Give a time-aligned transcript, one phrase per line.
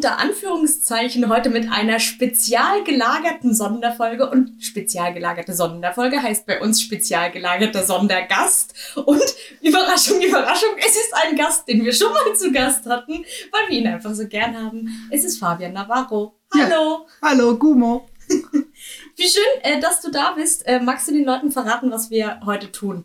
[0.00, 4.30] Unter Anführungszeichen heute mit einer spezial gelagerten Sonderfolge.
[4.30, 8.72] Und spezial gelagerte Sonderfolge heißt bei uns spezial gelagerter Sondergast.
[8.96, 9.22] Und
[9.60, 13.78] Überraschung, Überraschung, es ist ein Gast, den wir schon mal zu Gast hatten, weil wir
[13.78, 14.88] ihn einfach so gern haben.
[15.10, 16.34] Es ist Fabian Navarro.
[16.54, 17.06] Hallo.
[17.22, 17.28] Ja.
[17.28, 18.08] Hallo, Gumo.
[19.16, 20.66] Wie schön, äh, dass du da bist.
[20.66, 23.04] Äh, magst du den Leuten verraten, was wir heute tun?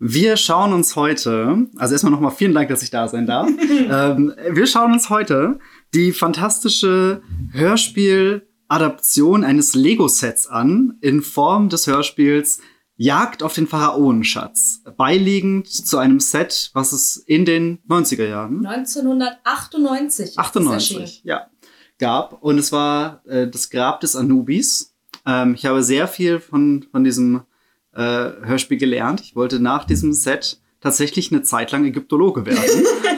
[0.00, 3.48] Wir schauen uns heute, also erstmal nochmal vielen Dank, dass ich da sein darf.
[3.70, 5.58] ähm, wir schauen uns heute
[5.94, 12.60] die fantastische Hörspiel-Adaption eines Lego-Sets an, in Form des Hörspiels
[13.00, 20.36] Jagd auf den Pharaonenschatz, beiliegend zu einem Set, was es in den 90er Jahren 1998
[20.36, 21.46] 98, ja,
[22.00, 22.42] gab.
[22.42, 24.96] Und es war äh, das Grab des Anubis.
[25.24, 27.42] Ähm, ich habe sehr viel von, von diesem
[27.94, 29.20] äh, Hörspiel gelernt.
[29.20, 32.84] Ich wollte nach diesem Set tatsächlich eine Zeit lang Ägyptologe werden.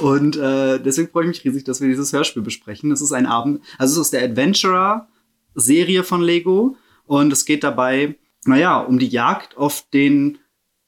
[0.00, 2.92] Und äh, deswegen freue ich mich riesig, dass wir dieses Hörspiel besprechen.
[2.92, 6.76] Es ist ein Abend, also es ist aus der Adventurer-Serie von Lego.
[7.06, 10.38] Und es geht dabei, naja, um die Jagd auf den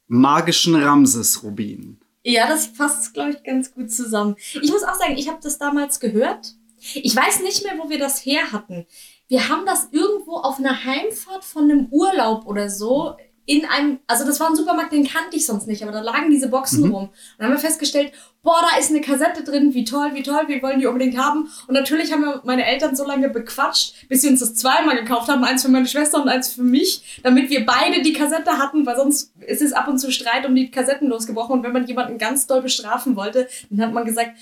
[0.07, 1.99] magischen Ramses-Rubin.
[2.23, 4.35] Ja, das passt, glaube ich, ganz gut zusammen.
[4.61, 6.53] Ich muss auch sagen, ich habe das damals gehört.
[6.95, 8.85] Ich weiß nicht mehr, wo wir das her hatten
[9.33, 13.15] wir haben das irgendwo auf einer Heimfahrt von einem Urlaub oder so
[13.45, 16.29] in einem, also das war ein Supermarkt, den kannte ich sonst nicht, aber da lagen
[16.29, 16.93] diese Boxen mhm.
[16.93, 17.03] rum.
[17.05, 20.43] Und dann haben wir festgestellt, boah, da ist eine Kassette drin, wie toll, wie toll,
[20.47, 21.49] wir wollen die unbedingt haben.
[21.67, 25.29] Und natürlich haben wir meine Eltern so lange bequatscht, bis sie uns das zweimal gekauft
[25.29, 28.85] haben, eins für meine Schwester und eins für mich, damit wir beide die Kassette hatten,
[28.85, 31.53] weil sonst ist es ab und zu Streit um die Kassetten losgebrochen.
[31.53, 34.37] Und wenn man jemanden ganz doll bestrafen wollte, dann hat man gesagt,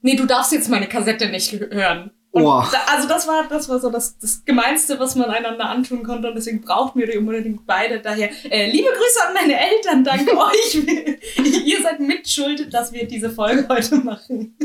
[0.00, 2.12] nee, du darfst jetzt meine Kassette nicht hören.
[2.32, 2.62] Oh.
[2.70, 6.28] Da, also das war, das war so das, das Gemeinste, was man einander antun konnte
[6.28, 8.00] und deswegen brauchten wir die unbedingt beide.
[8.00, 10.74] Daher äh, liebe Grüße an meine Eltern, danke euch.
[11.64, 14.56] Ihr seid mitschuld, dass wir diese Folge heute machen.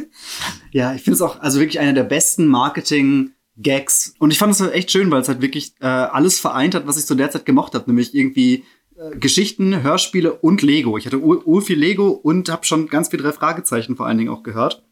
[0.72, 4.14] Ja, ich finde es auch also wirklich einer der besten Marketing- Gags.
[4.20, 6.88] Und ich fand es halt echt schön, weil es halt wirklich äh, alles vereint hat,
[6.88, 8.66] was ich zu der Zeit gemocht habe, nämlich irgendwie
[8.98, 10.98] äh, Geschichten, Hörspiele und Lego.
[10.98, 14.30] Ich hatte ur viel Lego und habe schon ganz viel drei Fragezeichen vor allen Dingen
[14.30, 14.84] auch gehört.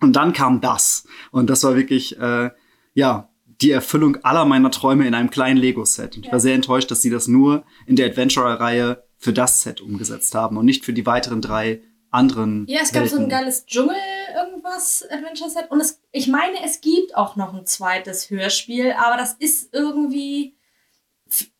[0.00, 1.06] Und dann kam das.
[1.30, 2.50] Und das war wirklich, äh,
[2.94, 3.28] ja,
[3.60, 6.16] die Erfüllung aller meiner Träume in einem kleinen Lego-Set.
[6.16, 9.80] Und ich war sehr enttäuscht, dass sie das nur in der Adventurer-Reihe für das Set
[9.80, 12.66] umgesetzt haben und nicht für die weiteren drei anderen.
[12.68, 13.18] Ja, es gab Welten.
[13.18, 13.96] so ein geiles Dschungel
[14.34, 19.16] irgendwas Adventure Set und es, ich meine, es gibt auch noch ein zweites Hörspiel, aber
[19.16, 20.56] das ist irgendwie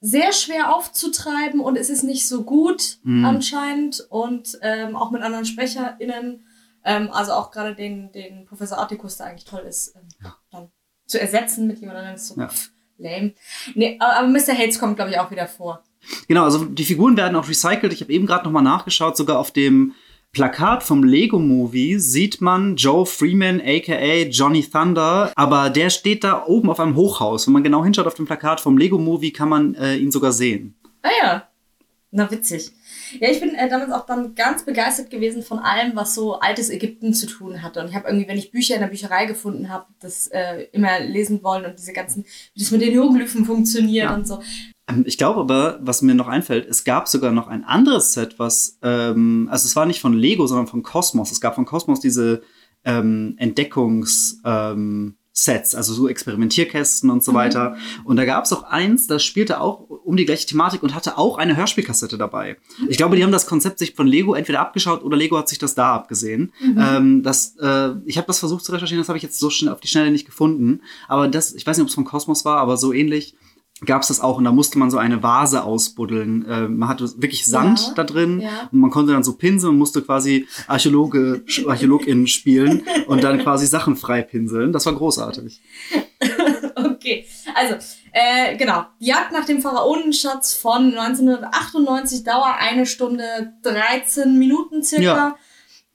[0.01, 3.25] sehr schwer aufzutreiben und es ist nicht so gut mm.
[3.25, 6.47] anscheinend und ähm, auch mit anderen SprecherInnen
[6.85, 10.37] ähm, also auch gerade den, den Professor Articus, der eigentlich toll ist, ähm, ja.
[10.51, 10.71] dann
[11.07, 12.49] zu ersetzen mit jemandem, anderem, ist so ja.
[12.49, 13.35] pff, lame.
[13.75, 14.57] Nee, aber Mr.
[14.57, 15.83] Hates kommt, glaube ich, auch wieder vor.
[16.29, 17.93] Genau, also die Figuren werden auch recycelt.
[17.93, 19.95] Ich habe eben gerade noch mal nachgeschaut, sogar auf dem
[20.33, 26.45] Plakat vom Lego Movie sieht man Joe Freeman, aka Johnny Thunder, aber der steht da
[26.47, 27.47] oben auf einem Hochhaus.
[27.47, 30.33] Wenn man genau hinschaut auf dem Plakat vom Lego Movie, kann man äh, ihn sogar
[30.33, 30.77] sehen.
[31.03, 31.49] Ah ja,
[32.11, 32.73] na witzig.
[33.21, 36.71] Ja, ich bin äh, damals auch dann ganz begeistert gewesen von allem, was so altes
[36.71, 37.81] Ägypten zu tun hatte.
[37.81, 41.01] Und ich habe irgendwie, wenn ich Bücher in der Bücherei gefunden habe, das äh, immer
[41.01, 42.25] lesen wollen und diese ganzen,
[42.55, 44.15] wie das mit den Hieroglyphen funktioniert ja.
[44.15, 44.41] und so.
[44.89, 48.39] Ähm, ich glaube aber, was mir noch einfällt, es gab sogar noch ein anderes Set,
[48.39, 51.31] was, ähm, also es war nicht von Lego, sondern von Cosmos.
[51.31, 52.43] Es gab von Cosmos diese
[52.85, 57.37] ähm, Entdeckungs, ähm, Sets, also so Experimentierkästen und so mhm.
[57.37, 57.77] weiter.
[58.05, 61.17] Und da gab es auch eins, das spielte auch um die gleiche Thematik und hatte
[61.17, 62.57] auch eine Hörspielkassette dabei.
[62.81, 62.87] Mhm.
[62.91, 65.59] Ich glaube, die haben das Konzept sich von Lego entweder abgeschaut oder Lego hat sich
[65.59, 66.53] das da abgesehen.
[66.61, 66.79] Mhm.
[66.79, 69.73] Ähm, das, äh, ich habe das versucht zu recherchieren, das habe ich jetzt so schnell
[69.73, 70.81] auf die Schnelle nicht gefunden.
[71.07, 73.37] Aber das, ich weiß nicht, ob es von Cosmos war, aber so ähnlich
[73.85, 76.47] gab es das auch und da musste man so eine Vase ausbuddeln.
[76.47, 78.69] Äh, man hatte wirklich Sand ja, da drin ja.
[78.73, 83.67] und man konnte dann so pinseln und musste quasi Archäologe, Archäologin spielen und dann quasi
[83.67, 84.73] Sachen frei pinseln.
[84.73, 85.61] Das war großartig.
[86.77, 87.75] okay, also
[88.13, 88.87] äh, genau.
[89.01, 95.05] Die Jagd nach dem Pharaonenschatz von 1998 Dauer eine Stunde 13 Minuten circa.
[95.05, 95.37] Ja.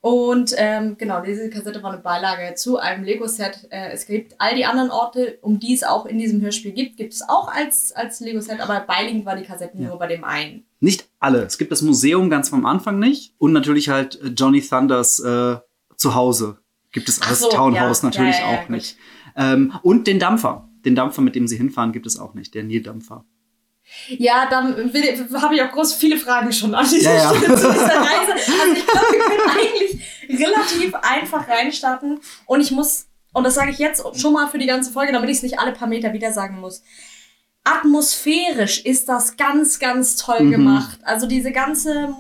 [0.04, 3.70] Und ähm, genau, diese Kassette war eine Beilage zu einem Lego-Set.
[3.70, 6.98] Äh, es gibt all die anderen Orte, um die es auch in diesem Hörspiel gibt,
[6.98, 9.88] gibt es auch als, als Lego-Set, aber beiliegend war die Kassette ja.
[9.88, 10.66] nur bei dem einen.
[10.82, 11.44] Nicht alle.
[11.44, 15.56] Es gibt das Museum ganz vom Anfang nicht und natürlich halt äh, Johnny Thunders äh,
[15.96, 16.58] Zuhause.
[16.92, 18.98] Gibt es als so, Townhouse ja, natürlich ja, auch nicht.
[19.38, 20.68] Ähm, und den Dampfer.
[20.84, 22.54] Den Dampfer, mit dem sie hinfahren, gibt es auch nicht.
[22.56, 23.24] Der Nildampfer.
[24.08, 24.92] Ja, dann
[25.42, 27.58] habe ich auch groß viele Fragen schon an dieser ja, Stelle ja.
[27.58, 28.32] zu dieser Reise.
[28.32, 32.20] Also ich glaube, wir können eigentlich relativ einfach reinstarten.
[32.46, 35.30] Und ich muss, und das sage ich jetzt schon mal für die ganze Folge, damit
[35.30, 36.84] ich es nicht alle paar Meter wieder sagen muss.
[37.64, 40.52] Atmosphärisch ist das ganz, ganz toll mhm.
[40.52, 41.00] gemacht.
[41.04, 42.14] Also diese ganze,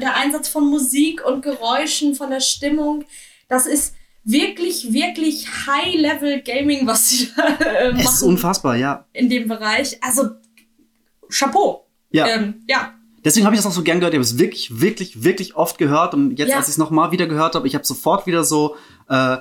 [0.00, 3.04] der Einsatz von Musik und Geräuschen, von der Stimmung,
[3.48, 3.94] das ist
[4.24, 8.00] wirklich, wirklich High-Level-Gaming, was sie da äh, machen.
[8.00, 9.06] Es ist unfassbar, ja.
[9.12, 9.98] In dem Bereich.
[10.02, 10.30] Also,
[11.30, 11.86] Chapeau.
[12.10, 12.26] Ja.
[12.26, 12.92] Ähm, ja.
[13.24, 14.14] Deswegen habe ich das auch so gern gehört.
[14.14, 16.14] Ich habe es wirklich, wirklich, wirklich oft gehört.
[16.14, 16.56] Und jetzt, Ja.
[16.56, 18.76] als ich es nochmal wieder gehört habe, ich habe sofort wieder so,
[19.08, 19.38] äh,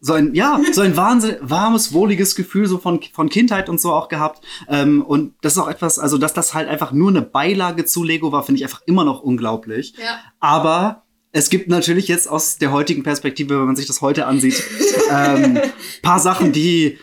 [0.00, 3.92] so ein, ja, so ein wahnsinn, warmes, wohliges Gefühl so von, von Kindheit und so
[3.92, 4.42] auch gehabt.
[4.68, 8.02] Ähm, und das ist auch etwas, also dass das halt einfach nur eine Beilage zu
[8.02, 9.94] Lego war, finde ich einfach immer noch unglaublich.
[9.98, 10.18] Ja.
[10.40, 14.62] Aber es gibt natürlich jetzt aus der heutigen Perspektive, wenn man sich das heute ansieht,
[15.12, 15.60] ähm,
[16.02, 16.98] paar Sachen, die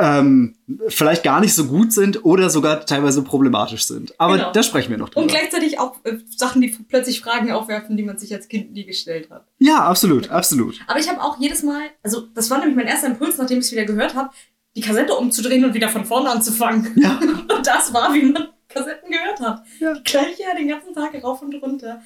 [0.00, 0.56] ähm,
[0.88, 4.18] vielleicht gar nicht so gut sind oder sogar teilweise problematisch sind.
[4.18, 4.52] Aber Genau.
[4.52, 5.22] da sprechen wir noch drüber.
[5.22, 8.84] Und gleichzeitig auch äh, Sachen, die plötzlich Fragen aufwerfen, die man sich als Kind nie
[8.84, 9.46] gestellt hat.
[9.58, 10.80] ja, absolut, absolut.
[10.88, 13.66] Aber ich habe auch jedes Mal, also das war nämlich mein erster Impuls, nachdem ich
[13.66, 14.30] es wieder gehört habe,
[14.74, 16.92] die Kassette umzudrehen und wieder von vorne anzufangen.
[16.96, 17.18] Ja.
[17.56, 19.62] Und das war, wie man Kassetten gehört hat.
[19.80, 19.94] Ja.
[19.94, 22.02] Die gleiche den ganzen Tag rauf und runter.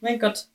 [0.00, 0.46] Mein Gott.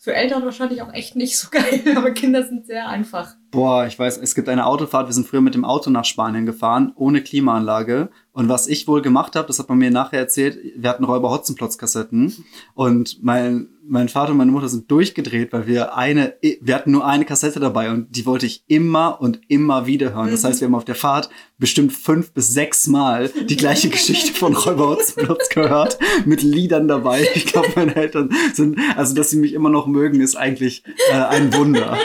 [0.00, 3.34] Für Eltern wahrscheinlich auch echt nicht so geil, aber Kinder sind sehr einfach.
[3.50, 5.08] Boah, ich weiß, es gibt eine Autofahrt.
[5.08, 8.10] Wir sind früher mit dem Auto nach Spanien gefahren, ohne Klimaanlage.
[8.32, 11.30] Und was ich wohl gemacht habe, das hat man mir nachher erzählt, wir hatten Räuber
[11.30, 12.44] Hotzenplotz-Kassetten.
[12.74, 17.06] Und mein, mein Vater und meine Mutter sind durchgedreht, weil wir eine, wir hatten nur
[17.06, 20.30] eine Kassette dabei und die wollte ich immer und immer wieder hören.
[20.30, 20.48] Das Mhm.
[20.48, 24.54] heißt, wir haben auf der Fahrt bestimmt fünf bis sechs Mal die gleiche Geschichte von
[24.54, 27.26] Räuber Hotzenplotz gehört, mit Liedern dabei.
[27.34, 31.14] Ich glaube, meine Eltern sind, also dass sie mich immer noch mögen, ist eigentlich äh,
[31.14, 31.96] ein Wunder.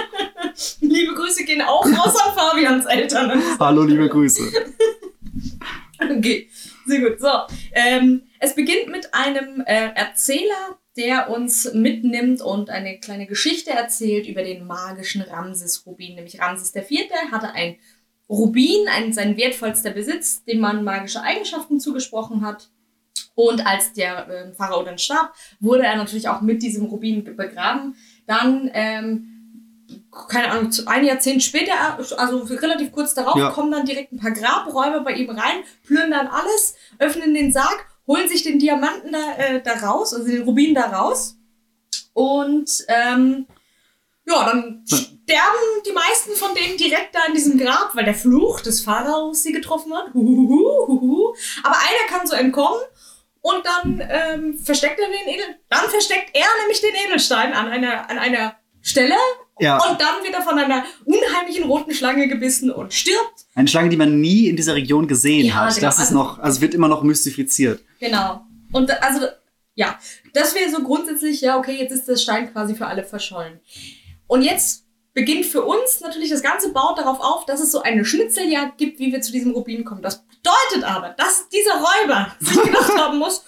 [0.81, 3.41] Liebe Grüße gehen auch raus an Fabians Eltern.
[3.59, 4.43] Hallo, liebe Grüße.
[5.99, 6.49] Okay,
[6.85, 7.19] sehr gut.
[7.19, 7.29] So,
[7.71, 14.27] ähm, es beginnt mit einem äh, Erzähler, der uns mitnimmt und eine kleine Geschichte erzählt
[14.27, 16.15] über den magischen Ramses-Rubin.
[16.15, 17.09] Nämlich Ramses IV.
[17.31, 17.77] hatte ein
[18.29, 22.69] Rubin, ein, sein wertvollster Besitz, dem man magische Eigenschaften zugesprochen hat.
[23.35, 27.95] Und als der äh, Pharao dann starb, wurde er natürlich auch mit diesem Rubin begraben.
[28.27, 29.32] Dann, ähm,
[30.27, 31.73] keine Ahnung, ein Jahrzehnt später,
[32.17, 33.49] also relativ kurz darauf, Ja.
[33.49, 38.27] kommen dann direkt ein paar Grabräuber bei ihm rein, plündern alles, öffnen den Sarg, holen
[38.27, 41.35] sich den Diamanten da, äh, da raus, also den Rubin da raus.
[42.13, 43.47] Und ähm,
[44.25, 44.97] ja, dann Ja.
[44.97, 49.41] sterben die meisten von denen direkt da in diesem Grab, weil der Fluch des Pharaos
[49.43, 50.13] sie getroffen hat.
[50.13, 51.33] Huhuhu.
[51.63, 52.79] Aber einer kann so entkommen
[53.41, 58.09] und dann ähm, versteckt er den Edel, dann versteckt er nämlich den Edelstein an einer,
[58.09, 59.15] an einer Stelle
[59.59, 59.77] Ja.
[59.89, 63.45] und dann wird er von einer unheimlichen roten Schlange gebissen und stirbt.
[63.55, 65.75] Eine Schlange, die man nie in dieser Region gesehen Ja, hat.
[65.75, 65.87] genau.
[65.87, 67.81] Das ist Also- noch, also wird immer noch mystifiziert.
[67.99, 68.41] Genau.
[68.71, 69.27] Und also,
[69.75, 69.97] ja,
[70.33, 73.59] das wäre so grundsätzlich, ja, okay, jetzt ist der Stein quasi für alle verschollen.
[74.27, 74.83] Und jetzt
[75.13, 78.99] beginnt für uns natürlich das Ganze baut darauf auf, dass es so eine Schnitzeljagd gibt,
[78.99, 80.01] wie wir zu diesem Rubin kommen.
[80.01, 83.45] Das bedeutet aber, dass dieser Räuber sich gedacht haben muss,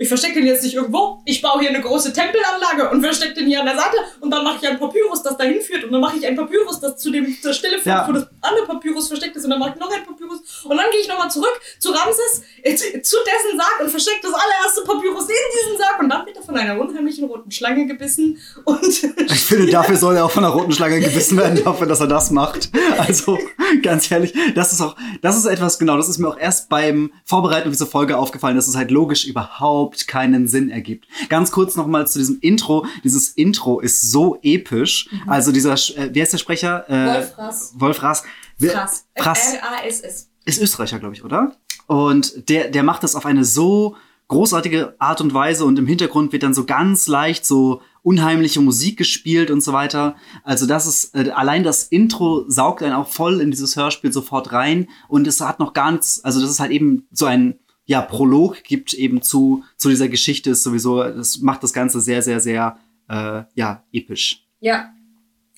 [0.00, 3.46] ich verstecke den jetzt nicht irgendwo, ich baue hier eine große Tempelanlage und verstecke den
[3.48, 3.98] hier an der Seite.
[4.20, 5.84] Und dann mache ich ein Papyrus, das dahin führt.
[5.84, 8.08] Und dann mache ich ein Papyrus, das zu dem zur Stelle führt, Ja.
[8.08, 9.44] wo das andere Papyrus versteckt ist.
[9.44, 10.38] Und dann mache ich noch ein Papyrus.
[10.64, 14.32] Und dann gehe ich nochmal zurück zu Ramses, äh, zu, dessen Sarg und verstecke das
[14.32, 15.36] allererste Papyrus in
[15.66, 16.00] diesen Sarg.
[16.00, 18.38] Und dann wird er von einer unheimlichen roten Schlange gebissen.
[18.64, 18.80] Und
[19.30, 22.06] Ich finde, dafür soll er auch von einer roten Schlange gebissen werden, dafür, dass er
[22.06, 22.70] das macht.
[22.96, 23.38] Also,
[23.82, 27.12] ganz ehrlich, das ist auch, das ist etwas, genau, das ist mir auch erst beim
[27.24, 31.06] Vorbereiten auf diese Folge aufgefallen, dass es halt logisch überhaupt keinen Sinn ergibt.
[31.28, 32.86] Ganz kurz nochmal zu diesem Intro.
[33.04, 35.08] Dieses Intro ist so episch.
[35.26, 36.88] Also dieser, äh, wie heißt der Sprecher?
[36.88, 37.74] Äh, Wolf Rass.
[37.76, 38.22] Wolf Rass.
[38.58, 38.88] Wer-.
[39.16, 39.54] Frass.
[39.54, 40.30] R-A-S-S.
[40.44, 41.56] ist Österreicher, glaube ich, oder?
[41.86, 43.96] Und der, der macht das auf eine so
[44.28, 48.96] großartige Art und Weise und im Hintergrund wird dann so ganz leicht so unheimliche Musik
[48.96, 50.14] gespielt und so weiter.
[50.44, 54.52] Also das ist, äh, allein das Intro saugt einen auch voll in dieses Hörspiel sofort
[54.52, 57.58] rein und es hat noch gar nichts, also das ist halt eben so ein,
[57.90, 62.22] ja, Prolog gibt eben zu, zu dieser Geschichte ist sowieso, das macht das Ganze sehr,
[62.22, 62.78] sehr, sehr,
[63.08, 64.46] äh, ja, episch.
[64.60, 64.90] Ja.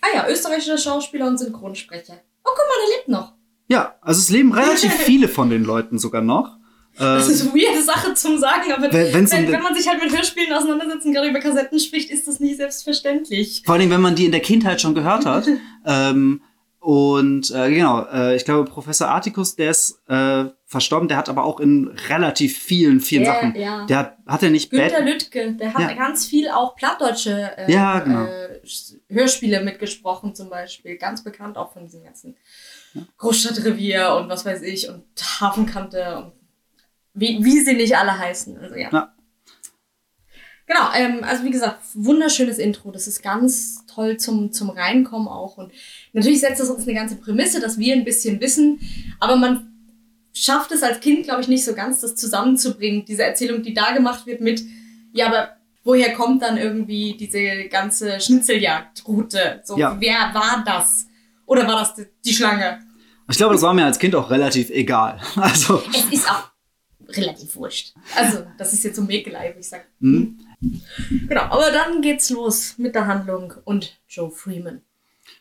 [0.01, 2.15] Ah ja, österreichischer Schauspieler und Synchronsprecher.
[2.43, 3.35] Oh, guck mal, der lebt noch.
[3.69, 6.57] Ja, also es leben relativ viele von den Leuten sogar noch.
[6.97, 10.03] Das Ähm, ist eine weirde Sache zum Sagen, aber Wenn- wenn, wenn man sich halt
[10.03, 13.63] mit Hörspielen auseinandersetzt und gerade über Kassetten spricht, ist das nicht selbstverständlich.
[13.67, 15.47] Vor allem, wenn man die in der Kindheit schon gehört hat.
[15.87, 16.41] ähm,
[16.81, 21.45] und äh, genau, äh, ich glaube, Professor Articus, der ist äh, verstorben, der hat aber
[21.45, 23.55] auch in relativ vielen, vielen Ja, Sachen.
[23.55, 23.87] ja.
[23.87, 25.93] Der hat, hat er nicht Günter Bad, Lüttke, der hat Ja.
[25.95, 28.25] ganz viel auch plattdeutsche äh, Ja, genau.
[28.25, 28.61] äh,
[29.09, 30.97] Hörspiele mitgesprochen, zum Beispiel.
[30.97, 32.37] Ganz bekannt auch von diesem ganzen
[33.19, 35.05] Großstadtrevier und was weiß ich und
[35.41, 36.33] Hafenkante und
[37.15, 38.59] wie, wie sie nicht alle heißen.
[38.59, 38.89] Also ja.
[38.91, 39.15] Ja.
[40.67, 42.91] Genau, ähm, also wie gesagt, wunderschönes Intro.
[42.93, 45.59] Das ist ganz toll zum, zum Reinkommen auch.
[45.59, 45.73] Und
[46.13, 48.81] natürlich setzt das uns eine ganze Prämisse, dass wir ein bisschen wissen,
[49.21, 49.72] aber man
[50.33, 53.05] schafft es als Kind, glaube ich, nicht so ganz, das zusammenzubringen.
[53.05, 54.63] Diese Erzählung, die da gemacht wird mit,
[55.13, 59.61] ja, aber woher kommt dann irgendwie diese ganze Schnitzeljagdroute?
[59.65, 59.97] So, Ja.
[60.01, 61.07] wer war das?
[61.47, 62.81] Oder war das die, Schlange?
[63.31, 65.21] Ich glaube, das war mir als Kind auch relativ egal.
[65.37, 66.51] Also, Es ist auch
[67.09, 67.95] relativ wurscht.
[68.17, 69.85] Also, das ist jetzt so Mäkelei, wie ich sage.
[70.01, 70.39] hm.
[71.29, 74.81] Genau, aber dann geht's los mit der Handlung und Joe Freeman.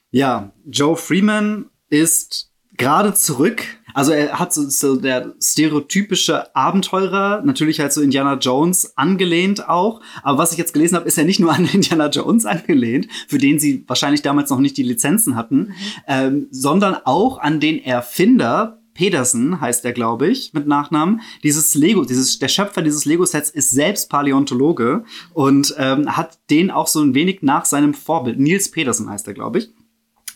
[0.10, 3.64] ja, Joe Freeman ist gerade zurück.
[3.94, 10.02] Also er hat so, so der stereotypische Abenteurer, natürlich halt so Indiana Jones angelehnt auch.
[10.24, 13.38] Aber was ich jetzt gelesen habe, ist ja nicht nur an Indiana Jones angelehnt, für
[13.38, 15.74] den sie wahrscheinlich damals noch nicht die Lizenzen hatten,
[16.08, 21.22] ähm, sondern auch an den Erfinder Pedersen heißt er, glaube ich, mit Nachnamen.
[21.44, 26.88] Dieses Lego, dieses, der Schöpfer dieses Lego-Sets ist selbst Paläontologe und ähm, hat den auch
[26.88, 28.40] so ein wenig nach seinem Vorbild.
[28.40, 29.72] Nils Pedersen heißt er, glaube ich.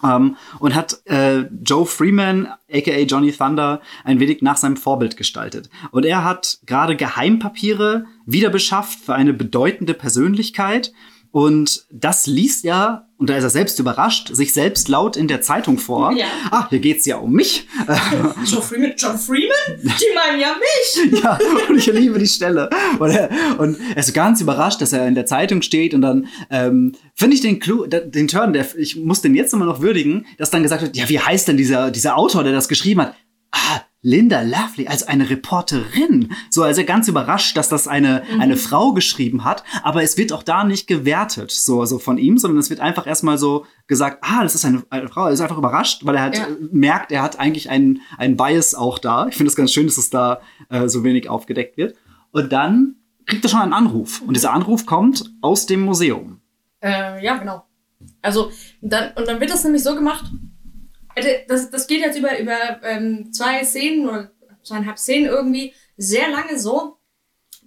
[0.04, 5.70] Ähm, und hat äh, Joe Freeman, aka Johnny Thunder, ein wenig nach seinem Vorbild gestaltet.
[5.92, 10.92] Und er hat gerade Geheimpapiere wieder beschafft für eine bedeutende Persönlichkeit.
[11.32, 15.40] Und das liest er, und da ist er selbst überrascht, sich selbst laut in der
[15.42, 16.12] Zeitung vor.
[16.12, 16.26] Ja.
[16.52, 17.66] Ah, hier geht's ja um mich.
[18.46, 18.94] Joe Freeman?
[18.98, 19.56] John Freeman?
[19.82, 21.22] Die meinen ja mich!
[21.24, 22.70] ja, und ich liebe die Stelle.
[23.00, 26.02] Und er, und er ist so ganz überrascht, dass er in der Zeitung steht und
[26.02, 29.80] dann ähm, finde ich den Clou, den Turn, der, ich muss den jetzt immer noch
[29.80, 33.02] würdigen, dass dann gesagt wird, ja, wie heißt denn dieser, dieser Autor, der das geschrieben
[33.02, 33.16] hat?
[33.52, 36.32] Ah, Linda Lovely, also eine Reporterin.
[36.52, 40.44] So, also ganz überrascht, dass das eine, eine Frau geschrieben hat, aber es wird auch
[40.44, 44.44] da nicht gewertet, so, so von ihm, sondern es wird einfach erstmal so gesagt, ah,
[44.44, 45.26] das ist eine, eine Frau.
[45.26, 46.44] Er ist einfach überrascht, weil er halt Ja.
[46.46, 49.26] äh, merkt, er hat eigentlich einen, einen Bias auch da.
[49.28, 51.96] Ich finde es ganz schön, dass es da äh, so wenig aufgedeckt wird.
[52.30, 54.22] Und dann kriegt er schon einen Anruf.
[54.22, 56.42] Und dieser Anruf kommt aus dem Museum.
[56.80, 57.64] Äh, ja, genau.
[58.22, 60.26] Also, dann, und dann wird das nämlich so gemacht,
[61.48, 64.32] das, das geht jetzt über, über ähm, zwei Szenen oder
[64.64, 66.98] zweieinhalb Szenen irgendwie sehr lange so,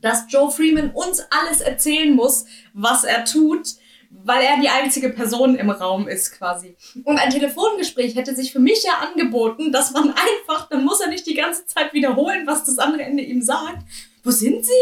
[0.00, 3.74] dass Joe Freeman uns alles erzählen muss, was er tut,
[4.10, 6.76] weil er die einzige Person im Raum ist quasi.
[7.04, 11.08] Und ein Telefongespräch hätte sich für mich ja angeboten, dass man einfach, dann muss er
[11.08, 13.84] nicht die ganze Zeit wiederholen, was das andere Ende ihm sagt.
[14.22, 14.72] Wo sind Sie?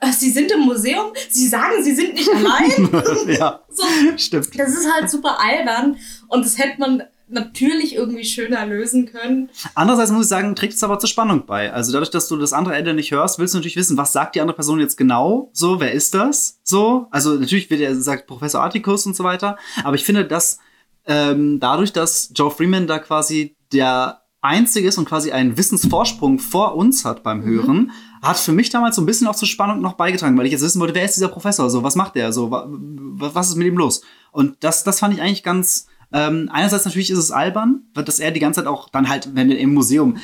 [0.00, 1.12] Äh, Sie sind im Museum?
[1.28, 2.90] Sie sagen, Sie sind nicht allein?
[3.38, 3.84] ja, so,
[4.16, 4.58] stimmt.
[4.58, 5.98] das ist halt super albern
[6.28, 9.48] und das hätte man natürlich irgendwie schöner lösen können.
[9.74, 11.72] Andererseits muss ich sagen, trägt es aber zur Spannung bei.
[11.72, 14.34] Also dadurch, dass du das andere Ende nicht hörst, willst du natürlich wissen, was sagt
[14.34, 15.50] die andere Person jetzt genau?
[15.52, 16.60] So, wer ist das?
[16.62, 19.56] So, also natürlich wird er sagt Professor Atticus und so weiter.
[19.84, 20.58] Aber ich finde, dass
[21.06, 26.76] ähm, dadurch, dass Joe Freeman da quasi der einzige ist und quasi einen Wissensvorsprung vor
[26.76, 27.90] uns hat beim Hören,
[28.22, 30.62] hat für mich damals so ein bisschen auch zur Spannung noch beigetragen, weil ich jetzt
[30.62, 31.68] wissen wollte, wer ist dieser Professor?
[31.70, 32.32] So, was macht der?
[32.32, 34.02] So, wa wa- was ist mit ihm los?
[34.30, 35.86] Und das, das fand ich eigentlich ganz.
[36.12, 39.50] Ähm, einerseits natürlich ist es albern, dass er die ganze Zeit auch dann halt, wenn
[39.50, 40.16] er im Museum,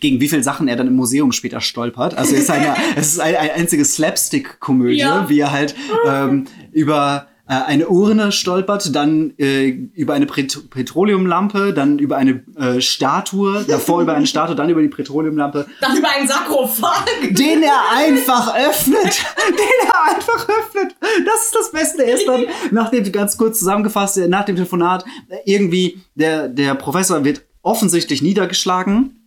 [0.00, 2.14] gegen wie viele Sachen er dann im Museum später stolpert.
[2.18, 5.28] Also es ist eine, es ist eine, eine einzige Slapstick-Komödie, Ja.
[5.28, 5.74] wie er halt
[6.06, 12.44] ähm, über äh, eine Urne stolpert, dann äh, über eine Pet Petroleumlampe, dann über eine
[12.56, 17.06] äh, Statue, davor über eine Statue, dann über die Petroleumlampe, Dann über einen Sarkophag.
[17.30, 19.24] den er einfach öffnet.
[19.48, 20.94] Den er einfach öffnet.
[21.24, 22.04] Das ist das Beste.
[22.04, 25.04] Er ist dann, nachdem, ganz kurz zusammengefasst, nach dem Telefonat,
[25.44, 29.17] irgendwie, der, der Professor wird offensichtlich niedergeschlagen.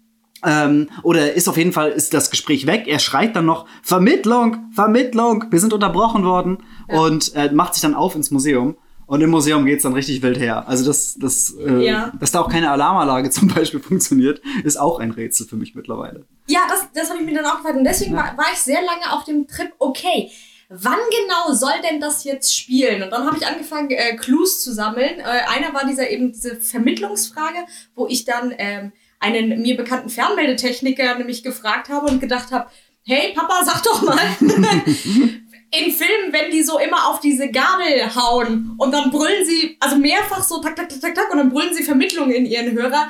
[0.45, 2.83] Ähm, oder ist auf jeden Fall, ist das Gespräch weg.
[2.87, 6.63] Er schreit dann noch, Vermittlung, Vermittlung, wir sind unterbrochen worden.
[6.87, 8.77] Und äh, macht sich dann auf ins Museum.
[9.05, 10.67] Und im Museum geht's dann richtig wild her.
[10.69, 12.13] Also, dass, dass, äh, Ja.
[12.19, 16.25] dass da auch keine Alarmanlage zum Beispiel funktioniert, ist auch ein Rätsel für mich mittlerweile.
[16.47, 17.75] Ja, das, das habe ich mir dann auch gefragt.
[17.77, 20.31] Und deswegen war, war ich sehr lange auf dem Trip, okay,
[20.69, 23.03] wann genau soll denn das jetzt spielen?
[23.03, 25.19] Und dann habe ich angefangen, äh, Clues zu sammeln.
[25.19, 27.57] Äh, einer war dieser eben diese Vermittlungsfrage,
[27.95, 32.69] wo ich dann ähm, einen mir bekannten Fernmeldetechniker nämlich gefragt habe und gedacht habe,
[33.03, 34.19] hey Papa, sag doch mal.
[35.73, 39.95] In Filmen, wenn die so immer auf diese Gabel hauen und dann brüllen sie, also
[39.95, 43.07] mehrfach so tak, tak, tak, tak, tak und dann brüllen sie Vermittlung in ihren Hörer.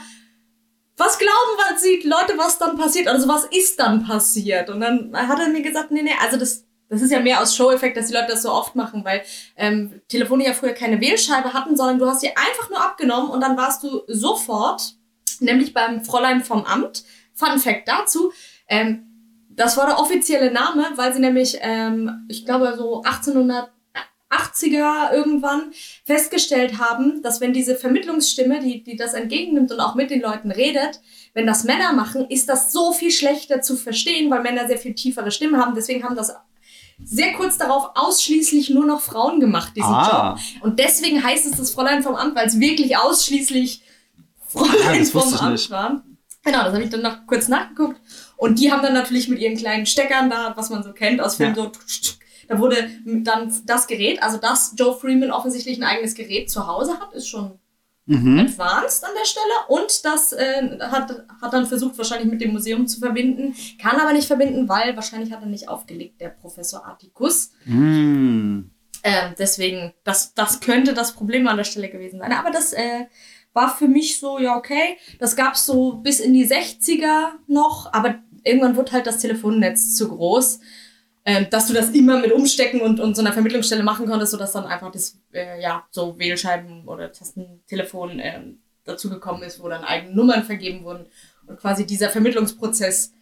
[0.95, 3.07] Was glauben was sie Leute, was dann passiert?
[3.07, 4.69] Also was ist dann passiert?
[4.69, 7.55] Und dann hat er mir gesagt, nee, nee, also das, das ist ja mehr aus
[7.55, 9.23] Show-Effekt, dass die Leute das so oft machen, weil
[9.55, 13.41] ähm, Telefone ja früher keine Wählscheibe hatten, sondern du hast sie einfach nur abgenommen und
[13.41, 14.93] dann warst du sofort,
[15.41, 17.03] nämlich beim Fräulein vom Amt.
[17.33, 18.31] Fun Fact dazu,
[18.67, 19.07] ähm,
[19.49, 25.71] das war der offizielle Name, weil sie nämlich, ähm, ich glaube, so 1880er irgendwann
[26.05, 30.51] festgestellt haben, dass wenn diese Vermittlungsstimme, die, die das entgegennimmt und auch mit den Leuten
[30.51, 31.01] redet,
[31.33, 34.93] wenn das Männer machen, ist das so viel schlechter zu verstehen, weil Männer sehr viel
[34.93, 35.75] tiefere Stimmen haben.
[35.75, 36.33] Deswegen haben das
[37.03, 40.35] sehr kurz darauf ausschließlich nur noch Frauen gemacht, diesen Ah.
[40.35, 40.63] Job.
[40.63, 43.81] Und deswegen heißt es das Fräulein vom Amt, weil es wirklich ausschließlich
[44.51, 46.17] Fräulein Ah, das vom Amt waren.
[46.43, 47.99] Genau, das habe ich dann noch kurz nachgeguckt.
[48.37, 51.35] Und die haben dann natürlich mit ihren kleinen Steckern da, was man so kennt aus
[51.35, 51.63] Filmen, Ja.
[51.63, 51.71] so
[52.47, 56.99] Da wurde dann das Gerät, also dass Joe Freeman offensichtlich ein eigenes Gerät zu Hause
[56.99, 57.59] hat, ist schon
[58.07, 58.39] Mhm.
[58.39, 59.45] advanced an der Stelle.
[59.67, 64.11] Und das äh, hat, hat dann versucht, wahrscheinlich mit dem Museum zu verbinden, kann aber
[64.11, 67.51] nicht verbinden, weil wahrscheinlich hat er nicht aufgelegt, der Professor Atticus.
[67.65, 68.61] Mm.
[69.03, 72.33] Ähm, deswegen, das, das könnte das Problem an der Stelle gewesen sein.
[72.33, 73.05] Aber das äh,
[73.53, 74.97] war für mich so, ja, okay.
[75.19, 80.09] Das gab's so bis in die 60er noch, aber irgendwann wurde halt das Telefonnetz zu
[80.09, 80.59] groß,
[81.25, 84.53] ähm, dass du das immer mit Umstecken und, und so einer Vermittlungsstelle machen konntest, sodass
[84.53, 90.15] dann einfach das, äh, ja, so Wählscheiben oder Tastentelefon ähm, dazugekommen ist, wo dann eigene
[90.15, 91.05] Nummern vergeben wurden
[91.45, 93.13] und quasi dieser Vermittlungsprozess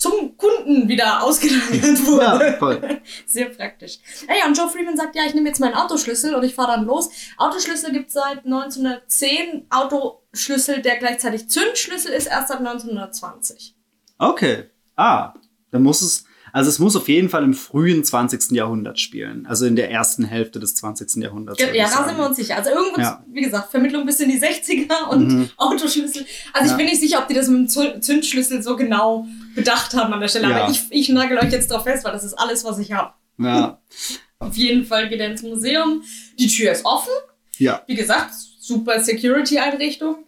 [0.00, 2.46] zum Kunden wieder ausgelagert wurde.
[2.46, 3.00] Ja, voll.
[3.26, 3.98] Sehr praktisch.
[4.26, 6.72] Ja, ja, und Joe Freeman sagt, ja, ich nehme jetzt meinen Autoschlüssel und ich fahre
[6.72, 7.10] dann los.
[7.36, 9.66] Autoschlüssel gibt seit 1910.
[9.68, 13.76] Autoschlüssel, der gleichzeitig Zündschlüssel ist, erst seit 1920.
[14.16, 14.70] Okay.
[14.96, 15.34] Ah,
[15.70, 18.52] dann muss es, also es muss auf jeden Fall im frühen 20.
[18.52, 19.46] Jahrhundert spielen.
[19.46, 21.22] Also in der ersten Hälfte des 20.
[21.22, 21.60] Jahrhunderts.
[21.60, 22.56] Ja, ich da sind wir uns sicher.
[22.56, 23.24] Also irgendwo, Ja.
[23.30, 25.48] wie gesagt, Vermittlung bis in die 60er und Mhm.
[25.56, 26.26] Autoschlüssel.
[26.52, 26.76] Also ich Ja.
[26.76, 30.20] bin nicht sicher, ob die das mit dem Zü- Zündschlüssel so genau bedacht haben an
[30.20, 30.48] der Stelle.
[30.50, 30.64] Ja.
[30.64, 33.12] Aber ich, ich nagel euch jetzt drauf fest, weil das ist alles, was ich habe.
[33.38, 33.80] Ja.
[34.38, 36.02] Auf jeden Fall geht er ins Museum.
[36.38, 37.12] Die Tür ist offen.
[37.58, 37.82] Ja.
[37.86, 40.24] Wie gesagt, super Security-Einrichtung.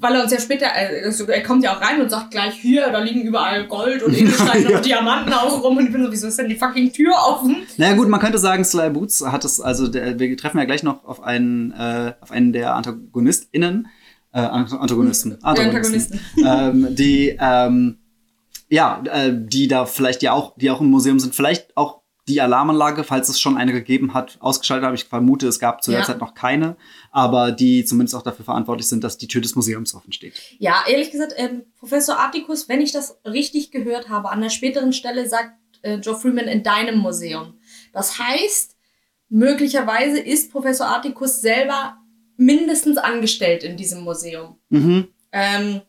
[0.00, 2.54] Weil er uns ja später, äh, also er kommt ja auch rein und sagt gleich,
[2.54, 4.76] hier, da liegen überall Gold und Edelsteine Ja.
[4.76, 5.76] und Diamanten auch rum.
[5.76, 7.56] Und ich bin so, wieso ist denn die fucking Tür offen?
[7.78, 10.84] Naja gut, man könnte sagen, Sly Boots hat es, also der, wir treffen ja gleich
[10.84, 13.88] noch auf einen, äh, auf einen der AntagonistInnen,
[14.32, 16.20] äh, Ant- Antagonisten, Antagonisten.
[16.46, 17.98] ähm, die, ähm,
[18.68, 22.42] ja, äh, die da vielleicht ja auch, die auch im Museum sind, vielleicht auch die
[22.42, 24.94] Alarmanlage, falls es schon eine gegeben hat, ausgeschaltet habe.
[24.94, 26.06] Ich vermute, es gab zu der Ja.
[26.06, 26.76] Zeit noch keine,
[27.10, 30.34] aber die zumindest auch dafür verantwortlich sind, dass die Tür des Museums offen steht.
[30.58, 34.92] Ja, ehrlich gesagt, ähm, Professor Atticus, wenn ich das richtig gehört habe, an der späteren
[34.92, 37.54] Stelle sagt äh, Joe Freeman in deinem Museum.
[37.92, 38.76] Das heißt,
[39.28, 41.96] möglicherweise ist Professor Atticus selber
[42.36, 44.56] mindestens angestellt in diesem Museum.
[44.70, 45.08] Mhm.
[45.32, 45.80] Ähm,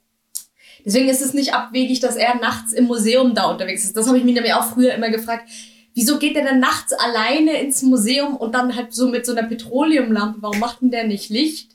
[0.86, 3.96] deswegen ist es nicht abwegig, dass er nachts im Museum da unterwegs ist.
[3.96, 5.50] Das habe ich mich nämlich auch früher immer gefragt.
[5.95, 9.47] Wieso geht er dann nachts alleine ins Museum und dann halt so mit so einer
[9.47, 10.38] Petroleumlampe?
[10.41, 11.71] Warum macht denn der nicht Licht?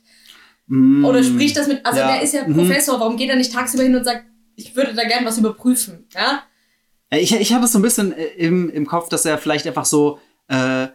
[0.67, 1.05] Mm.
[1.05, 2.07] Oder spricht das mit, also Ja.
[2.13, 2.53] der ist ja Mhm.
[2.55, 4.23] Professor, warum geht er nicht tagsüber hin und sagt,
[4.55, 6.05] ich würde da gern was überprüfen?
[6.15, 6.41] Ja?
[7.11, 10.19] Ich, ich hatte so ein bisschen äh, im, im Kopf, dass er vielleicht einfach so
[10.47, 10.87] äh,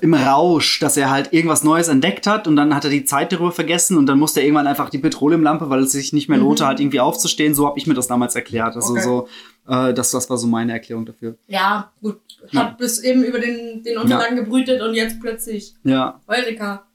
[0.00, 3.32] im Rausch, dass er halt irgendwas Neues entdeckt hat und dann hat er die Zeit
[3.32, 6.38] darüber vergessen und dann musste er irgendwann einfach die Petroleumlampe, weil es sich nicht mehr
[6.38, 6.66] lohnte, Mhm.
[6.68, 7.54] halt irgendwie aufzustehen.
[7.54, 8.76] So habe ich mir das damals erklärt.
[8.76, 9.02] Also Okay.
[9.02, 9.28] so,
[9.68, 11.36] äh, das, das war so meine Erklärung dafür.
[11.46, 12.20] Ja, gut.
[12.46, 12.64] Hat Ja.
[12.78, 16.20] bis eben über den, den Untergang gebrütet und jetzt plötzlich Ja.
[16.26, 16.86] Eureka.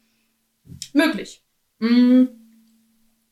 [0.93, 1.41] Möglich.
[1.79, 2.25] Mm.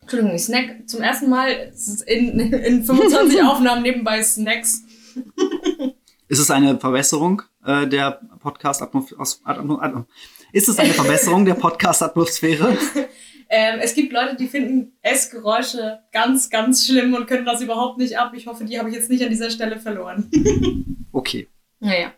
[0.02, 1.73] Entschuldigung, snack zum ersten Mal
[2.06, 4.84] in, in 25 Aufnahmen nebenbei Snacks.
[6.30, 10.06] Ist es eine Verbesserung äh, der Podcast-Atmosphäre?
[10.54, 12.78] Ist es eine Verbesserung der Podcast-Atmosphäre?
[13.50, 18.18] Ähm, es gibt Leute, die finden Essgeräusche ganz, ganz schlimm und können das überhaupt nicht
[18.18, 18.34] ab.
[18.36, 20.30] Ich hoffe, die habe ich jetzt nicht an dieser Stelle verloren.
[21.14, 21.48] Okay.
[21.80, 22.14] Naja.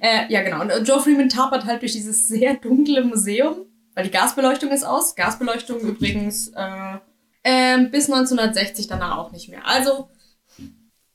[0.00, 0.60] Äh, ja, genau.
[0.62, 4.82] Und äh, Joe Freeman tapert halt durch dieses sehr dunkle Museum, weil die Gasbeleuchtung ist
[4.82, 5.14] aus.
[5.14, 6.96] Gasbeleuchtung übrigens äh,
[7.44, 9.64] ähm, bis 1960 danach auch nicht mehr.
[9.64, 10.08] Also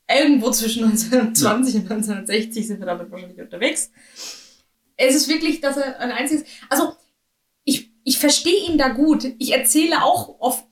[0.09, 3.91] irgendwo zwischen 1920 und 1960 sind wir damit wahrscheinlich unterwegs.
[4.97, 6.45] Es ist wirklich, dass er ein einziges.
[6.69, 6.93] Also,
[8.09, 9.33] ich, verstehe ihn da gut.
[9.37, 10.65] Ich erzähle auch oft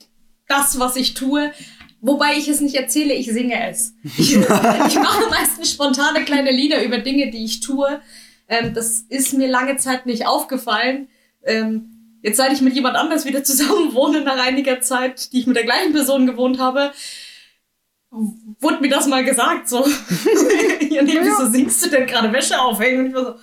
[0.46, 1.52] das, was ich tue.
[2.00, 3.94] Wobei ich es nicht erzähle, ich singe es.
[4.18, 8.00] Ich, ich mache meistens spontane kleine Lieder über Dinge, die ich tue.
[8.48, 11.08] Ähm, das ist mir lange Zeit nicht aufgefallen.
[11.44, 15.46] Ähm, jetzt, seit ich mit jemand anders wieder zusammen wohne nach einiger Zeit, die ich
[15.46, 16.92] mit der gleichen Person gewohnt habe,
[18.10, 19.68] wurde mir das mal gesagt.
[19.68, 19.84] So,
[20.90, 23.00] ja, nee, wieso singst du denn gerade Wäsche aufhängen?
[23.00, 23.34] Und ich war so,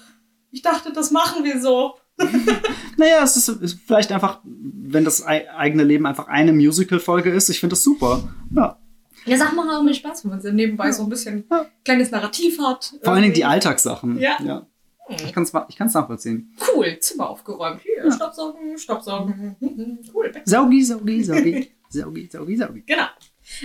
[0.51, 1.95] ich dachte, das machen wir so.
[2.97, 7.49] Naja, es ist, ist vielleicht einfach, wenn das ei- eigene Leben einfach eine Musical-Folge ist,
[7.49, 8.23] ich finde das super.
[8.55, 8.79] Ja.
[9.25, 11.65] Ja, Sachen machen auch mir Spaß, wenn man so nebenbei so ein bisschen Ja.
[11.83, 12.93] kleines Narrativ hat.
[13.03, 13.43] Vor allen Dingen die.
[13.43, 14.19] Alltagssachen.
[14.19, 14.65] Ja.
[15.09, 16.55] Ich kann es ich kann's nachvollziehen.
[16.73, 17.81] Cool, Zimmer aufgeräumt.
[17.81, 19.55] Hier, Staubsaugen, Staubsaugen.
[19.59, 20.31] Mhm, Cool.
[20.45, 21.71] Saugi, saugi, saugi.
[21.89, 22.83] saugi, saugi, saugi.
[22.87, 23.05] Genau.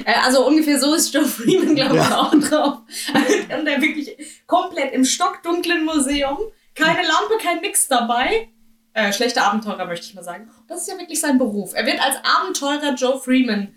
[0.04, 2.20] Äh, also ungefähr so ist Joe Freeman, glaube ich, Ja.
[2.20, 2.78] auch drauf.
[3.58, 6.38] Und er wirklich komplett im stockdunklen Museum.
[6.74, 8.48] Keine Lampe, kein Nix dabei.
[8.92, 10.50] Äh, schlechter Abenteurer, möchte ich mal sagen.
[10.66, 11.74] Das ist ja wirklich sein Beruf.
[11.74, 13.74] Er wird als Abenteurer Joe Freeman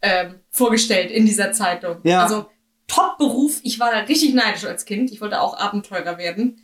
[0.00, 1.96] ähm, vorgestellt in dieser Zeitung.
[2.02, 2.22] Ja.
[2.22, 2.46] Also
[2.86, 3.60] Top-Beruf.
[3.62, 5.10] Ich war da richtig neidisch als Kind.
[5.12, 6.60] Ich wollte auch Abenteurer werden.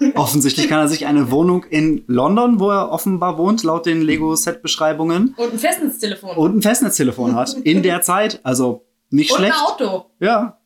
[0.14, 5.34] Offensichtlich kann er sich eine Wohnung in London, wo er offenbar wohnt, laut den Lego-Set-Beschreibungen,
[5.36, 6.36] Und ein Festnetztelefon.
[6.36, 7.54] und ein Festnetztelefon hat.
[7.54, 8.40] In der Zeit.
[8.42, 9.62] Also nicht Und ein schlecht.
[9.64, 10.06] Auto.
[10.18, 10.58] Ja.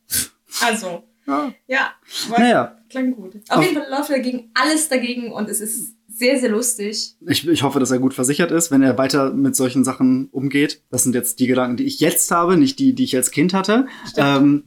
[0.61, 1.51] Also, ja.
[1.67, 1.91] ja.
[2.29, 3.35] Naja, klang gut.
[3.49, 7.15] Auf, Auf jeden Fall läuft er gegen alles dagegen und es ist sehr, sehr lustig.
[7.27, 10.83] Ich, ich hoffe, dass er gut versichert ist, wenn er weiter mit solchen Sachen umgeht.
[10.89, 13.53] Das sind jetzt die Gedanken, die ich jetzt habe, nicht die, die ich als Kind
[13.53, 13.87] hatte.
[14.17, 14.63] Ähm,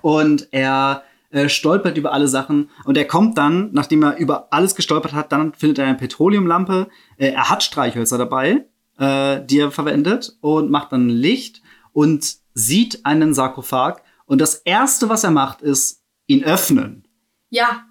[0.00, 4.74] und er äh, stolpert über alle Sachen und er kommt dann, nachdem er über alles
[4.74, 6.88] gestolpert hat, dann findet er eine Petroleumlampe.
[7.18, 8.66] Äh, er hat Streichhölzer dabei,
[8.98, 14.02] äh, die er verwendet und macht dann Licht und sieht einen Sarkophag.
[14.24, 17.05] Und das erste, was er macht, ist ihn öffnen.
[17.50, 17.86] Ja.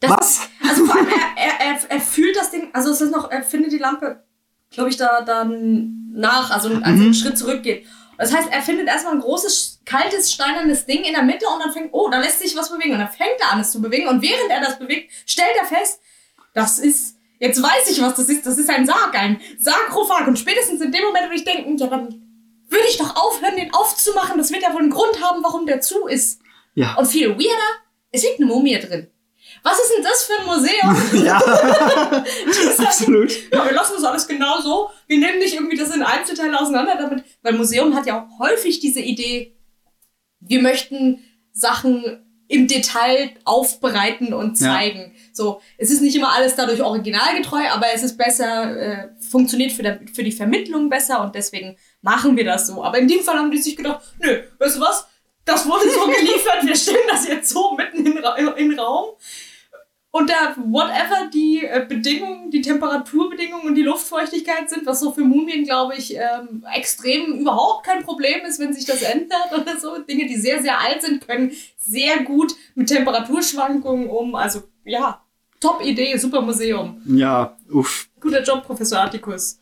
[0.00, 0.40] Das was?
[0.68, 3.42] also vor allem, er, er, er, er fühlt das Ding, also es ist noch, er
[3.42, 4.24] findet die Lampe,
[4.70, 6.82] glaube ich, da dann nach, also als mhm.
[6.82, 7.86] er einen Schritt zurückgeht.
[8.20, 11.72] Das heißt, er findet erstmal ein großes, kaltes, steinernes Ding in der Mitte und dann
[11.72, 12.92] fängt, oh, da lässt sich was bewegen.
[12.92, 14.08] Und dann fängt er an, es zu bewegen.
[14.08, 16.00] Und während er das bewegt, stellt er fest,
[16.52, 18.44] das ist, jetzt weiß ich, was das ist.
[18.44, 20.26] Das ist ein Sarg, ein Sarkophag.
[20.26, 22.08] Und spätestens in dem Moment würde ich denken, ja, dann
[22.68, 24.36] würde ich doch aufhören, den aufzumachen.
[24.36, 26.42] Das wird ja wohl einen Grund haben, warum der zu ist.
[26.74, 26.96] Ja.
[26.96, 27.70] Und viel weirder,
[28.10, 29.08] es liegt eine Mumie drin.
[29.62, 31.24] Was ist denn das für ein Museum?
[31.24, 31.38] ja,
[32.86, 33.32] absolut.
[33.52, 34.90] Ja, wir lassen das alles genau so.
[35.06, 38.80] Wir nehmen nicht irgendwie das in Einzelteile auseinander, damit, weil Museum hat ja auch häufig
[38.80, 39.56] diese Idee,
[40.40, 45.12] wir möchten Sachen im Detail aufbereiten und zeigen.
[45.14, 45.20] Ja.
[45.32, 49.84] So, es ist nicht immer alles dadurch originalgetreu, aber es ist besser, äh, funktioniert für,
[49.84, 52.82] der, für die Vermittlung besser und deswegen machen wir das so.
[52.82, 55.06] Aber in dem Fall haben die sich gedacht, nö, weißt du was?
[55.44, 58.16] Das wurde so geliefert, wir stellen das jetzt so mitten in,
[58.56, 59.16] in den Raum
[60.12, 65.64] unter whatever die äh, Bedingungen, die Temperaturbedingungen und die Luftfeuchtigkeit sind, was so für Mumien,
[65.64, 69.98] glaube ich, ähm, extrem überhaupt kein Problem ist, wenn sich das ändert oder so.
[69.98, 74.34] Dinge, die sehr, sehr alt sind, können sehr gut mit Temperaturschwankungen um.
[74.34, 75.24] Also ja,
[75.60, 77.00] top Idee, super Museum.
[77.06, 78.08] Ja, uff.
[78.20, 79.60] Guter Job, Professor Atticus.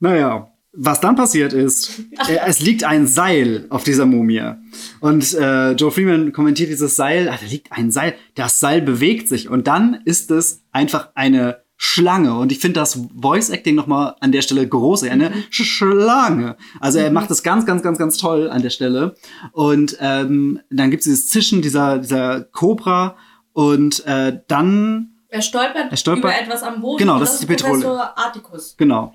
[0.00, 4.54] Naja, was dann passiert ist, äh, es liegt ein Seil auf dieser Mumie.
[5.00, 9.28] Und äh, Joe Freeman kommentiert dieses Seil, ah, da liegt ein Seil, das Seil bewegt
[9.28, 9.48] sich.
[9.48, 12.34] Und dann ist es einfach eine Schlange.
[12.34, 15.44] Und ich finde das Voice Acting nochmal an der Stelle groß, eine mhm.
[15.50, 16.56] Schlange.
[16.78, 17.14] Also er mhm.
[17.14, 19.16] macht das ganz, ganz, ganz, ganz toll an der Stelle.
[19.52, 23.16] Und ähm, dann gibt es dieses Zischen dieser, dieser Cobra
[23.54, 25.16] und äh, dann.
[25.28, 26.98] Er stolpert, er stolpert über etwas am Boden.
[26.98, 27.56] Genau, das, das ist die.
[27.56, 28.76] Professor Articus.
[28.76, 29.14] Genau.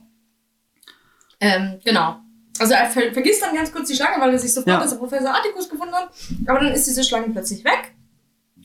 [1.46, 2.18] Ähm, genau.
[2.58, 4.80] Also er ver vergisst dann ganz kurz die Schlange, weil er sich sofort, ja.
[4.80, 6.10] dass er Professor Atticus gefunden hat.
[6.48, 7.94] Aber dann ist diese Schlange plötzlich weg.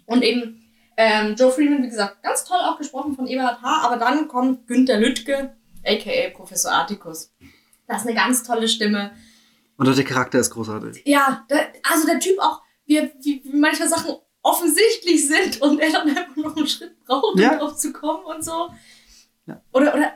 [0.07, 0.65] Und eben
[0.97, 3.83] ähm, Joe Freeman, wie gesagt, ganz toll auch gesprochen von Eberhard H.
[3.83, 6.31] Aber dann kommt Günther Lüttke, a.k.a.
[6.31, 7.33] Professor Atticus.
[7.87, 9.13] Das ist eine ganz tolle Stimme.
[9.77, 11.03] Und der Charakter ist großartig.
[11.07, 15.91] Ja, der, also der Typ auch, wie, wie, wie manche Sachen offensichtlich sind und er
[15.91, 17.57] dann einfach noch einen Schritt braucht, um ja.
[17.57, 18.71] drauf zu kommen und so.
[19.47, 19.61] Ja.
[19.73, 20.13] Oder, oder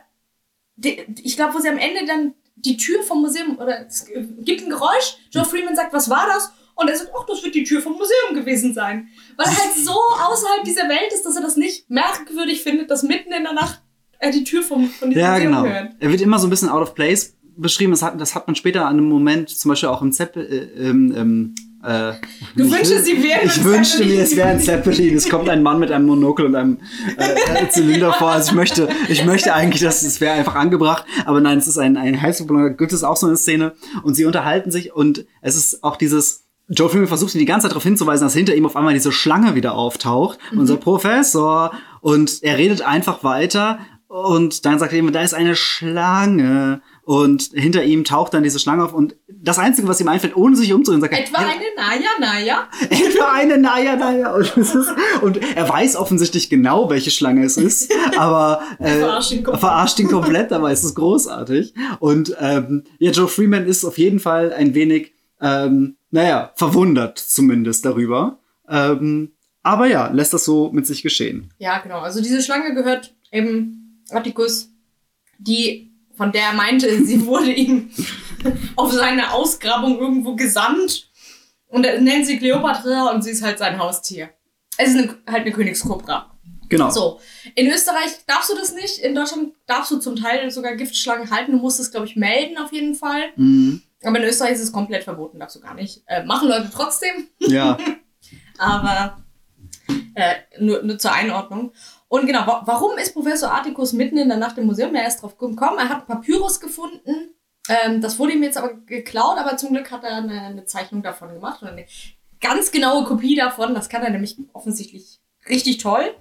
[0.77, 4.69] ich glaube, wo sie am Ende dann die Tür vom Museum, oder es gibt ein
[4.69, 6.51] Geräusch, Joe Freeman sagt, was war das?
[6.75, 9.07] Und er sagt, ach, das wird die Tür vom Museum gewesen sein.
[9.37, 13.03] Weil er halt so außerhalb dieser Welt ist, dass er das nicht merkwürdig findet, dass
[13.03, 13.81] mitten in der Nacht
[14.19, 15.65] er die Tür vom, von diesem ja, Museum genau.
[15.65, 15.95] hört.
[15.99, 17.91] Er wird immer so ein bisschen out of place beschrieben.
[17.91, 20.41] Das hat, das hat man später an einem Moment, zum Beispiel auch im Zepp, äh,
[20.41, 22.13] ähm, ähm, äh,
[22.55, 25.15] du wünschst, sie wären Ich wünschte mir, es wäre ein Zeppelin.
[25.15, 26.77] Es kommt ein Mann mit einem Monokel und einem
[27.17, 28.31] äh, Zylinder vor.
[28.31, 31.05] Also ich möchte, ich möchte eigentlich, dass es wäre einfach angebracht.
[31.25, 32.19] Aber nein, es ist ein, ein.
[32.19, 33.73] Da gibt es auch so eine Szene.
[34.03, 37.65] Und sie unterhalten sich und es ist auch dieses, Joe Freeman versucht ihn die ganze
[37.65, 40.39] Zeit darauf hinzuweisen, dass hinter ihm auf einmal diese Schlange wieder auftaucht.
[40.51, 40.59] Mhm.
[40.59, 41.71] Unser Professor.
[42.01, 43.79] Und er redet einfach weiter.
[44.07, 46.81] Und dann sagt er ihm, da ist eine Schlange.
[47.05, 50.55] Und hinter ihm taucht dann diese Schlange auf und das Einzige, was ihm einfällt, ohne
[50.55, 52.67] sich umzudrehen, sagt er, Etwa eine Naja, Naja?
[52.89, 54.33] Etwa eine Naja, Naja.
[54.33, 54.75] Und, ist,
[55.21, 60.07] und, er weiß offensichtlich genau, welche Schlange es ist, aber äh, verarscht, ihn verarscht ihn
[60.07, 61.75] komplett, dabei ist es großartig.
[61.99, 67.85] Und ähm, ja, Joe Freeman ist auf jeden Fall ein wenig, ähm, naja, verwundert zumindest
[67.85, 68.39] darüber.
[68.67, 71.53] Ähm, aber ja, lässt das so mit sich geschehen.
[71.59, 71.99] Ja, genau.
[71.99, 74.69] Also diese Schlange gehört eben Atticus,
[75.37, 77.91] die von der er meinte, sie wurde ihm
[78.75, 81.09] auf seine Ausgrabung irgendwo gesandt.
[81.67, 84.29] Und er nennt sie Cleopatra und sie ist halt sein Haustier.
[84.77, 86.31] Es ist eine, halt eine Königskobra.
[86.69, 86.89] Genau.
[86.89, 87.19] So.
[87.55, 88.99] In Österreich darfst du das nicht.
[88.99, 91.51] In Deutschland darfst du zum Teil sogar Giftschlangen halten.
[91.51, 93.23] Du musst es, glaube ich, melden auf jeden Fall.
[93.35, 93.81] Mhm.
[94.03, 96.03] Aber in Österreich ist es komplett verboten, darfst du gar nicht.
[96.07, 97.27] Äh, machen Leute trotzdem.
[97.39, 97.77] Ja.
[98.57, 99.17] Aber
[100.15, 101.71] äh, nur, nur zur Einordnung.
[102.15, 104.95] Und genau, warum ist Professor Articus mitten in der Nacht im Museum?
[104.95, 107.35] Er ist drauf gekommen, er hat Papyrus gefunden.
[107.67, 111.03] Ähm, das wurde ihm jetzt aber geklaut, aber zum Glück hat er eine, eine Zeichnung
[111.03, 111.85] davon gemacht und eine
[112.39, 113.73] ganz genaue Kopie davon.
[113.73, 116.15] Das kann er nämlich offensichtlich richtig toll.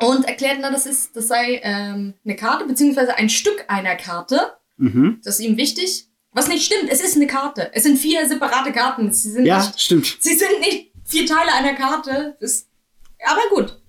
[0.00, 4.54] Und erklärt, na, das ist, das sei ähm, eine Karte, beziehungsweise ein Stück einer Karte.
[4.78, 5.20] Mhm.
[5.22, 6.08] Das ist ihm wichtig.
[6.32, 7.70] Was nicht stimmt, es ist eine Karte.
[7.72, 9.12] Es sind vier separate Karten.
[9.12, 10.16] Sie sind ja, nicht, stimmt.
[10.18, 12.36] Sie sind nicht vier Teile einer Karte.
[12.40, 12.66] Das
[13.24, 13.80] Aber gut.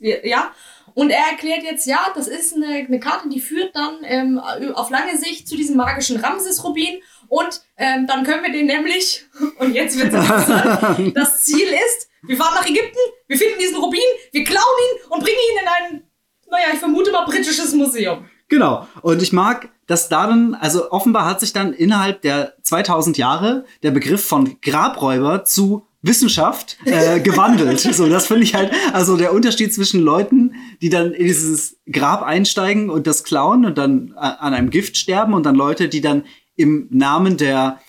[0.00, 0.52] Ja.
[0.94, 4.38] Und er erklärt jetzt, ja, das ist eine, eine Karte, die führt dann ähm,
[4.74, 7.00] auf lange Sicht zu diesem magischen Ramses-Rubin.
[7.28, 9.24] Und ähm, dann können wir den nämlich,
[9.58, 14.00] und jetzt wird es das Ziel ist, wir fahren nach Ägypten, wir finden diesen Rubin,
[14.32, 16.02] wir klauen ihn und bringen ihn in ein,
[16.50, 18.28] naja, ich vermute mal, britisches Museum.
[18.48, 18.88] Genau.
[19.02, 23.64] Und ich mag, dass da dann, also offenbar hat sich dann innerhalb der 2000 Jahre
[23.82, 27.80] der Begriff von Grabräuber zu Wissenschaft äh, gewandelt.
[27.80, 32.22] so, das finde ich halt, also der Unterschied zwischen Leuten, die dann in dieses Grab
[32.22, 36.24] einsteigen und das klauen und dann an einem Gift sterben und dann Leute, die dann
[36.56, 37.80] im Namen der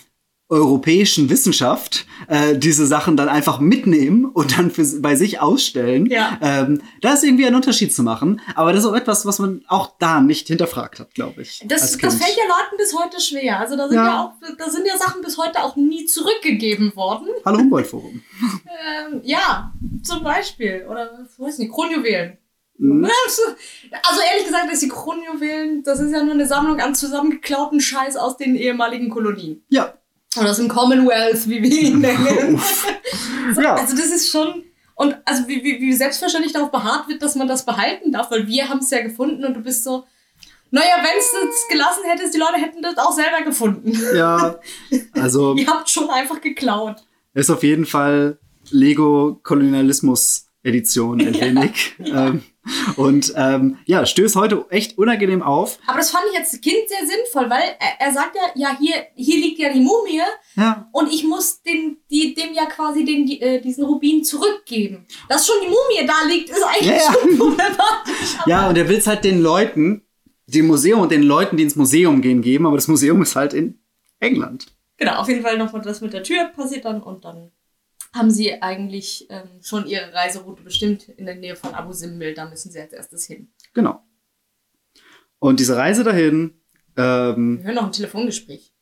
[0.50, 6.08] europäischen Wissenschaft äh, diese Sachen dann einfach mitnehmen und dann für, bei sich ausstellen.
[6.08, 6.40] Ja.
[6.42, 8.42] Ähm, da ist irgendwie ein Unterschied zu machen.
[8.56, 11.64] Aber das ist auch etwas, was man auch da nicht hinterfragt hat, glaube ich.
[11.66, 13.60] Das, das fällt ja Leuten bis heute schwer.
[13.60, 14.06] Also da sind ja.
[14.06, 14.24] ja.
[14.24, 17.28] auch, da sind ja Sachen bis heute auch nie zurückgegeben worden.
[17.46, 18.22] Hallo Humboldt-Forum.
[19.12, 20.88] ähm, ja, zum Beispiel.
[20.90, 22.38] Oder, weiß nicht, Kronjuwelen.
[22.80, 23.08] Mhm.
[23.92, 28.16] Also ehrlich gesagt, ist die Kronjuwelen, das ist ja nur eine Sammlung an zusammengeklauten Scheiß
[28.16, 29.64] aus den ehemaligen Kolonien.
[29.70, 29.94] Ja,
[30.38, 32.62] oder aus dem Commonwealth, wie wir ihn nennen.
[33.54, 33.76] so, ja.
[33.76, 34.64] Also das ist schon.
[34.96, 38.48] Und also wie, wie, wie selbstverständlich darauf beharrt wird, dass man das behalten darf, weil
[38.48, 40.06] wir haben es ja gefunden und du bist so,
[40.72, 43.98] naja, wenn es gelassen hättest, die Leute hätten das auch selber gefunden.
[44.16, 44.60] Ja,
[45.14, 45.56] also.
[45.56, 46.98] Ihr habt schon einfach geklaut.
[47.34, 48.38] Ist auf jeden Fall
[48.70, 51.96] Lego-Kolonialismus Edition ein wenig.
[52.00, 52.44] Ähm,
[52.96, 55.80] und ähm, ja, stößt heute echt unangenehm auf.
[55.88, 58.96] Aber das fand ich als Kind sehr sinnvoll, weil er, er sagt ja, ja, hier,
[59.16, 60.22] hier liegt ja die Mumie
[60.56, 60.88] ja.
[60.92, 65.06] und ich muss den, die, dem ja quasi den, die, äh, diesen Rubin zurückgeben.
[65.28, 68.38] Dass schon die Mumie da liegt, ist eigentlich ja, schon problematisch.
[68.46, 70.04] Ja, und er will es halt den Leuten,
[70.48, 73.54] dem Museum und den Leuten, die ins Museum gehen, geben, aber das Museum ist halt
[73.54, 73.80] in
[74.20, 74.68] England.
[74.98, 77.52] Genau, auf jeden Fall noch das mit der Tür passiert dann und dann
[78.14, 82.34] haben sie eigentlich ähm, schon ihre Reiseroute bestimmt in der Nähe von Abu Simbel.
[82.34, 83.50] Da müssen sie als erstes hin.
[83.74, 84.02] Genau.
[85.40, 86.56] Und diese Reise dahin.
[86.98, 88.74] Ähm, Wir hören noch ein Telefongespräch.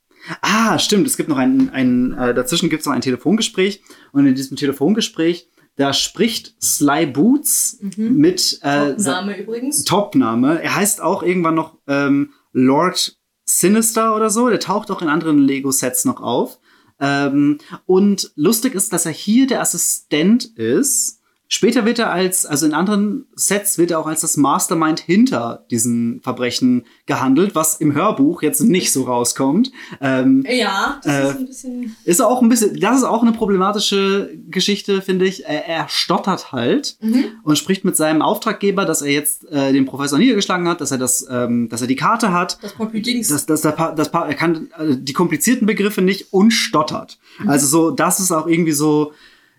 [0.42, 1.08] Ah, stimmt.
[1.08, 3.82] Es gibt noch ein, ein äh, dazwischen gibt es noch ein Telefongespräch.
[4.12, 8.18] Und in diesem Telefongespräch, da spricht Sly Boots mhm.
[8.18, 8.60] mit.
[8.64, 9.84] Äh, Topname übrigens.
[9.84, 10.62] Topname.
[10.62, 14.50] Er heißt auch irgendwann noch ähm, Lord Sinister oder so.
[14.50, 16.60] Der taucht auch in anderen Lego-Sets noch auf.
[17.00, 21.17] Ähm, und lustig ist, dass er hier der Assistent ist
[21.50, 25.66] Später wird er als, also in anderen Sets wird er auch als das Mastermind hinter
[25.72, 29.72] diesen Verbrechen gehandelt, was im Hörbuch jetzt nicht so rauskommt.
[30.02, 31.96] Ähm, ja, das äh, ist ein bisschen.
[32.04, 35.46] Ist auch ein bisschen, das ist auch eine problematische Geschichte, finde ich.
[35.46, 37.24] Er, er stottert halt mhm.
[37.44, 40.98] und spricht mit seinem Auftraggeber, dass er jetzt äh, den Professor niedergeschlagen hat, dass er
[40.98, 42.58] das, ähm, dass er die Karte hat.
[42.62, 43.30] Das Papydings.
[43.30, 47.20] Dass, dass, das, das, er kann äh, die komplizierten Begriffe nicht und stottert.
[47.40, 47.50] Mhm.
[47.50, 49.14] Also so, das ist auch irgendwie so,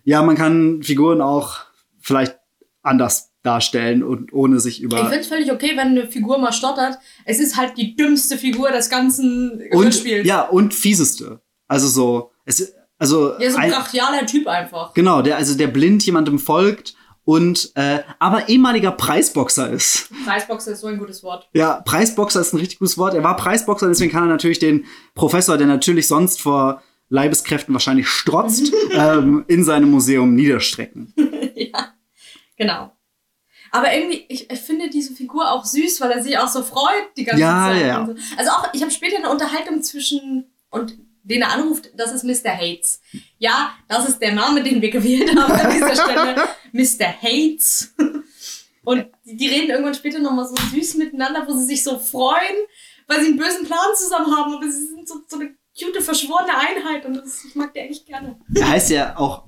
[0.05, 1.68] ja, man kann Figuren auch
[2.01, 2.39] vielleicht
[2.83, 4.97] anders darstellen und ohne sich über.
[4.97, 6.99] Ich finde es völlig okay, wenn eine Figur mal stottert.
[7.25, 10.27] Es ist halt die dümmste Figur des ganzen und, Spiels.
[10.27, 11.41] Ja, und fieseste.
[11.67, 13.39] Also so, es, also.
[13.39, 14.95] Ja, so ein brachialer Typ einfach.
[14.95, 20.09] Genau, der, also der blind jemandem folgt und äh, aber ehemaliger Preisboxer ist.
[20.25, 21.49] Preisboxer ist so ein gutes Wort.
[21.53, 23.15] Ja, Preisboxer ist ein richtig gutes Wort.
[23.15, 28.09] Er war Preisboxer, deswegen kann er natürlich den Professor, der natürlich sonst vor Leibeskräften wahrscheinlich
[28.09, 31.15] strotzt, ähm, in seinem Museum niederstrecken.
[31.73, 31.95] ja.
[32.57, 32.93] Genau.
[33.71, 37.17] Aber irgendwie, ich, ich, finde diese Figur auch süß, weil er sich auch so freut
[37.17, 37.87] die ganze ja, Zeit.
[37.87, 38.07] Ja.
[38.07, 38.15] So.
[38.37, 42.57] Also auch, ich habe später eine Unterhaltung zwischen und den er anruft, das ist Mr.
[42.57, 43.01] Hates.
[43.39, 46.49] Ja, das ist der Name, den wir gewählt haben an dieser Stelle.
[46.73, 47.23] Mr.
[47.23, 47.95] Hates.
[48.85, 52.57] Und die, die reden irgendwann später nochmal so süß miteinander, wo sie sich so freuen,
[53.07, 56.57] weil sie einen bösen Plan zusammen haben, aber sie sind so, so eine cute, verschworene
[56.57, 58.41] Einheit und das, ich mag die eigentlich gerne.
[58.55, 59.45] Er heißt ja auch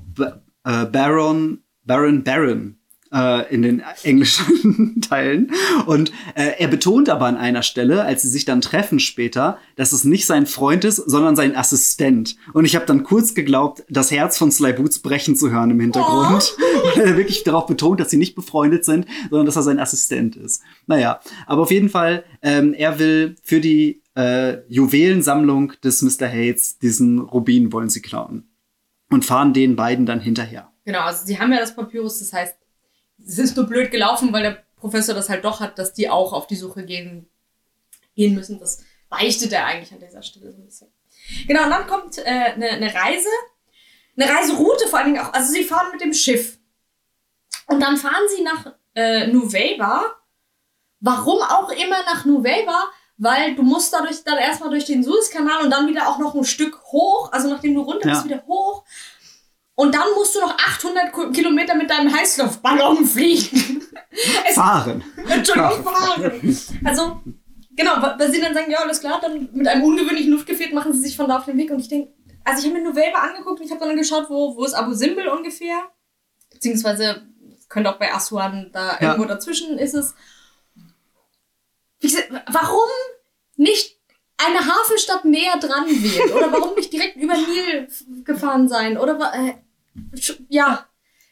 [0.65, 2.81] äh, Baron, Baron Baron
[3.13, 5.51] äh, in den englischen Teilen.
[5.87, 9.93] Und äh, er betont aber an einer Stelle, als sie sich dann treffen später, dass
[9.93, 12.37] es nicht sein Freund ist, sondern sein Assistent.
[12.53, 15.81] Und ich habe dann kurz geglaubt, das Herz von Sly Boots brechen zu hören im
[15.81, 16.55] Hintergrund.
[16.57, 16.63] Oh.
[16.97, 20.37] Weil er wirklich darauf betont, dass sie nicht befreundet sind, sondern dass er sein Assistent
[20.37, 20.63] ist.
[20.87, 26.29] Naja, aber auf jeden Fall, ähm, er will für die äh, Juwelensammlung des Mr.
[26.29, 28.47] Hates diesen Rubin wollen sie klauen.
[29.13, 30.70] Und fahren den beiden dann hinterher.
[30.85, 32.57] Genau, also sie haben ja das Papyrus, das heißt,
[33.27, 36.33] es ist nur blöd gelaufen, weil der Professor das halt doch hat, dass die auch
[36.33, 37.29] auf die Suche gehen,
[38.15, 38.59] gehen müssen.
[38.59, 40.89] Das beichtet er eigentlich an dieser Stelle so ein bisschen.
[41.47, 43.29] Genau, und dann kommt äh, eine, eine Reise,
[44.17, 45.33] eine Reiseroute vor allen Dingen auch.
[45.33, 46.59] Also sie fahren mit dem Schiff.
[47.67, 50.17] Und dann fahren sie nach äh, Nuweiba.
[51.01, 52.91] Warum auch immer nach Nuweiba?
[53.17, 56.45] Weil du musst dadurch dann erstmal durch den Suezkanal und dann wieder auch noch ein
[56.45, 57.31] Stück hoch.
[57.33, 58.85] Also nachdem du runter bist, wieder hoch.
[59.81, 63.83] Und dann musst du noch 800 Ku- Kilometer mit deinem Heißluftballon fliegen.
[64.55, 65.03] Fahren.
[65.29, 66.59] Entschuldigung, fahren.
[66.85, 67.21] Also,
[67.77, 71.01] genau, weil sie dann sagen, ja, alles klar, dann mit einem ungewöhnlichen Luftgefährt machen sie
[71.01, 71.71] sich von da auf den Weg.
[71.71, 72.13] Und ich denke,
[72.45, 74.93] also ich habe mir Wälder angeguckt und ich habe dann geschaut, wo, wo ist Abu
[74.93, 75.79] Simbel ungefähr.
[76.53, 77.23] Beziehungsweise,
[77.69, 79.13] könnte auch bei Aswan da Ja.
[79.13, 80.15] irgendwo dazwischen ist es.
[82.01, 82.89] Gesagt, warum
[83.57, 83.99] nicht
[84.39, 86.33] eine Hafenstadt näher dran wählen?
[86.33, 87.89] Oder warum nicht direkt über Nil
[88.25, 88.97] gefahren sein?
[88.99, 89.55] Oder äh,
[90.49, 90.87] ja,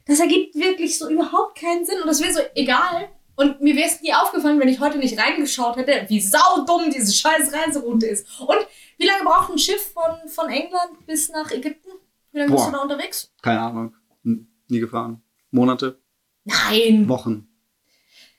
[0.06, 2.00] das ergibt wirklich so überhaupt keinen Sinn.
[2.00, 3.08] Und das wäre so egal.
[3.36, 7.12] Und mir wäre es nie aufgefallen, wenn ich heute nicht reingeschaut hätte, wie saudumm diese
[7.12, 8.26] scheiß Reiseroute ist.
[8.40, 8.58] Und
[8.96, 11.90] wie lange braucht ein Schiff von, von England bis nach Ägypten?
[12.32, 12.70] Wie lange bist Boah.
[12.72, 13.32] du da unterwegs?
[13.42, 13.94] Keine Ahnung.
[14.24, 15.22] Nie gefahren.
[15.50, 16.00] Monate,
[16.44, 17.08] Nein.
[17.08, 17.48] Wochen,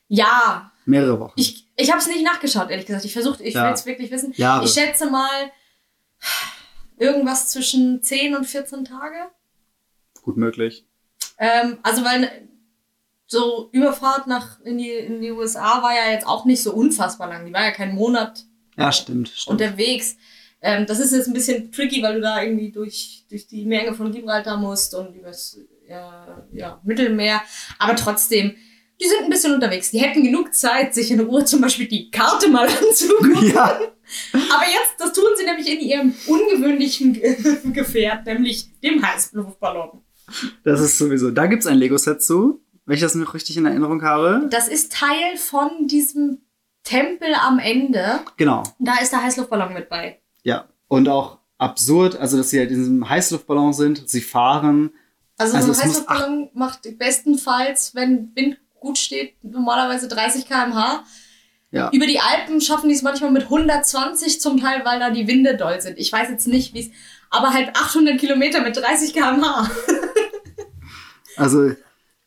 [0.07, 0.71] Ja.
[0.85, 1.33] mehrere Wochen.
[1.37, 3.05] Ich, ich habe es nicht nachgeschaut, ehrlich gesagt.
[3.05, 3.65] Ich versuche, ich Ja.
[3.67, 4.33] will es wirklich wissen.
[4.35, 4.65] Jahre.
[4.65, 5.51] Ich schätze mal
[6.97, 9.29] irgendwas zwischen 10 und 14 Tage.
[10.29, 10.85] Gut möglich.
[11.39, 12.47] Ähm, also weil
[13.25, 17.27] so Überfahrt nach in die, in die USA war ja jetzt auch nicht so unfassbar
[17.29, 17.47] lang.
[17.47, 18.45] Die war ja keinen Monat
[18.77, 19.29] Ja, stimmt.
[19.29, 19.59] stimmt.
[19.59, 20.17] unterwegs.
[20.61, 23.95] Ähm, das ist jetzt ein bisschen tricky, weil du da irgendwie durch, durch die Menge
[23.95, 25.93] von Gibraltar musst und übers äh,
[26.51, 27.41] ja, Mittelmeer.
[27.79, 28.55] Aber trotzdem,
[29.01, 29.89] die sind ein bisschen unterwegs.
[29.89, 33.49] Die hätten genug Zeit, sich in Ruhe zum Beispiel die Karte mal anzugucken.
[33.51, 33.79] Ja.
[34.33, 37.37] Aber jetzt, das tun sie nämlich in ihrem ungewöhnlichen Ge-
[37.73, 40.01] Gefährt, nämlich dem Heißluftballon.
[40.63, 41.31] Das ist sowieso.
[41.31, 44.47] Da gibt es ein Lego-Set zu, wenn ich das noch richtig in Erinnerung habe.
[44.49, 46.39] Das ist Teil von diesem
[46.83, 48.21] Tempel am Ende.
[48.37, 48.63] Genau.
[48.79, 50.19] Da ist der Heißluftballon mit bei.
[50.43, 50.69] Ja.
[50.87, 54.91] Und auch absurd, also dass sie halt in diesem Heißluftballon sind, sie fahren.
[55.37, 61.03] Also, Also so ein Heißluftballon macht bestenfalls, wenn Wind gut steht, normalerweise 30 km/h.
[61.71, 61.91] Ja.
[61.91, 65.55] Über die Alpen schaffen die es manchmal mit 120 zum Teil, weil da die Winde
[65.55, 65.99] doll sind.
[65.99, 66.89] Ich weiß jetzt nicht, wie es,
[67.29, 69.69] aber halt 800 Kilometer mit 30 km/h.
[71.39, 71.71] Also,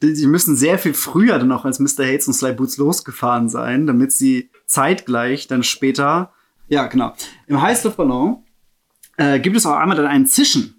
[0.03, 2.05] die, die müssen sehr viel früher dann auch als Mr.
[2.05, 6.33] Hates und Sly Boots losgefahren sein, damit sie zeitgleich dann später.
[6.69, 7.15] Ja, genau.
[7.47, 8.43] Im Heißluftballon
[9.17, 10.75] äh, gibt es auch einmal dann einen Zischen.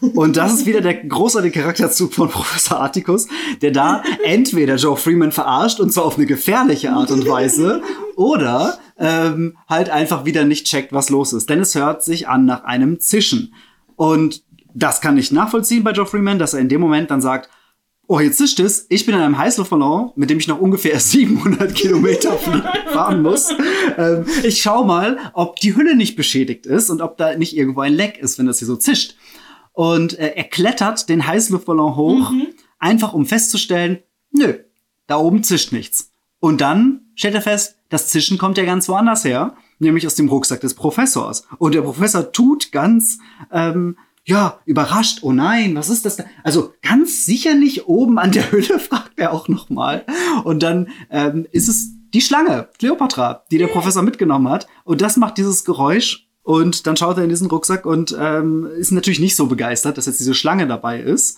[0.00, 3.26] Und das ist wieder der großartige Charakterzug von Professor Atticus,
[3.62, 7.82] der da entweder Joe Freeman verarscht und zwar auf eine gefährliche Art und Weise
[8.16, 11.50] oder ähm, halt einfach wieder nicht checkt, was los ist.
[11.50, 13.54] Denn es hört sich an nach einem Zischen.
[13.96, 14.42] Und
[14.74, 17.50] das kann ich nachvollziehen bei Joe Freeman, dass er in dem Moment dann sagt,
[18.08, 21.74] oh, jetzt zischt es, ich bin in einem Heißluftballon, mit dem ich noch ungefähr 700
[21.74, 22.32] Kilometer
[22.92, 23.50] fahren muss.
[23.96, 27.82] Ähm, ich schau mal, ob die Hülle nicht beschädigt ist und ob da nicht irgendwo
[27.82, 29.14] ein Leck ist, wenn das hier so zischt.
[29.72, 32.32] Und äh, er klettert den Heißluftballon hoch,
[32.80, 34.00] einfach um festzustellen,
[34.32, 34.54] nö,
[35.06, 36.10] da oben zischt nichts.
[36.40, 40.28] Und dann stellt er fest, das Zischen kommt ja ganz woanders her, nämlich aus dem
[40.28, 41.46] Rucksack des Professors.
[41.58, 43.18] Und der Professor tut ganz,
[43.52, 46.24] ähm, ja, überrascht, oh nein, was ist das da?
[46.44, 50.04] Also ganz sicher nicht oben an der Hülle, fragt er auch noch mal.
[50.44, 54.66] Und dann ähm, ist es die Schlange, Cleopatra, die der Professor mitgenommen hat.
[54.84, 56.26] Und das macht dieses Geräusch.
[56.42, 60.06] Und dann schaut er in diesen Rucksack und ähm, ist natürlich nicht so begeistert, dass
[60.06, 61.36] jetzt diese Schlange dabei ist.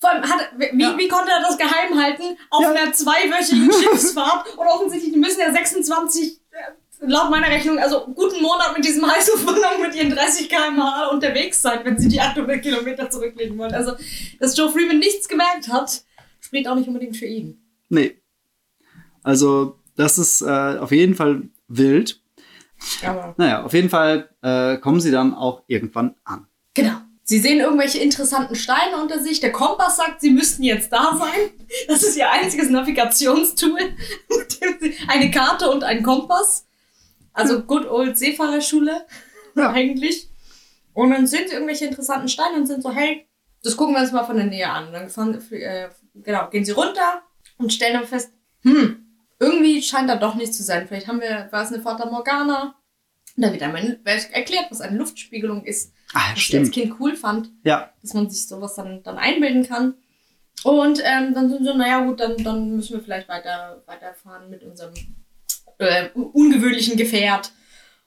[0.00, 0.96] Vor allem, hat, wie, Ja.
[0.98, 2.70] wie konnte er das geheim halten auf Ja.
[2.72, 4.46] einer zweiwöchigen Schiffsfahrt?
[4.56, 6.39] Und offensichtlich, müssen ja 26, äh,
[7.00, 11.80] laut meiner Rechnung, also guten Monat mit diesem Heißluftballon mit ihren 30 km/h unterwegs sein,
[11.84, 13.74] wenn sie die 800 Kilometer zurücklegen wollen.
[13.74, 13.92] Also,
[14.38, 16.02] dass Joe Freeman nichts gemerkt hat,
[16.40, 17.62] spricht auch nicht unbedingt für ihn.
[17.88, 18.20] Nee.
[19.22, 22.20] Also, das ist äh, auf jeden Fall wild.
[23.04, 26.46] Aber Naja, auf jeden Fall äh, kommen sie dann auch irgendwann an.
[26.74, 26.96] Genau.
[27.22, 29.38] Sie sehen irgendwelche interessanten Steine unter sich.
[29.38, 31.50] Der Kompass sagt, sie müssten jetzt da sein.
[31.86, 33.78] Das ist ihr einziges Navigationstool.
[35.08, 36.66] Eine Karte und ein Kompass.
[37.40, 39.06] Also good old Seefahrerschule
[39.56, 39.70] Ja.
[39.72, 40.28] eigentlich.
[40.94, 43.26] Und dann sehen sie irgendwelche interessanten Steine und sind so, hey,
[43.62, 44.88] das gucken wir uns mal von der Nähe an.
[44.88, 47.22] Und dann fahren, äh, genau, gehen sie runter
[47.58, 49.04] und stellen dann fest, hm,
[49.38, 50.86] irgendwie scheint da doch nichts zu sein.
[50.88, 52.74] Vielleicht haben wir, war es eine Fata Morgana.
[53.36, 53.98] Und da wird einmal
[54.32, 56.72] erklärt, was eine Luftspiegelung ist Ah, was ich als stimmt.
[56.72, 59.94] Kind cool fand, Ja, dass man sich sowas dann, dann einbilden kann.
[60.64, 64.62] Und ähm, dann sind so, naja gut, dann, dann müssen wir vielleicht weiter, weiterfahren mit
[64.64, 64.92] unserem
[65.80, 67.50] äh, ungewöhnlichen Gefährt.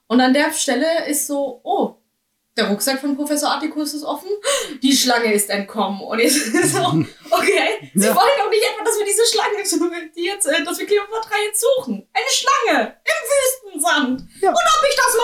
[0.07, 1.95] Und an der Stelle ist so, oh,
[2.55, 4.29] der Rucksack von Professor Atticus ist offen,
[4.83, 6.01] die Schlange ist entkommen.
[6.01, 6.79] Und jetzt ist so,
[7.31, 8.15] okay, sie Ja.
[8.15, 11.61] wollen doch nicht etwa, dass wir diese Schlange, die jetzt, äh, dass wir Cleopatra jetzt
[11.77, 12.07] suchen.
[12.13, 14.29] Eine Schlange im Wüstensand.
[14.41, 14.49] Ja.
[14.49, 15.17] Und ob ich das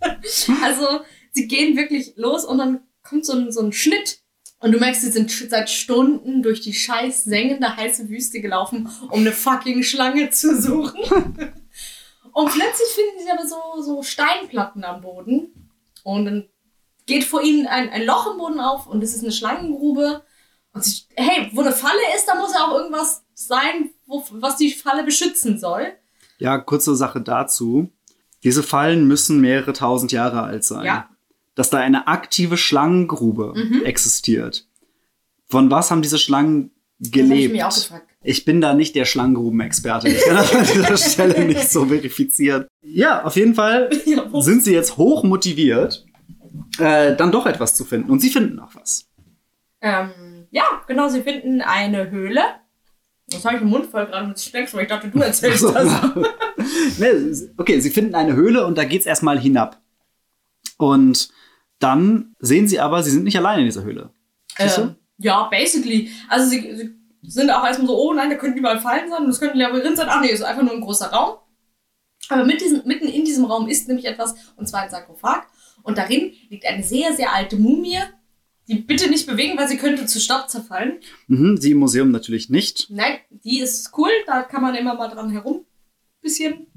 [0.00, 0.62] meine?
[0.64, 1.00] also,
[1.32, 4.20] sie gehen wirklich los und dann kommt so ein, so ein Schnitt.
[4.62, 9.20] Und du merkst, sie sind seit Stunden durch die scheiß sengende heiße Wüste gelaufen, um
[9.20, 11.02] eine fucking Schlange zu suchen.
[12.32, 15.70] und plötzlich finden sie aber so, so Steinplatten am Boden.
[16.04, 16.48] Und dann
[17.06, 20.22] geht vor ihnen ein, ein Loch im Boden auf und es ist eine Schlangengrube.
[20.72, 24.58] Und sie, hey, wo eine Falle ist, da muss ja auch irgendwas sein, wo, was
[24.58, 25.92] die Falle beschützen soll.
[26.38, 27.90] Ja, kurze Sache dazu.
[28.44, 30.84] Diese Fallen müssen mehrere tausend Jahre alt sein.
[30.84, 31.08] Ja.
[31.54, 33.84] Dass da eine aktive Schlangengrube Mhm.
[33.84, 34.66] existiert.
[35.48, 37.52] Von was haben diese Schlangen ich gelebt?
[37.54, 38.08] gefragt.
[38.24, 40.08] Ich bin da nicht der Schlangengrubenexperte.
[40.08, 42.66] Ich kann das an dieser Stelle nicht so verifizieren.
[42.80, 43.90] Ja, auf jeden Fall
[44.40, 46.06] sind sie jetzt hoch motiviert,
[46.78, 48.10] äh, dann doch etwas zu finden.
[48.10, 49.08] Und sie finden auch was.
[49.80, 52.40] Ähm, ja, genau, sie finden eine Höhle.
[53.26, 55.72] Das habe ich im Mund voll gerade mit Speck, weil ich dachte, du erzählst So.
[55.72, 55.90] das.
[57.56, 59.80] okay, sie finden eine Höhle und da geht's erstmal hinab.
[60.78, 61.30] Und
[61.82, 64.10] dann sehen sie aber, sie sind nicht allein in dieser Höhle.
[64.58, 66.10] Ähm, ja, basically.
[66.28, 69.30] Also sie, sie sind auch erstmal so, oh nein, da könnten überall Fallen sein und
[69.30, 70.08] es könnte ein Labyrinth sein.
[70.10, 71.38] Ach nee, es ist einfach nur ein großer Raum.
[72.28, 75.46] Aber mit diesem, mitten in diesem Raum ist nämlich etwas, und zwar ein Sarkophag.
[75.82, 77.98] Und darin liegt eine sehr, sehr alte Mumie,
[78.68, 81.00] die bitte nicht bewegen, weil sie könnte zu Staub zerfallen.
[81.26, 82.86] Mhm, sie im Museum natürlich nicht.
[82.90, 85.66] Nein, die ist cool, da kann man immer mal dran herum
[86.22, 86.68] bisschen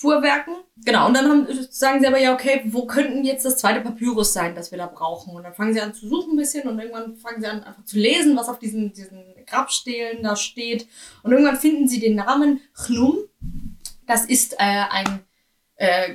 [0.00, 0.54] fuhrwerken.
[0.82, 4.32] Genau, und dann haben, sagen sie aber ja, okay, wo könnten jetzt das zweite Papyrus
[4.32, 5.34] sein, das wir da brauchen?
[5.34, 7.84] Und dann fangen sie an zu suchen ein bisschen und irgendwann fangen sie an einfach
[7.84, 10.88] zu lesen, was auf diesen, diesen Grabstelen da steht.
[11.22, 13.18] Und irgendwann finden sie den Namen Chnum.
[14.06, 15.20] Das ist äh, ein,
[15.76, 16.14] äh,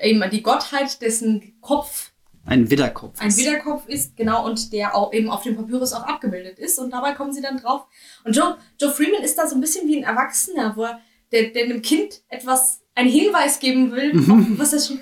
[0.00, 2.12] eben die Gottheit, dessen Kopf
[2.46, 3.20] Ein Widderkopf.
[3.20, 6.78] ein Widderkopf ist, genau, und der auch eben auf dem Papyrus auch abgebildet ist.
[6.78, 7.86] Und dabei kommen sie dann drauf.
[8.22, 11.00] Und Joe, Joe Freeman ist da so ein bisschen wie ein Erwachsener, wo er
[11.32, 14.58] der, der einem Kind etwas, einen Hinweis geben will, Mhm.
[14.58, 15.00] was das schon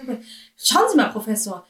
[0.56, 1.66] Schauen Sie mal, Professor,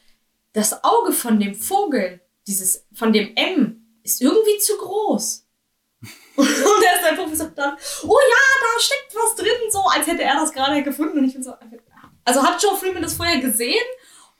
[0.52, 5.46] das Auge von dem Vogel, dieses, von dem M, ist irgendwie zu groß.
[6.36, 10.22] Und er ist der Professor dann, oh ja, da steckt was drin, so als hätte
[10.22, 11.18] er das gerade gefunden.
[11.18, 11.52] Und ich bin so,
[12.24, 13.82] also hat Joe Freeman das vorher gesehen?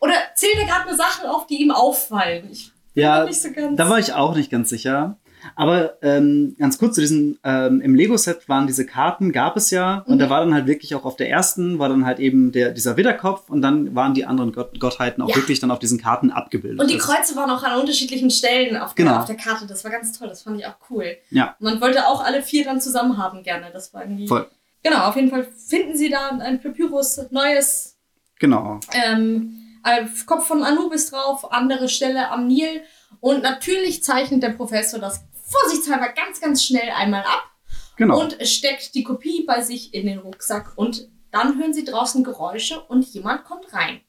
[0.01, 2.49] Oder zählt er gerade nur Sachen auf, die ihm auffallen?
[2.51, 3.77] Ich bin Ja, so ganz.
[3.77, 5.17] Da war ich auch nicht ganz sicher.
[5.57, 9.99] Aber ähm, ganz kurz zu diesen, ähm, im Lego-Set waren diese Karten, gab es ja.
[10.07, 10.19] Und Mhm.
[10.21, 12.97] da war dann halt wirklich auch auf der ersten, war dann halt eben der, dieser
[12.97, 15.37] Widderkopf und dann waren die anderen Gott, Gottheiten auch Ja.
[15.37, 16.81] wirklich dann auf diesen Karten abgebildet.
[16.81, 19.11] Und die Kreuze waren auch an unterschiedlichen Stellen auf, Genau.
[19.13, 19.67] der, auf der Karte.
[19.67, 20.29] Das war ganz toll.
[20.29, 21.17] Das fand ich auch cool.
[21.31, 21.57] Ja.
[21.59, 23.67] Man wollte auch alle vier dann zusammen haben gerne.
[23.73, 24.29] Das war irgendwie.
[24.29, 24.47] Voll.
[24.83, 27.97] Genau, auf jeden Fall finden sie da ein Papyrus, neues
[28.39, 28.81] Genau.
[28.93, 32.83] ähm, äh, Kopf von Anubis drauf, andere Stelle am Nil.
[33.21, 35.21] Und natürlich zeichnet der Professor das
[35.53, 37.45] vorsichtshalber ganz, ganz schnell einmal ab
[37.97, 38.21] Genau.
[38.21, 40.73] und steckt die Kopie bei sich in den Rucksack.
[40.77, 44.01] Und dann hören sie draußen Geräusche und jemand kommt rein.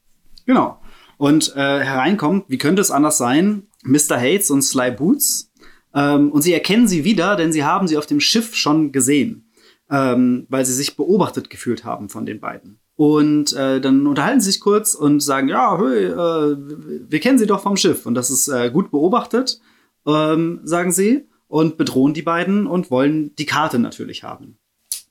[0.46, 0.80] Genau.
[1.16, 4.18] Und äh, hereinkommt, wie könnte es anders sein, Mr.
[4.18, 5.52] Hates und Sly Boots.
[5.94, 9.48] Ähm, und sie erkennen sie wieder, denn sie haben sie auf dem Schiff schon gesehen,
[9.90, 12.80] ähm, weil sie sich beobachtet gefühlt haben von den beiden.
[12.96, 16.56] Und äh, dann unterhalten sie sich kurz und sagen, ja, hey, äh,
[17.08, 18.06] wir kennen sie doch vom Schiff.
[18.06, 19.60] Und das ist äh, gut beobachtet,
[20.06, 24.58] ähm, sagen sie, und bedrohen die beiden und wollen die Karte natürlich haben.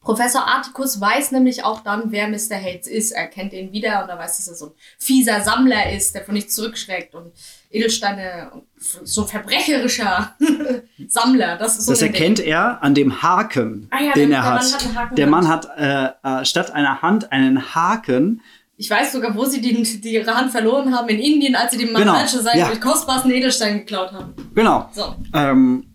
[0.01, 2.57] Professor Articus weiß nämlich auch dann, wer Mr.
[2.61, 3.11] Hates ist.
[3.13, 6.25] Er kennt ihn wieder und er weiß, dass er so ein fieser Sammler ist, der
[6.25, 7.31] von nichts zurückschreckt und
[7.71, 10.35] Edelsteine so ein verbrecherischer
[11.07, 11.57] Sammler.
[11.57, 12.15] Das ist so Das ein Ding.
[12.21, 14.83] erkennt er an dem Haken, Ah ja, den der- er der Mann hat.
[14.85, 15.27] einen Haken der.
[15.27, 18.41] Mann hat äh, äh, statt einer Hand einen Haken.
[18.75, 21.77] Ich weiß sogar, wo sie die, die ihre Hand verloren haben in Indien, als sie
[21.77, 22.75] dem Genau, Mandatsche seinen ja.
[22.75, 24.33] kostbarsten Edelstein geklaut haben.
[24.53, 24.89] Genau.
[24.91, 25.15] So.
[25.33, 25.92] Ähm,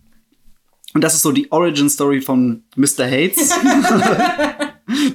[0.93, 3.05] und das ist so die Origin Story von Mr.
[3.05, 3.51] Hates.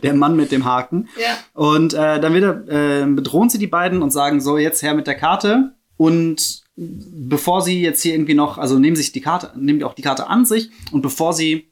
[0.02, 1.08] der Mann mit dem Haken.
[1.20, 1.36] Ja.
[1.52, 5.06] Und äh, dann wieder äh, bedrohen sie die beiden und sagen so, jetzt her mit
[5.06, 5.74] der Karte.
[5.96, 10.02] Und bevor sie jetzt hier irgendwie noch, also nehmen sich die Karte, nehmen auch die
[10.02, 11.68] Karte an sich und bevor sie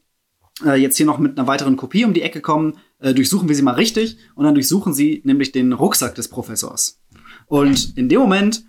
[0.65, 3.57] äh, jetzt hier noch mit einer weiteren Kopie um die Ecke kommen, äh, durchsuchen wir
[3.57, 7.01] sie mal richtig und dann durchsuchen sie nämlich den Rucksack des Professors.
[7.47, 8.65] Und in dem Moment,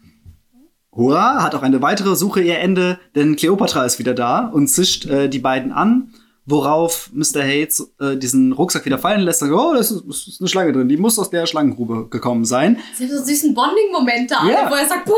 [0.96, 5.06] hurra, hat auch eine weitere Suche ihr Ende, denn Cleopatra ist wieder da und zischt
[5.06, 6.14] äh, die beiden an,
[6.46, 7.42] worauf Mr.
[7.42, 10.74] Hates äh, diesen Rucksack wieder fallen lässt und sagt, oh, das ist, ist eine Schlange
[10.74, 12.80] drin, die muss aus der Schlangengrube gekommen sein.
[12.96, 14.70] Sie haben so einen süßen Bonding-Momente, alle, Ja.
[14.70, 15.16] wo er sagt, boah,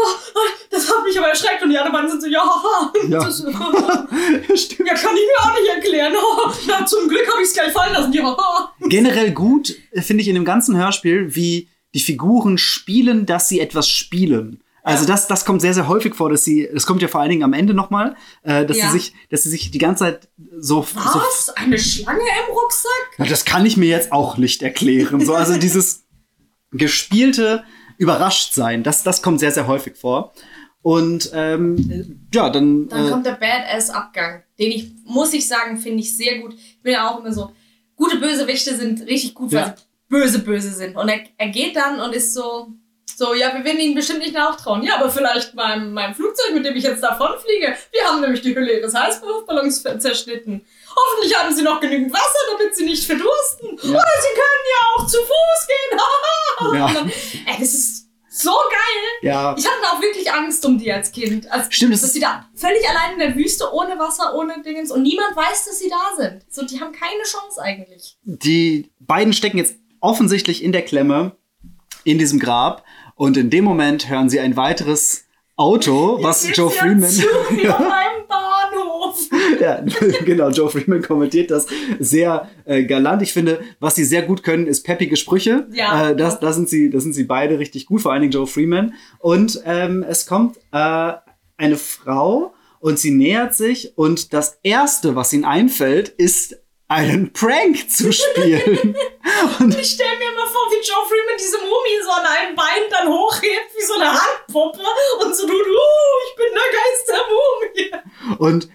[0.69, 1.63] das hat mich aber erschreckt.
[1.63, 2.43] Und die anderen beiden sind so, ja.
[3.09, 3.23] Ja.
[3.23, 4.87] Das, ja, Stimmt.
[4.89, 6.13] kann ich mir auch nicht erklären.
[6.67, 8.13] Na, zum Glück habe ich es gleich fallen lassen.
[8.13, 8.35] Ja.
[8.81, 13.59] Generell gut äh, finde ich in dem ganzen Hörspiel, wie die Figuren spielen, dass sie
[13.59, 14.61] etwas spielen.
[14.85, 17.31] Also das, das kommt sehr, sehr häufig vor, dass sie, das kommt ja vor allen
[17.31, 18.85] Dingen am Ende nochmal, äh, dass Ja.
[18.91, 20.29] sie sich, dass sie sich die ganze Zeit
[20.59, 21.49] so, so Was?
[21.55, 22.91] Eine Schlange im Rucksack?
[23.17, 25.25] Na, das kann ich mir jetzt auch nicht erklären.
[25.25, 26.03] So, also dieses
[26.71, 27.63] gespielte
[27.97, 30.33] Überraschtsein, das, das kommt sehr, sehr häufig vor.
[30.81, 36.01] Und ähm, ja, dann, Dann äh, kommt der Badass-Abgang, den ich, muss ich sagen, finde
[36.01, 36.53] ich sehr gut.
[36.53, 37.51] Ich bin ja auch immer so,
[37.95, 39.75] gute Bösewichte sind richtig gut, weil Ja.
[39.75, 40.95] sie böse, böse sind.
[40.95, 42.67] Und er, er geht dann und ist so,
[43.17, 44.83] So, ja, wir werden ihnen bestimmt nicht nachtrauen.
[44.83, 47.73] Ja, aber vielleicht meinem, meinem Flugzeug, mit dem ich jetzt davonfliege.
[47.93, 50.65] Wir haben nämlich die Hülle ihres Heißluftballons zerschnitten.
[50.93, 53.69] Hoffentlich haben sie noch genügend Wasser, damit sie nicht verdursten.
[53.69, 53.89] Ja.
[53.89, 55.99] Oder sie können ja auch zu Fuß gehen.
[56.75, 56.93] ja.
[56.93, 59.29] Dann, ey, das ist so geil.
[59.31, 59.55] Ja.
[59.57, 61.49] Ich hatte auch wirklich Angst um die als Kind.
[61.49, 64.91] Also, Stimmt, das dass sie da völlig allein in der Wüste, ohne Wasser, ohne Dingens
[64.91, 66.43] und niemand weiß, dass sie da sind.
[66.49, 68.17] So, die haben keine Chance eigentlich.
[68.23, 71.37] Die beiden stecken jetzt offensichtlich in der Klemme
[72.03, 72.84] in diesem Grab
[73.15, 77.11] und in dem Moment hören sie ein weiteres Auto, was Joe Freeman.
[79.59, 79.83] Ja,
[80.25, 80.49] genau.
[80.49, 81.67] Joe Freeman kommentiert das
[81.99, 83.21] sehr äh, galant.
[83.21, 85.67] Ich finde, was sie sehr gut können, ist peppige Sprüche.
[85.71, 86.09] Ja.
[86.09, 88.47] Äh, das, das, sind sie, das sind sie beide richtig gut, vor allen Dingen Joe
[88.47, 88.93] Freeman.
[89.19, 91.13] Und ähm, es kommt äh,
[91.57, 96.57] eine Frau und sie nähert sich und das erste, was ihnen einfällt, ist
[96.87, 98.95] einen Prank zu spielen.
[99.59, 102.89] und ich stelle mir immer vor, wie Joe Freeman diese Mumie so an einem Bein
[102.91, 104.79] dann hochhebt, wie so eine Handpuppe
[105.21, 108.37] und so tut, uh, ich bin der Geistermumie.
[108.37, 108.69] Und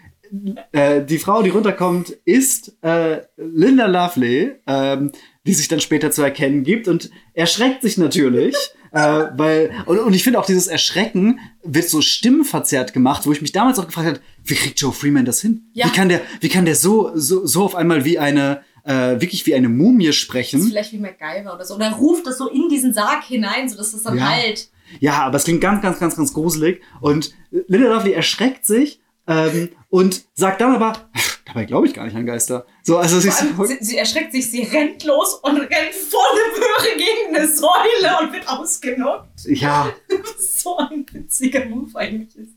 [0.72, 5.12] äh, die Frau, die runterkommt, ist äh, Linda Lovely, ähm,
[5.46, 8.56] die sich dann später zu erkennen gibt und erschreckt sich natürlich.
[8.92, 13.42] äh, weil, und, und ich finde auch dieses Erschrecken wird so stimmenverzerrt gemacht, wo ich
[13.42, 15.64] mich damals auch gefragt habe, wie kriegt Joe Freeman das hin?
[15.72, 15.86] Ja.
[15.86, 19.46] Wie kann der, wie kann der so, so, so auf einmal wie eine, äh, wirklich
[19.46, 20.58] wie eine Mumie sprechen?
[20.58, 21.74] Das ist vielleicht wie MacGyver oder so.
[21.74, 24.28] Oder ruft das so in diesen Sarg hinein, sodass das dann Ja.
[24.28, 24.68] halt.
[24.98, 26.80] Ja, aber es klingt ganz, ganz, ganz, ganz gruselig.
[27.00, 27.32] Und
[27.68, 30.92] Linda Lovely erschreckt sich ähm, und sagt dann aber,
[31.46, 32.66] dabei glaube ich gar nicht an Geister.
[32.82, 37.36] So, also sie sie, sie erschreckt sich, sie rennt los und rennt volle Möhre gegen
[37.36, 39.44] eine Säule und wird ausgenockt.
[39.46, 39.92] ja.
[40.08, 42.54] Was so ein witziger Move eigentlich ist.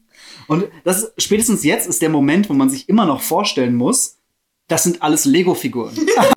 [0.48, 4.18] Und das ist, spätestens jetzt ist der Moment, wo man sich immer noch vorstellen muss,
[4.68, 5.96] das sind alles Lego-Figuren.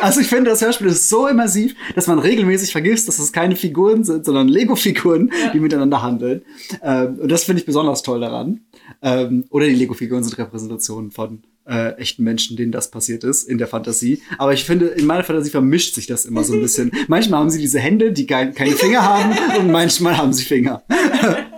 [0.00, 3.56] also ich finde, das Hörspiel ist so immersiv, dass man regelmäßig vergisst, dass es keine
[3.56, 5.50] Figuren sind, sondern Lego-Figuren, Ja.
[5.52, 6.42] die miteinander handeln.
[6.82, 8.60] Ähm, und das finde ich besonders toll daran.
[9.02, 13.58] Ähm, oder die Lego-Figuren sind Repräsentationen von äh, echten Menschen, denen das passiert ist in
[13.58, 14.22] der Fantasie.
[14.38, 16.90] Aber ich finde, in meiner Fantasie vermischt sich das immer so ein bisschen.
[17.08, 20.82] manchmal haben sie diese Hände, die kein, keine Finger haben, und manchmal haben sie Finger.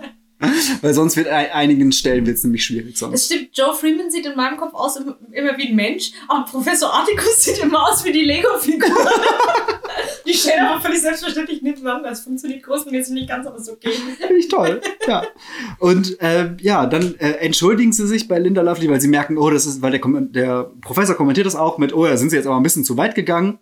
[0.81, 3.13] Weil sonst wird an einigen Stellen wird's nämlich schwierig sonst.
[3.13, 6.45] Das stimmt, Joe Freeman sieht in meinem Kopf aus immer, immer wie ein Mensch, aber
[6.45, 8.89] Professor Articus sieht immer aus wie die Lego-Figur.
[10.25, 12.09] die stehen aber völlig selbstverständlich nebeneinander.
[12.09, 13.91] Das funktioniert größenmäßig nicht ganz, aber ist okay.
[14.19, 14.81] Finde ich toll.
[15.07, 15.23] Ja.
[15.79, 19.49] Und ähm, ja, dann äh, entschuldigen sie sich bei Linda Lovely, weil sie merken, oh,
[19.49, 22.47] das ist, weil der, der Professor kommentiert das auch mit, oh, da sind sie jetzt
[22.47, 23.59] aber ein bisschen zu weit gegangen.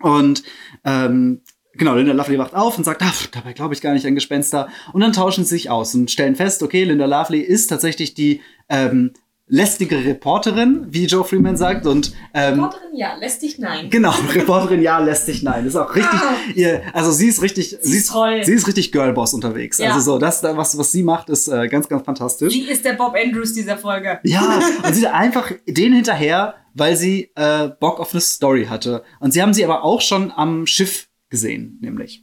[0.00, 0.42] Und
[0.84, 1.40] ähm,
[1.76, 4.68] genau, Linda Lovely wacht auf und sagt, ah, dabei glaube ich gar nicht an Gespenster.
[4.92, 8.40] Und dann tauschen sie sich aus und stellen fest, okay, Linda Lovely ist tatsächlich die
[8.68, 9.12] ähm,
[9.46, 11.86] lästige Reporterin, wie Joe Freeman sagt.
[11.86, 13.90] Und ähm, Reporterin, ja, lässt dich nein.
[13.90, 15.64] Genau, Reporterin, ja, lässt sich nein.
[15.66, 16.34] Das ist auch richtig, Ah.
[16.54, 18.40] ihr, also sie ist richtig, sie ist, toll.
[18.42, 19.76] sie ist richtig Girlboss unterwegs.
[19.78, 19.92] Ja.
[19.92, 22.54] Also so, das, da- was, was sie macht, ist äh, ganz, ganz fantastisch.
[22.54, 24.18] Sie ist der Bob Andrews dieser Folge.
[24.22, 29.04] Ja, und sie ist einfach den hinterher, weil sie äh, Bock auf eine Story hatte.
[29.20, 32.22] Und sie haben sie aber auch schon am Schiff gesehen, nämlich.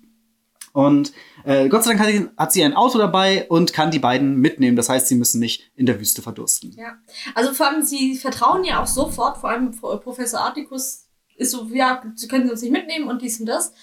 [0.74, 1.12] Und
[1.44, 4.38] äh, Gott sei Dank hat sie, hat sie ein Auto dabei und kann die beiden
[4.38, 4.78] mitnehmen.
[4.78, 6.72] Das heißt, sie müssen nicht in der Wüste verdursten.
[6.78, 6.94] Ja.
[7.36, 11.68] Also vor allem, sie vertrauen ja auch sofort, vor allem Pro- Professor Articus ist so,
[11.74, 13.74] ja, sie können sie uns nicht mitnehmen und dies und das.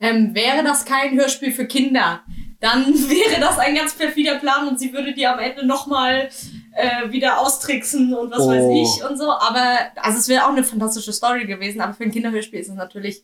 [0.00, 2.22] Ähm, wäre das kein Hörspiel für Kinder,
[2.58, 6.28] dann wäre das ein ganz perfider Plan und sie würde die am Ende nochmal
[6.74, 8.48] äh, wieder austricksen und was Oh.
[8.48, 8.64] weiß
[8.98, 9.30] ich und so.
[9.30, 12.74] Aber, also es wäre auch eine fantastische Story gewesen, aber für ein Kinderhörspiel ist es
[12.74, 13.22] natürlich,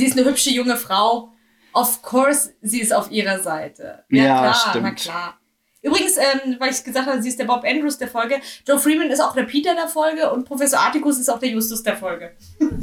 [0.00, 1.32] sie ist eine hübsche junge Frau.
[1.72, 4.04] Of course, sie ist auf ihrer Seite.
[4.08, 4.84] Ja, Ja, klar, stimmt.
[4.84, 5.38] na klar.
[5.82, 8.40] Übrigens, ähm, weil ich gesagt habe, sie ist der Bob Andrews der Folge.
[8.66, 11.82] Joe Freeman ist auch der Peter der Folge und Professor Articus ist auch der Justus
[11.82, 12.36] der Folge.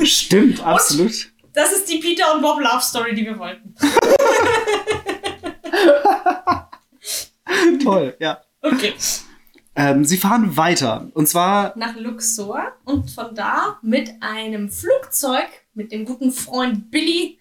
[0.04, 1.32] Stimmt, absolut.
[1.54, 3.74] Das ist die Peter und Bob Love Story, die wir wollten.
[7.84, 8.42] Toll, ja.
[8.62, 8.94] Okay.
[9.78, 11.08] Ähm, sie fahren weiter.
[11.14, 17.38] Und zwar Nach Luxor und von da mit einem Flugzeug mit dem guten Freund Billy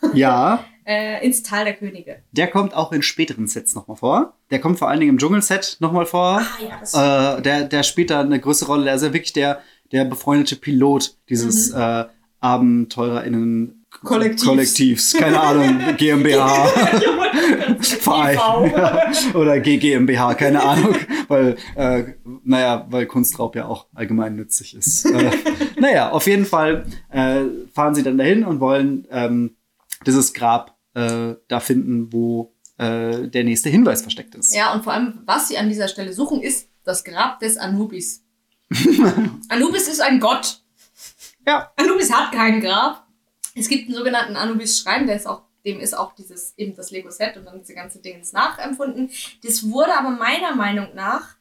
[0.14, 2.22] Ja, äh, ins Tal der Könige.
[2.32, 4.34] der kommt auch in späteren Sets nochmal vor.
[4.50, 6.40] Der kommt vor allen Dingen im Dschungelset nochmal vor.
[6.40, 8.84] Ah ja, das Äh, der, der spielt da eine größere Rolle.
[8.84, 9.60] Der ist ja wirklich der,
[9.92, 12.04] der befreundete Pilot dieses äh,
[12.40, 14.44] AbenteurerInnen Kollektivs.
[14.44, 15.12] Kollektivs.
[15.14, 16.68] Keine Ahnung, GmbH,
[18.00, 20.94] Verein ja, oder GGMBH, keine Ahnung,
[21.28, 22.04] weil, äh,
[22.44, 25.04] naja, weil Kunstraub ja auch allgemein nützlich ist.
[25.06, 25.30] Äh,
[25.80, 29.56] naja, auf jeden Fall äh, fahren sie dann dahin und wollen ähm,
[30.06, 34.54] dieses Grab äh, da finden, wo äh, der nächste Hinweis versteckt ist.
[34.54, 38.24] Ja, und vor allem, was sie an dieser Stelle suchen, ist das Grab des Anubis.
[39.48, 40.62] Anubis ist ein Gott.
[41.46, 41.72] Ja.
[41.76, 43.06] Anubis hat kein Grab.
[43.54, 47.36] Es gibt einen sogenannten Anubis-Schrein, der ist auch dem ist auch dieses eben das Lego-Set
[47.36, 49.10] und dann diese ganze Dingens nachempfunden.
[49.42, 51.36] Das wurde aber meiner Meinung nach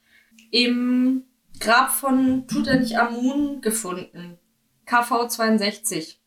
[0.52, 1.24] im
[1.60, 4.38] Grab von Tutanchamun gefunden.
[4.86, 6.20] KV 62.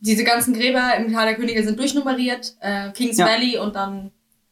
[0.00, 2.56] Diese ganzen Gräber im Tal der Könige sind durchnummeriert.
[2.60, 3.26] Äh, Kings Ja.
[3.26, 4.10] Valley und dann.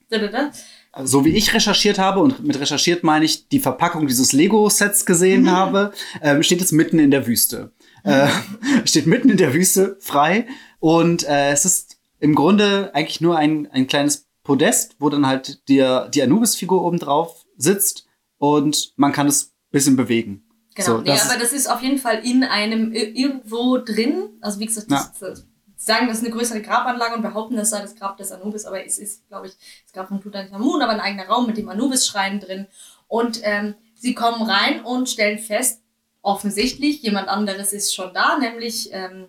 [0.08, 0.50] Da, da,
[0.92, 1.06] da.
[1.06, 5.50] so wie ich recherchiert habe, und mit recherchiert meine ich die Verpackung dieses Lego-Sets gesehen
[5.50, 7.72] habe, ähm, steht es mitten in der Wüste.
[8.02, 8.26] Äh,
[8.84, 10.46] steht mitten in der Wüste frei.
[10.80, 15.68] Und äh, es ist im Grunde eigentlich nur ein, ein kleines Podest, wo dann halt
[15.68, 18.06] die, die Anubis-Figur oben drauf sitzt
[18.38, 20.44] und man kann es ein bisschen bewegen.
[20.74, 24.30] Genau, So, nee, das aber das ist auf jeden Fall in einem ir- irgendwo drin.
[24.40, 25.42] Also wie gesagt, das, sie
[25.76, 28.84] sagen, das ist eine größere Grabanlage und behaupten, das sei das Grab des Anubis, aber
[28.84, 29.52] es ist, glaube ich,
[29.84, 32.66] das Grab von Tutanchamun, aber ein eigener Raum mit dem Anubis-Schrein drin.
[33.08, 35.82] Und ähm, sie kommen rein und stellen fest,
[36.22, 39.26] offensichtlich, jemand anderes ist schon da, nämlich ähm,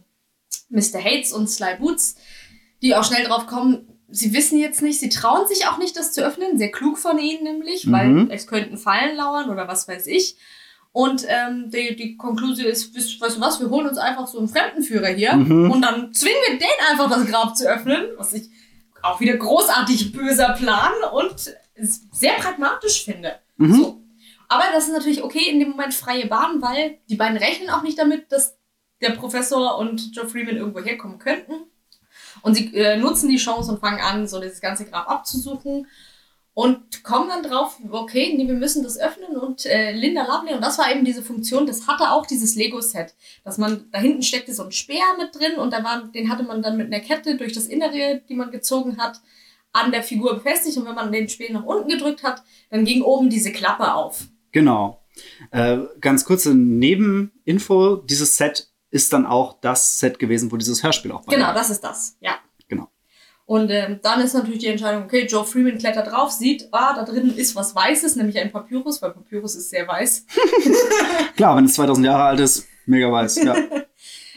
[0.72, 1.04] Mr.
[1.04, 2.16] Hates und Sly Boots,
[2.82, 6.12] die auch schnell drauf kommen, sie wissen jetzt nicht, sie trauen sich auch nicht, das
[6.14, 6.58] zu öffnen.
[6.58, 7.92] Sehr klug von ihnen nämlich, Mhm.
[7.92, 10.36] weil es könnten Fallen lauern oder was weiß ich.
[10.94, 14.50] Und ähm, die, die Konklusion ist, weißt du was, wir holen uns einfach so einen
[14.50, 15.72] Fremdenführer hier Mhm.
[15.72, 18.50] und dann zwingen wir den einfach das Grab zu öffnen, was ich
[19.02, 21.56] auch wieder großartig böser Plan und
[22.12, 23.36] sehr pragmatisch finde.
[23.58, 23.74] Mhm.
[23.76, 24.02] So.
[24.50, 27.84] Aber das ist natürlich okay in dem Moment freie Bahn, weil die beiden rechnen auch
[27.84, 28.58] nicht damit, dass
[29.02, 31.54] der Professor und Joe Freeman irgendwo herkommen könnten.
[32.42, 35.88] Und sie äh, nutzen die Chance und fangen an, so dieses ganze Grab abzusuchen.
[36.54, 39.38] Und kommen dann drauf, okay, nee, wir müssen das öffnen.
[39.38, 43.14] Und äh, Linda Lovely, und das war eben diese Funktion, das hatte auch dieses Lego-Set.
[43.46, 46.44] Dass man, da hinten steckte so ein Speer mit drin und da war, den hatte
[46.44, 49.22] man dann mit einer Kette durch das Innere, die man gezogen hat,
[49.72, 50.78] an der Figur befestigt.
[50.78, 54.26] Und wenn man den Speer nach unten gedrückt hat, dann ging oben diese Klappe auf.
[54.52, 55.02] Genau.
[55.52, 61.12] Äh, ganz kurze Nebeninfo: Dieses Set ist dann auch das Set gewesen, wo dieses Hörspiel
[61.12, 61.54] auch bei Genau, war.
[61.54, 62.36] das ist das, ja.
[62.68, 62.90] Genau.
[63.46, 67.04] Und ähm, dann ist natürlich die Entscheidung, okay, Joe Freeman klettert drauf, sieht, ah, da
[67.04, 70.26] drin ist was Weißes, nämlich ein Papyrus, weil Papyrus ist sehr weiß.
[71.36, 73.44] Klar, wenn es 2000 Jahre alt ist, mega weiß.
[73.44, 73.56] Ja.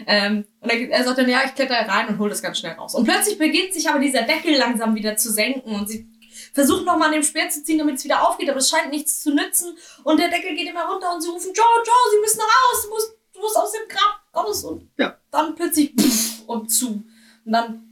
[0.06, 2.72] Ähm, und er, er sagt dann, ja, ich kletter rein und hole das ganz schnell
[2.72, 2.96] raus.
[2.96, 6.08] Und plötzlich beginnt sich aber dieser Deckel langsam wieder zu senken und sie
[6.52, 9.22] versucht nochmal an dem Speer zu ziehen, damit es wieder aufgeht, aber es scheint nichts
[9.22, 9.76] zu nützen.
[10.02, 12.88] Und der Deckel geht immer runter und sie rufen, Joe, Joe, sie müssen raus, du
[12.90, 14.64] musst, du musst aus dem Grab raus.
[14.64, 15.18] Und Ja.
[15.30, 17.02] dann plötzlich pff, und zu.
[17.44, 17.84] Und dann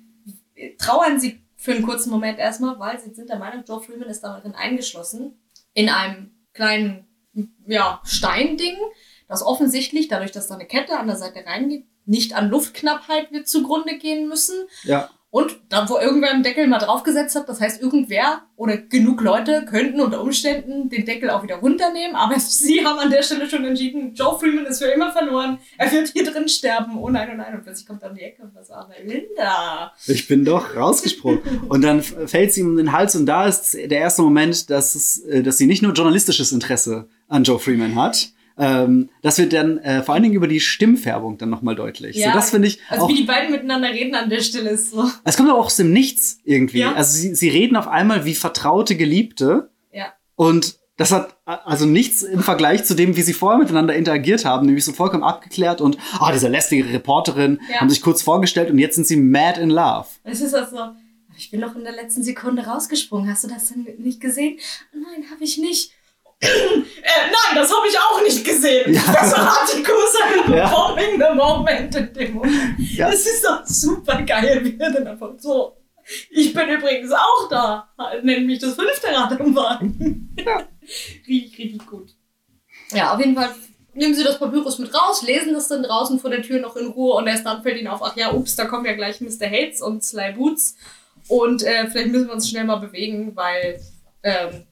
[0.79, 4.21] trauern sie für einen kurzen Moment erstmal, weil sie sind der Meinung, Joe Freeman ist
[4.23, 5.39] darin eingeschlossen
[5.75, 7.07] in einem kleinen
[7.67, 8.77] ja, Steinding,
[9.29, 13.49] das offensichtlich, dadurch, dass da eine Kette an der Seite reingeht, nicht an Luftknappheit wird
[13.49, 14.67] zugrunde gehen müssen.
[14.83, 15.09] ja.
[15.33, 19.65] Und da, wo irgendwer einen Deckel mal draufgesetzt hat, das heißt, irgendwer oder genug Leute
[19.65, 22.15] könnten unter Umständen den Deckel auch wieder runternehmen.
[22.15, 25.59] Aber sie haben an der Stelle schon entschieden, Joe Freeman ist für immer verloren.
[25.79, 26.99] Er wird hier drin sterben.
[26.99, 27.55] Oh nein, oh nein.
[27.55, 29.95] Und plötzlich kommt dann die Ecke und war aber Linda.
[30.07, 31.41] Ich bin doch rausgesprungen.
[31.71, 34.95] Und dann fällt sie ihm um den Hals und da ist der erste Moment, dass,
[34.95, 38.33] es, äh, dass sie nicht nur journalistisches Interesse an Joe Freeman hat.
[38.59, 42.17] Ähm, das wird dann äh, vor allen Dingen über die Stimmfärbung dann nochmal deutlich.
[42.17, 44.71] Ja, so, das finde ich Also auch, wie die beiden miteinander reden an der Stelle
[44.71, 45.09] ist so.
[45.25, 46.81] es kommt aber auch aus dem Nichts irgendwie.
[46.81, 46.93] Ja.
[46.95, 50.13] Also sie, sie reden auf einmal wie vertraute Geliebte Ja.
[50.37, 54.67] und das hat also nichts im Vergleich zu dem, wie sie vorher miteinander interagiert haben,
[54.67, 57.81] nämlich so vollkommen abgeklärt und ah, diese lästige Reporterin Ja.
[57.81, 60.07] haben sich kurz vorgestellt und jetzt sind sie mad in love.
[60.23, 60.77] Es ist also,
[61.37, 63.29] ich bin noch in der letzten Sekunde rausgesprungen.
[63.29, 64.59] Hast du das denn nicht gesehen?
[64.93, 65.93] Nein, habe ich nicht.
[66.43, 68.93] Äh, nein, das habe ich auch nicht gesehen.
[68.95, 69.01] Ja.
[69.03, 70.15] Professor Atticus
[70.47, 70.69] ein Ja.
[70.69, 72.79] bombing the moment in dem Moment.
[72.79, 73.11] Ja.
[73.11, 75.77] Das ist doch super geil, wie er dann einfach so.
[76.31, 77.89] Ich bin übrigens auch da.
[78.23, 80.35] Nennt mich das fünfte Rad im Wagen.
[80.45, 80.67] Ja.
[81.29, 82.11] richtig, richtig gut.
[82.93, 83.51] Ja, auf jeden Fall
[83.95, 86.89] nehmen sie das Papyrus mit raus, lesen das dann draußen vor der Tür noch in
[86.89, 89.47] Ruhe und erst dann fällt ihnen auf, ach ja, ups, da kommen ja gleich Mr.
[89.47, 90.77] Hates und Sly Boots
[91.29, 93.81] und äh, vielleicht müssen wir uns schnell mal bewegen, weil,
[94.23, 94.67] ähm,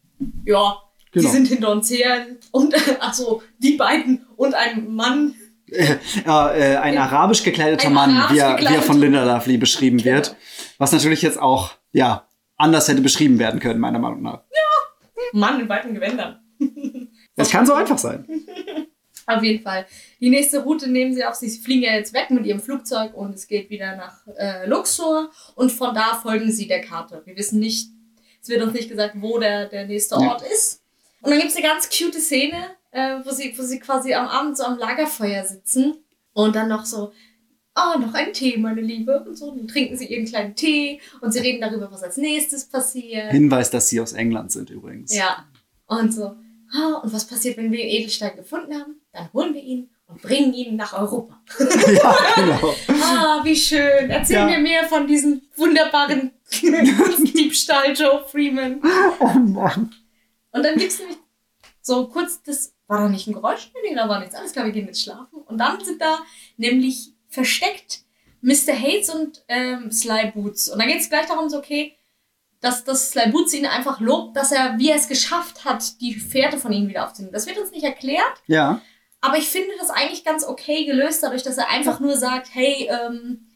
[0.46, 0.78] ja,
[1.12, 1.26] Genau.
[1.26, 5.34] die sind hinter uns her und, äh, ach so, die beiden und ein Mann,
[5.72, 5.96] Äh,
[6.26, 9.98] äh, ein arabisch gekleideter Ein Mann, arabisch wie er, wie er von Linda Lovely beschrieben
[9.98, 10.16] Genau.
[10.16, 10.34] wird.
[10.78, 14.42] Was natürlich jetzt auch, ja, anders hätte beschrieben werden können, meiner Meinung nach.
[15.32, 16.40] Mann in weiten Gewändern.
[17.36, 18.26] Es kann so einfach sein.
[19.26, 19.86] Auf jeden Fall.
[20.18, 21.34] Die nächste Route nehmen sie auf.
[21.36, 25.30] Sie fliegen ja jetzt weg mit ihrem Flugzeug und es geht wieder nach äh, Luxor.
[25.54, 27.22] Und von da folgen sie der Karte.
[27.24, 27.88] Wir wissen nicht,
[28.42, 30.32] es wird uns nicht gesagt, wo der, der nächste Ja.
[30.32, 30.79] Ort ist.
[31.22, 34.26] Und dann gibt es eine ganz cute Szene, äh, wo, sie, wo sie quasi am
[34.26, 35.94] Abend so am Lagerfeuer sitzen
[36.32, 37.12] und dann noch so,
[37.74, 39.24] ah, noch ein Tee, meine Liebe.
[39.26, 42.64] Und so, dann trinken sie ihren kleinen Tee und sie reden darüber, was als nächstes
[42.66, 43.30] passiert.
[43.30, 45.14] Hinweis, dass sie aus England sind übrigens.
[45.14, 45.44] Ja.
[45.86, 46.36] Und so,
[46.72, 49.00] ah, und was passiert, wenn wir den Edelstein gefunden haben?
[49.12, 51.40] Dann holen wir ihn und bringen ihn nach Europa.
[51.58, 52.74] ja, genau.
[53.02, 54.10] ah, wie schön.
[54.10, 54.46] Erzähl ja.
[54.46, 58.80] mir mehr von diesem wunderbaren Diebstahl Joe Freeman.
[59.20, 59.94] Oh Mann.
[60.52, 61.18] Und dann gibt es nämlich
[61.82, 63.70] so kurz das, war da nicht ein Geräusch?
[63.82, 64.34] Nee, da war nichts.
[64.34, 65.42] Alles klar, wir gehen jetzt schlafen.
[65.46, 66.18] Und dann sind da
[66.56, 68.04] nämlich versteckt
[68.42, 68.74] Mr.
[68.74, 70.68] Hates und ähm, Sly Boots.
[70.68, 71.96] Und dann geht es gleich darum, so, okay,
[72.60, 76.14] dass, dass Sly Boots ihn einfach lobt, dass er, wie er es geschafft hat, die
[76.14, 77.32] Fährte von ihm wieder aufzunehmen.
[77.32, 78.42] Das wird uns nicht erklärt.
[78.46, 78.80] Ja.
[79.20, 82.88] Aber ich finde das eigentlich ganz okay gelöst, dadurch, dass er einfach nur sagt, hey,
[82.90, 83.46] ähm,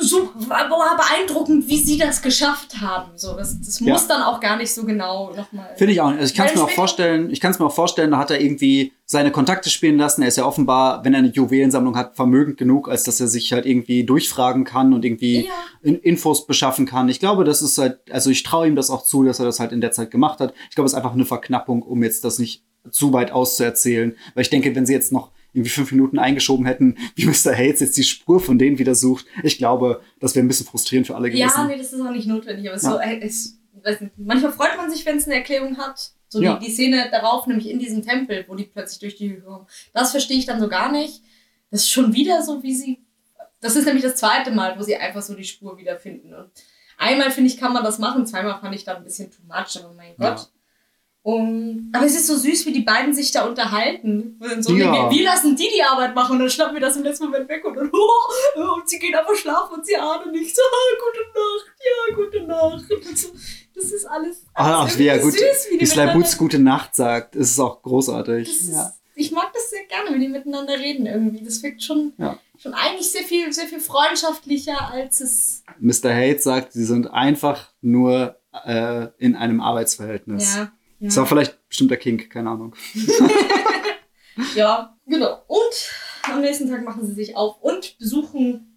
[0.00, 3.12] so war beeindruckend, wie sie das geschafft haben.
[3.16, 4.08] So, das, das muss ja.
[4.08, 5.74] dann auch gar nicht so genau nochmal.
[5.76, 6.08] Finde ich auch.
[6.08, 8.30] Also ich kann es mir auch vorstellen, ich kann es mir auch vorstellen, da hat
[8.30, 10.22] er irgendwie seine Kontakte spielen lassen.
[10.22, 13.52] Er ist ja offenbar, wenn er eine Juwelensammlung hat, vermögend genug, als dass er sich
[13.52, 15.92] halt irgendwie durchfragen kann und irgendwie ja.
[15.92, 17.08] Infos beschaffen kann.
[17.08, 19.60] Ich glaube, das ist halt, also ich traue ihm das auch zu, dass er das
[19.60, 20.54] halt in der Zeit gemacht hat.
[20.68, 24.16] Ich glaube, es ist einfach eine Verknappung, um jetzt das nicht zu weit auszuerzählen.
[24.34, 27.54] Weil ich denke, wenn sie jetzt noch irgendwie fünf Minuten eingeschoben hätten, wie Mr.
[27.54, 29.26] Hates jetzt die Spur von denen wieder sucht.
[29.42, 31.50] Ich glaube, das wäre ein bisschen frustrierend für alle gewesen.
[31.54, 32.68] Ja, nee, das ist auch nicht notwendig.
[32.70, 32.90] Aber ja.
[32.90, 33.58] so, äh, es,
[34.00, 36.12] nicht, manchmal freut man sich, wenn es eine Erklärung hat.
[36.28, 36.56] So ja.
[36.56, 39.66] die, die Szene darauf, nämlich in diesem Tempel, wo die plötzlich durch die Höhe kommen.
[39.92, 41.22] Das verstehe ich dann so gar nicht.
[41.70, 43.00] Das ist schon wieder so, wie sie.
[43.60, 46.32] Das ist nämlich das zweite Mal, wo sie einfach so die Spur wiederfinden.
[46.32, 46.50] Und
[46.96, 49.76] einmal, finde ich, kann man das machen, zweimal fand ich dann ein bisschen too much,
[49.82, 50.38] aber mein Gott.
[50.38, 50.46] Ja.
[51.22, 54.40] Um, aber es ist so süß, wie die beiden sich da unterhalten.
[54.60, 54.90] So, ja.
[54.90, 57.46] wir, wir, lassen die die Arbeit machen und dann schnappen wir das im letzten Moment
[57.46, 60.96] weg und dann, oh, und sie gehen einfach schlafen und sie ahnen nicht so, ah,
[61.04, 63.30] gute Nacht, ja, gute Nacht.
[63.74, 67.36] Das ist alles, alles Ach, ja, gut, süß, wie die, gute Nacht sagt.
[67.36, 68.48] Es ist auch großartig.
[68.48, 68.92] Ist, ja.
[69.14, 71.44] Ich mag das sehr gerne, wenn die miteinander reden irgendwie.
[71.44, 72.38] Das wirkt schon, ja.
[72.58, 75.64] schon eigentlich sehr viel, sehr viel freundschaftlicher, als es...
[75.78, 76.14] Mr.
[76.14, 80.56] Hate sagt, sie sind einfach nur äh, in einem Arbeitsverhältnis.
[80.56, 80.72] Ja.
[81.00, 81.08] Ja.
[81.08, 82.74] Ist auch vielleicht bestimmter Kink, keine Ahnung.
[84.54, 85.42] ja, genau.
[85.46, 85.90] Und
[86.30, 88.70] am nächsten Tag machen sie sich auf und besuchen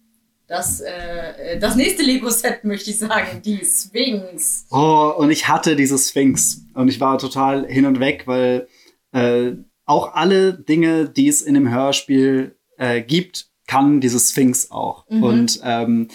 [0.46, 4.66] das, äh, das nächste Lego-Set, möchte ich sagen, die Sphinx.
[4.70, 6.66] Oh, und ich hatte diese Sphinx.
[6.74, 8.68] Und ich war total hin und weg, weil
[9.12, 9.52] äh,
[9.86, 15.08] auch alle Dinge, die es in dem Hörspiel äh, gibt, kann diese Sphinx auch.
[15.08, 15.22] Mhm.
[15.22, 16.08] Und ähm,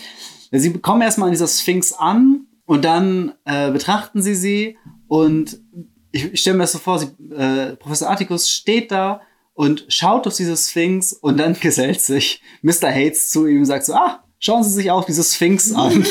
[0.51, 5.59] sie kommen erstmal an dieser Sphinx an und dann äh, betrachten sie sie und
[6.11, 9.21] ich, ich stelle mir das so vor, sie, äh, Professor Atticus steht da
[9.53, 12.89] und schaut auf diese Sphinx und dann gesellt sich Mr.
[12.89, 16.05] Hates zu ihm und sagt so, ah, schauen Sie sich auch diese Sphinx an.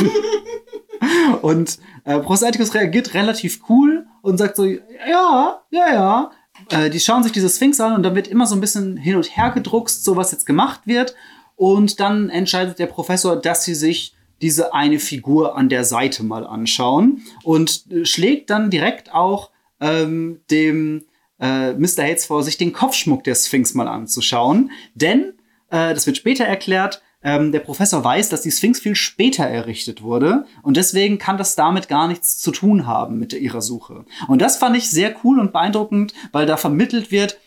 [1.43, 6.31] und äh, Professor Atticus reagiert relativ cool und sagt so, ja, ja, ja.
[6.71, 9.17] Äh, die schauen sich diese Sphinx an und dann wird immer so ein bisschen hin
[9.17, 11.15] und her gedruckst, so was jetzt gemacht wird.
[11.57, 16.47] Und dann entscheidet der Professor, dass sie sich diese eine Figur an der Seite mal
[16.47, 21.05] anschauen und äh, schlägt dann direkt auch ähm, dem
[21.41, 22.05] äh, Mr.
[22.05, 24.70] Hates vor, sich den Kopfschmuck der Sphinx mal anzuschauen.
[24.95, 25.35] Denn,
[25.70, 30.03] äh, das wird später erklärt, ähm, der Professor weiß, dass die Sphinx viel später errichtet
[30.03, 34.05] wurde und deswegen kann das damit gar nichts zu tun haben mit ihrer Suche.
[34.29, 37.39] Und das fand ich sehr cool und beeindruckend, weil da vermittelt wird,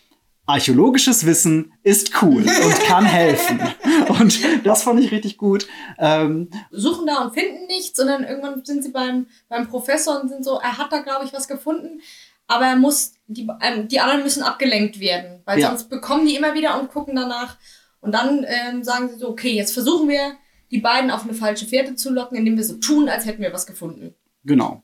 [0.45, 3.59] archäologisches Wissen ist cool und kann helfen.
[4.19, 5.67] Und das fand ich richtig gut.
[5.97, 10.43] Ähm, Suchen da und finden nichts, sondern irgendwann sind sie beim, beim Professor und sind
[10.43, 12.01] so, er hat da, glaube ich, was gefunden,
[12.47, 15.69] aber er muss, die, ähm, die anderen müssen abgelenkt werden, weil ja.
[15.69, 17.57] sonst bekommen die immer wieder und gucken danach.
[18.01, 20.33] Und dann ähm, sagen sie so, okay, jetzt versuchen wir,
[20.71, 23.53] die beiden auf eine falsche Fährte zu locken, indem wir so tun, als hätten wir
[23.53, 24.15] was gefunden.
[24.43, 24.83] Genau.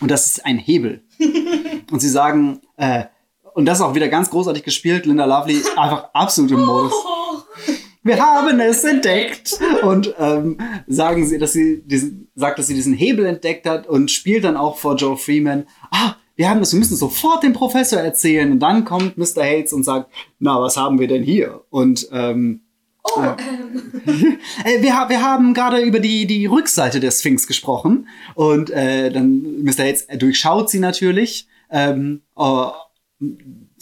[0.00, 1.02] Und das ist ein Hebel.
[1.90, 3.06] und sie sagen, äh,
[3.58, 5.04] und das auch wieder ganz großartig gespielt.
[5.04, 6.92] Linda Lovely einfach absolut im Modus.
[8.04, 9.58] Wir haben es entdeckt.
[9.82, 14.12] Und ähm, sagen sie, dass sie diesen, sagt, dass sie diesen Hebel entdeckt hat und
[14.12, 15.66] spielt dann auch vor Joe Freeman.
[15.90, 18.52] Ah, wir haben das, wir müssen sofort dem Professor erzählen.
[18.52, 19.42] Und dann kommt Mr.
[19.42, 21.64] Hates und sagt, na, was haben wir denn hier?
[21.68, 22.60] Und ähm,
[23.02, 24.38] Oh, ähm.
[24.64, 29.64] äh, wir, wir haben gerade über die, die Rückseite der Sphinx gesprochen und äh, dann
[29.64, 29.84] Mr.
[29.84, 32.66] Hates durchschaut sie natürlich ähm, äh,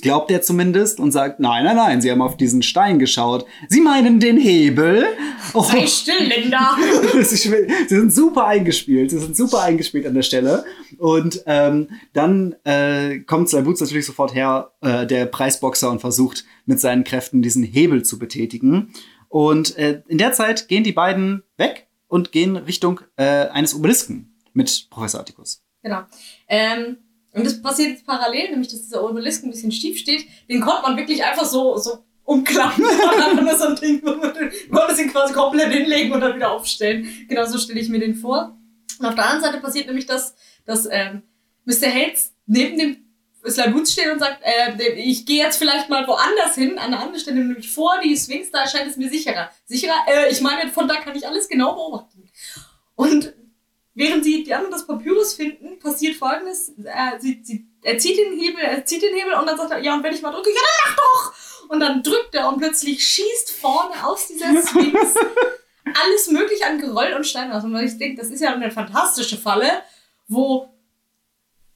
[0.00, 3.46] glaubt er zumindest und sagt, nein, nein, nein, sie haben auf diesen Stein geschaut.
[3.68, 5.04] Sie meinen den Hebel.
[5.52, 5.62] Oh.
[5.62, 6.76] Sei still, Linda.
[7.22, 9.10] sie sind super eingespielt.
[9.10, 10.64] Sie sind super eingespielt an der Stelle.
[10.98, 16.80] Und ähm, dann äh, kommt Boots natürlich sofort her, äh, der Preisboxer, und versucht mit
[16.80, 18.92] seinen Kräften diesen Hebel zu betätigen.
[19.28, 24.34] Und äh, in der Zeit gehen die beiden weg und gehen Richtung äh, eines Obelisken
[24.52, 25.62] mit Professor Atticus.
[25.82, 26.02] Genau.
[26.48, 26.98] Ähm
[27.36, 30.26] und das passiert jetzt parallel, nämlich dass dieser Obelisk ein bisschen schief steht.
[30.48, 32.82] Den konnte man wirklich einfach so, so umklappen.
[32.86, 37.26] einfach nur so ein Ding, man konnte ihn quasi komplett hinlegen und dann wieder aufstellen.
[37.28, 38.56] Genau so stelle ich mir den vor.
[38.98, 40.34] Und auf der anderen Seite passiert nämlich das,
[40.64, 41.22] dass ähm,
[41.66, 41.88] Mr.
[41.92, 42.96] Hates neben dem
[43.72, 47.20] Boots steht und sagt, äh, ich gehe jetzt vielleicht mal woanders hin, an eine andere
[47.20, 49.50] Stelle, nämlich vor die Sphinx, da erscheint es mir sicherer.
[49.66, 50.06] Sicherer?
[50.08, 52.28] Äh, ich meine, von da kann ich alles genau beobachten.
[52.94, 53.34] Und
[53.96, 58.38] während sie die anderen das Papyrus finden, passiert folgendes, äh, sie, sie, er zieht den
[58.38, 60.50] Hebel, er zieht den Hebel und dann sagt er, ja, und wenn ich mal drücke,
[60.50, 61.34] ja, dann mach doch!
[61.68, 65.14] Und dann drückt er und plötzlich schießt vorne aus dieser Sphinx
[66.04, 67.64] alles mögliche an Geröll und Stein aus.
[67.64, 69.82] Und ich denke, das ist ja eine fantastische Falle,
[70.28, 70.68] wo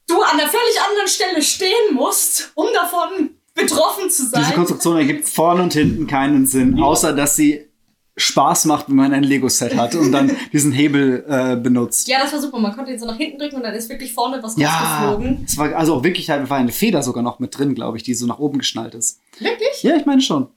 [0.07, 4.43] du an einer völlig anderen Stelle stehen musst, um davon betroffen zu sein.
[4.43, 7.70] Diese Konstruktion ergibt vorne und hinten keinen Sinn, außer dass sie
[8.17, 12.07] Spaß macht, wenn man ein Lego-Set hat und dann diesen Hebel äh, benutzt.
[12.07, 12.59] Ja, das war super.
[12.59, 14.69] Man konnte ihn so nach hinten drücken und dann ist wirklich vorne was Ja,
[15.07, 15.43] rausgeflogen.
[15.45, 18.03] es war also auch wirklich halt war eine Feder sogar noch mit drin, glaube ich,
[18.03, 19.19] die so nach oben geschnallt ist.
[19.39, 19.81] Wirklich?
[19.83, 20.47] Ja, ich meine schon.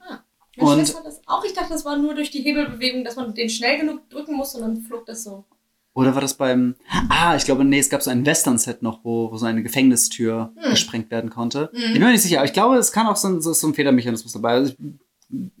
[0.57, 1.43] Meine Und- Schwester das auch.
[1.45, 4.53] Ich dachte, das war nur durch die Hebelbewegung, dass man den schnell genug drücken muss
[4.55, 5.43] und dann flog das so.
[5.93, 6.75] Oder war das beim.
[7.07, 10.51] Ah, ich glaube, nee, es gab so ein Western-Set noch, wo, wo so eine Gefängnistür
[10.57, 10.71] Hm.
[10.71, 11.69] gesprengt werden konnte.
[11.73, 13.73] Ich bin mir nicht sicher, aber ich glaube, es kann auch so ein, so ein
[13.73, 14.51] Federmechanismus dabei.
[14.55, 14.77] Also ich,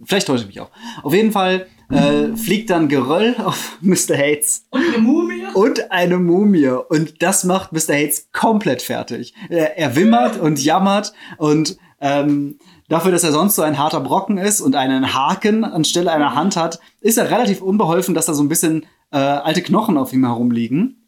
[0.03, 0.69] vielleicht täusche ich mich auch.
[1.03, 4.17] Auf jeden Fall äh, fliegt dann Geröll auf Mr.
[4.17, 5.43] Hates Und eine Mumie.
[5.53, 6.67] und eine Mumie.
[6.67, 7.93] Und das macht Mr.
[7.95, 9.33] Hates komplett fertig.
[9.49, 12.59] Er, er wimmert und jammert und ähm,
[12.89, 16.55] dafür, dass er sonst so ein harter Brocken ist und einen Haken anstelle einer Hand
[16.55, 20.25] hat, ist er relativ unbeholfen, dass da so ein bisschen äh, alte Knochen auf ihm
[20.25, 21.01] herumliegen.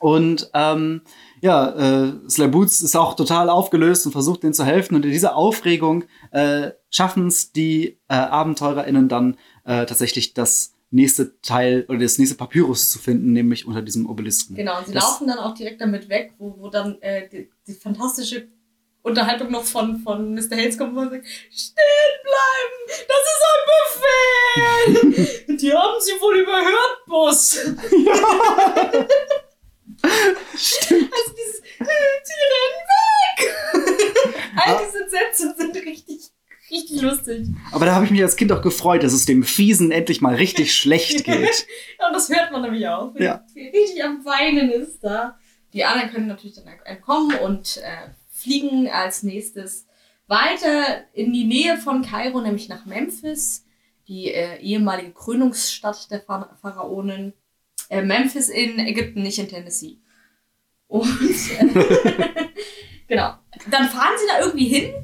[0.00, 1.02] Und ähm,
[1.44, 4.94] ja, äh, Sly Boots ist auch total aufgelöst und versucht denen zu helfen.
[4.94, 9.36] Und in dieser Aufregung äh, schaffen es die äh, AbenteurerInnen dann
[9.66, 14.54] äh, tatsächlich das nächste Teil oder das nächste Papyrus zu finden, nämlich unter diesem Obelisken.
[14.56, 17.50] Genau, und sie Das- laufen dann auch direkt damit weg, wo, wo dann äh, die,
[17.66, 18.48] die fantastische
[19.02, 20.56] Unterhaltung noch von, von Mr.
[20.56, 21.74] Hates kommt, wo er sagt, stehen
[22.24, 25.56] bleiben, das ist ein Befehl.
[25.58, 27.58] die haben sie wohl überhört, Boss.
[30.56, 31.10] Stimmt.
[31.12, 31.84] Also dieses, äh,
[32.22, 34.34] sie rennen weg.
[34.56, 36.30] All diese Sätze sind richtig,
[36.70, 37.46] richtig lustig.
[37.72, 40.34] Aber da habe ich mich als Kind auch gefreut, dass es dem Fiesen endlich mal
[40.34, 41.66] richtig schlecht geht.
[42.06, 43.14] Und das hört man nämlich auch.
[43.18, 43.44] Ja.
[43.54, 45.38] richtig am Weinen ist da.
[45.72, 49.86] Die anderen können natürlich dann entkommen und äh, fliegen als nächstes
[50.28, 53.64] weiter in die Nähe von Kairo, nämlich nach Memphis,
[54.08, 57.32] die äh, ehemalige Krönungsstadt der Phara- Pharaonen.
[57.88, 59.98] Äh, Memphis in Ägypten, nicht in Tennessee.
[60.86, 61.06] Und
[61.58, 61.66] äh,
[63.08, 63.34] genau.
[63.70, 64.94] Dann fahren sie da irgendwie hin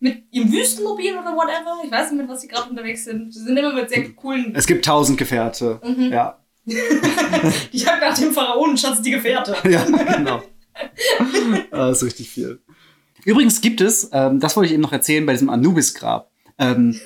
[0.00, 1.82] mit ihrem Wüstenmobil oder whatever.
[1.84, 3.32] Ich weiß nicht, mit was sie gerade unterwegs sind.
[3.32, 5.80] Sie sind immer mit sehr coolen Es gibt tausend Gefährte.
[5.82, 6.12] Mhm.
[6.12, 6.38] Ja.
[6.66, 9.56] Die jagt nach dem Pharaonenschatz die Gefährte.
[9.70, 10.42] Ja, genau.
[11.70, 12.60] Ah, Das ist richtig viel.
[13.24, 16.30] Übrigens gibt es, ähm, das wollte ich eben noch erzählen, bei diesem Anubis-Grab.
[16.58, 16.98] Ähm,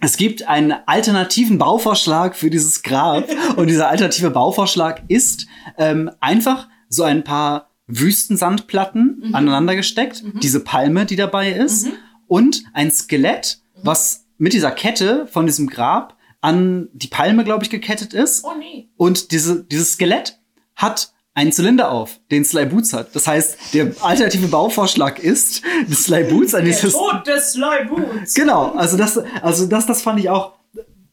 [0.00, 3.28] es gibt einen alternativen Bauvorschlag für dieses Grab.
[3.56, 5.46] Und dieser alternative Bauvorschlag ist
[5.78, 9.34] ähm, einfach so ein paar Wüstensandplatten Mhm.
[9.34, 11.92] aneinander gesteckt, diese Palme, die dabei ist, Mhm.
[12.26, 17.70] und ein Skelett, was mit dieser Kette von diesem Grab an die Palme, glaube ich,
[17.70, 18.44] gekettet ist.
[18.44, 18.88] Oh nee.
[18.96, 20.38] Und diese, dieses Skelett
[20.76, 23.14] hat einen Zylinder auf, den Sly Boots hat.
[23.14, 26.92] Das heißt, der alternative Bauvorschlag ist, dass Sly Boots an Der dieses.
[26.94, 28.34] Tod des Sly Boots.
[28.34, 30.52] Genau, also das, also das, das fand ich auch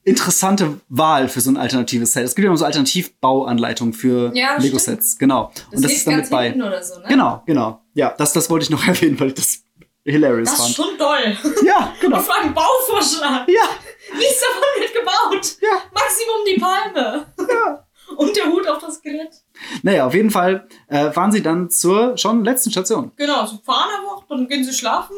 [0.03, 2.23] interessante Wahl für so ein alternatives Set.
[2.25, 5.51] Es gibt ja immer so Alternativbauanleitungen für Ja, das Lego-Sets, genau.
[5.55, 6.51] Das, Und das ist damit bei.
[6.81, 7.05] so, ne?
[7.07, 7.81] Genau, genau.
[7.93, 9.59] Ja, das, das wollte ich noch erwähnen, weil ich das
[10.03, 10.75] hilarious Das ist fand.
[10.89, 11.37] schon toll.
[11.65, 12.17] Ja, genau.
[12.17, 13.47] Und vor allem Bauvorschlag.
[13.47, 13.61] Ja,
[14.17, 15.57] Nichts davon wird gebaut.
[15.61, 15.81] Ja.
[15.93, 17.25] Maximum die Palme.
[17.49, 17.87] ja.
[18.17, 19.29] Und der Hut auf das Skelett.
[19.83, 23.11] Naja, auf jeden Fall äh, fahren sie dann zur schon letzten Station.
[23.15, 25.15] Genau, sie fahren einfach, dann gehen sie schlafen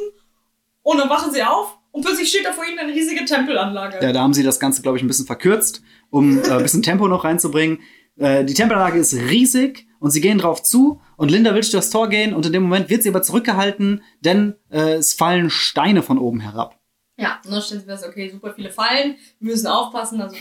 [0.81, 3.99] und dann wachen sie auf und plötzlich steht da vor ihnen eine riesige Tempelanlage.
[4.01, 6.83] Ja, da haben sie das Ganze, glaube ich, ein bisschen verkürzt, um äh, ein bisschen
[6.83, 7.79] Tempo noch reinzubringen.
[8.17, 11.89] Äh, die Tempelanlage ist riesig und sie gehen drauf zu und Linda will durch das
[11.89, 16.03] Tor gehen und in dem Moment wird sie aber zurückgehalten, denn äh, es fallen Steine
[16.03, 16.79] von oben herab.
[17.17, 20.35] Ja, und dann stellen sie fest, okay, super viele Fallen, wir müssen aufpassen, also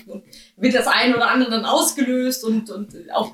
[0.56, 3.32] wird das eine oder andere dann ausgelöst und, und auch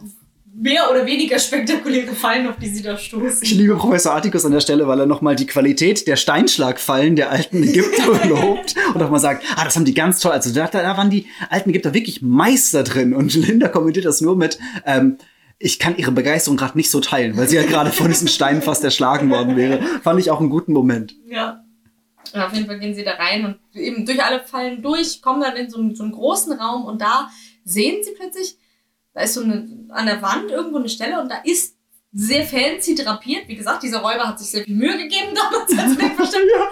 [0.60, 3.46] mehr oder weniger spektakuläre Fallen, auf die sie da Ich stoßen.
[3.56, 7.62] liebe Professor Atticus an der Stelle, weil er nochmal die Qualität der Steinschlagfallen der alten
[7.62, 10.32] Ägypter lobt und auch mal sagt, ah, das haben die ganz toll.
[10.32, 13.14] Also da, da waren die alten Ägypter wirklich Meister drin.
[13.14, 15.18] Und Linda kommentiert das nur mit, ähm,
[15.60, 18.62] ich kann ihre Begeisterung gerade nicht so teilen, weil sie ja gerade von diesen Steinen
[18.62, 19.80] fast erschlagen worden wäre.
[20.02, 21.14] Fand ich auch einen guten Moment.
[21.28, 21.64] Ja.
[22.34, 25.40] Und auf jeden Fall gehen sie da rein und eben durch alle Fallen durch, kommen
[25.40, 27.30] dann in so einen, so einen großen Raum und da
[27.64, 28.56] sehen sie plötzlich,
[29.18, 31.74] da ist so eine, an der Wand irgendwo eine Stelle und da ist
[32.12, 33.48] sehr fancy drapiert.
[33.48, 36.68] Wie gesagt, dieser Räuber hat sich sehr viel Mühe gegeben damals als Wegversteller.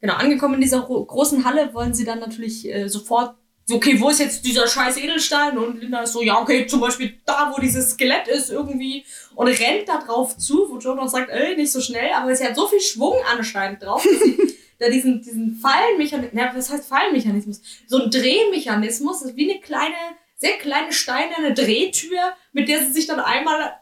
[0.00, 3.34] Genau, angekommen in dieser ro- großen Halle wollen sie dann natürlich äh, sofort
[3.66, 5.58] so, okay, wo ist jetzt dieser scheiß Edelstein?
[5.58, 9.48] Und Linda ist so, ja, okay, zum Beispiel da, wo dieses Skelett ist irgendwie und
[9.48, 12.54] rennt da drauf zu, wo Joe noch sagt, ey, nicht so schnell, aber sie hat
[12.56, 14.38] so viel Schwung anscheinend drauf, dass sie
[14.78, 17.60] da diesen, diesen Fallenmechanismus, ja, was heißt Fallenmechanismus?
[17.88, 19.94] So ein Drehmechanismus, ist wie eine kleine,
[20.38, 23.74] sehr kleine steinerne Drehtür, mit der sie sich dann einmal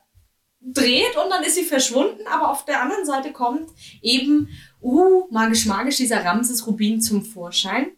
[0.61, 3.71] dreht und dann ist sie verschwunden, aber auf der anderen Seite kommt
[4.03, 4.49] eben,
[4.83, 7.93] uh, magisch, magisch, dieser Ramses Rubin zum Vorschein.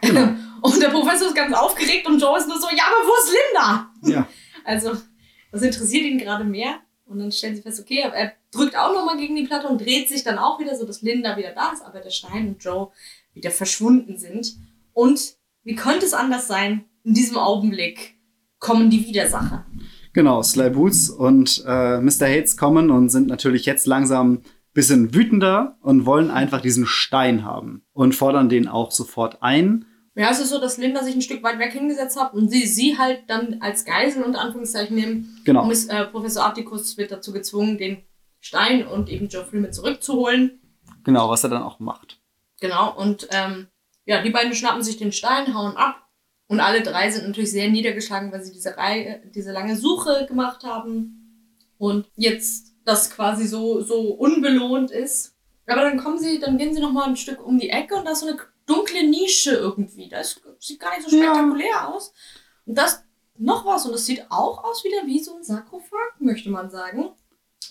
[0.00, 0.30] Genau.
[0.62, 3.32] Und der Professor ist ganz aufgeregt und Joe ist nur so, ja, aber wo ist
[3.32, 3.90] Linda?
[4.02, 4.28] Ja.
[4.62, 4.94] Also,
[5.50, 6.80] das interessiert ihn gerade mehr.
[7.06, 10.10] Und dann stellen sie fest, okay, er drückt auch nochmal gegen die Platte und dreht
[10.10, 12.92] sich dann auch wieder, so dass Linda wieder da ist, aber der Stein und Joe
[13.32, 14.54] wieder verschwunden sind.
[14.92, 15.34] Und
[15.64, 16.84] wie könnte es anders sein?
[17.10, 18.14] In diesem Augenblick
[18.60, 19.66] kommen die Widersacher.
[20.12, 22.28] Genau, Sly Boots und äh, Mr.
[22.28, 24.42] Hates kommen und sind natürlich jetzt langsam
[24.74, 29.86] bisschen wütender und wollen einfach diesen Stein haben und fordern den auch sofort ein.
[30.14, 32.64] Ja, es ist so, dass Linda sich ein Stück weit weg hingesetzt hat und sie
[32.64, 35.40] sie halt dann als Geisel unter Anführungszeichen nehmen.
[35.44, 35.64] Genau.
[35.64, 38.04] Und äh, Professor Articus wird dazu gezwungen, den
[38.38, 40.60] Stein und eben Joe Freeman zurückzuholen.
[41.02, 42.20] Genau, was er dann auch macht.
[42.60, 43.66] Genau, und ähm,
[44.04, 46.06] ja, die beiden schnappen sich den Stein, hauen ab.
[46.50, 50.64] Und alle drei sind natürlich sehr niedergeschlagen, weil sie diese Reihe, diese lange Suche gemacht
[50.64, 51.46] haben.
[51.78, 55.36] Und jetzt das quasi so, so unbelohnt ist.
[55.68, 58.04] Aber dann kommen sie, dann gehen sie noch mal ein Stück um die Ecke und
[58.04, 58.36] da ist so eine
[58.66, 60.08] dunkle Nische irgendwie.
[60.08, 61.86] Das sieht gar nicht so spektakulär ja.
[61.86, 62.12] aus.
[62.66, 63.04] Und das
[63.38, 67.10] noch was und das sieht auch aus wieder wie so ein Sarkophag, möchte man sagen.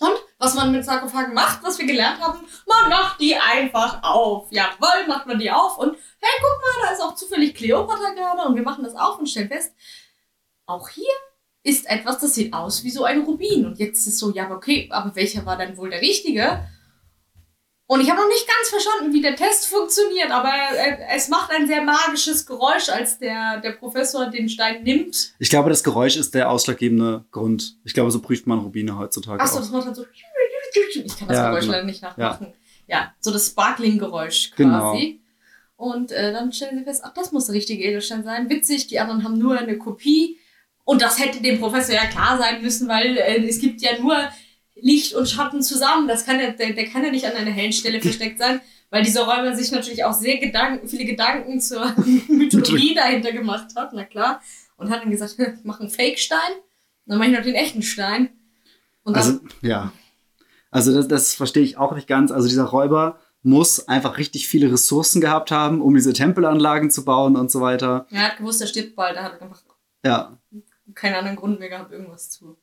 [0.00, 4.50] Und was man mit Sarkophagen macht, was wir gelernt haben, man macht die einfach auf.
[4.50, 8.48] Jawohl, macht man die auf und hey, guck mal, da ist auch zufällig Kleopatra gerade
[8.48, 9.74] und wir machen das auf und stellen fest,
[10.66, 11.12] auch hier
[11.62, 13.66] ist etwas, das sieht aus wie so ein Rubin.
[13.66, 16.66] Und jetzt ist so, ja, okay, aber welcher war dann wohl der richtige?
[17.90, 20.52] Und ich habe noch nicht ganz verstanden, wie der Test funktioniert, aber
[21.12, 25.34] es macht ein sehr magisches Geräusch, als der, der Professor den Stein nimmt.
[25.40, 27.78] Ich glaube, das Geräusch ist der ausschlaggebende Grund.
[27.82, 29.42] Ich glaube, so prüft man Rubine heutzutage.
[29.42, 30.04] Achso, das macht halt so.
[30.12, 31.72] Ich kann das ja, Geräusch genau.
[31.72, 32.52] leider nicht nachmachen.
[32.86, 34.56] Ja, ja so das Sparkling-Geräusch quasi.
[34.56, 34.94] Genau.
[35.74, 38.48] Und äh, dann stellen sie fest, ach, das muss der richtige Edelstein sein.
[38.48, 40.38] Witzig, die anderen haben nur eine Kopie.
[40.84, 44.16] Und das hätte dem Professor ja klar sein müssen, weil äh, es gibt ja nur
[44.82, 46.08] Licht und Schatten zusammen.
[46.08, 48.60] Das kann ja, der, der kann ja nicht an einer hellen Stelle versteckt sein,
[48.90, 51.94] weil dieser Räuber sich natürlich auch sehr Gedanken, viele Gedanken zur
[52.28, 54.40] Mythologie dahinter gemacht hat, na klar.
[54.76, 56.52] Und hat dann gesagt, ich mache einen Fake-Stein,
[57.06, 58.30] dann mache ich noch den echten Stein.
[59.04, 59.92] also, ja.
[60.70, 62.30] Also das, das verstehe ich auch nicht ganz.
[62.30, 67.36] Also dieser Räuber muss einfach richtig viele Ressourcen gehabt haben, um diese Tempelanlagen zu bauen
[67.36, 68.06] und so weiter.
[68.10, 69.16] Er hat gewusst, er stirbt bald.
[69.16, 69.62] Er hat einfach
[70.04, 70.38] ja.
[70.94, 72.56] keinen anderen Grund mehr gehabt, irgendwas zu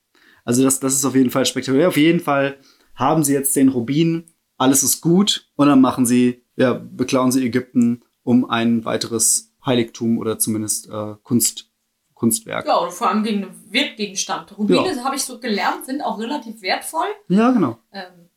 [0.48, 1.88] also das, das ist auf jeden Fall spektakulär.
[1.88, 2.56] Auf jeden Fall
[2.94, 7.44] haben sie jetzt den Rubin, alles ist gut und dann machen sie, ja, beklauen sie
[7.44, 11.70] Ägypten um ein weiteres Heiligtum oder zumindest äh, Kunst,
[12.14, 12.66] Kunstwerk.
[12.66, 14.56] Ja, oder vor allem gegen einen Wertgegenstand.
[14.56, 15.04] Rubine, ja.
[15.04, 17.08] habe ich so gelernt, sind auch relativ wertvoll.
[17.28, 17.76] Ja, genau.
[17.92, 18.30] Ähm,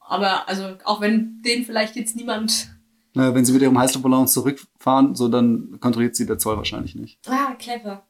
[0.00, 2.68] aber also auch wenn den vielleicht jetzt niemand
[3.14, 7.18] naja, wenn sie mit ihrem Heißluftballon zurückfahren, so dann kontrolliert sie der Zoll wahrscheinlich nicht.
[7.26, 8.06] Ah, clever.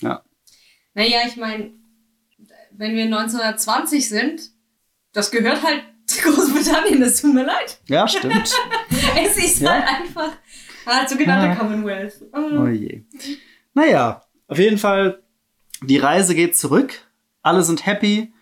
[0.00, 0.24] Ja.
[0.94, 1.77] Naja, ich meine,
[2.78, 4.40] wenn wir 1920 sind,
[5.12, 7.80] das gehört halt zu Großbritannien, das tut mir leid.
[7.88, 8.34] Ja, stimmt.
[9.20, 9.72] es ist ja.
[9.72, 10.32] halt einfach
[10.86, 11.54] halt sogenannte ah.
[11.56, 12.22] Commonwealth.
[12.32, 12.62] Oh.
[12.62, 13.04] oh je.
[13.74, 15.22] Naja, auf jeden Fall,
[15.82, 17.06] die Reise geht zurück,
[17.42, 18.32] alle sind happy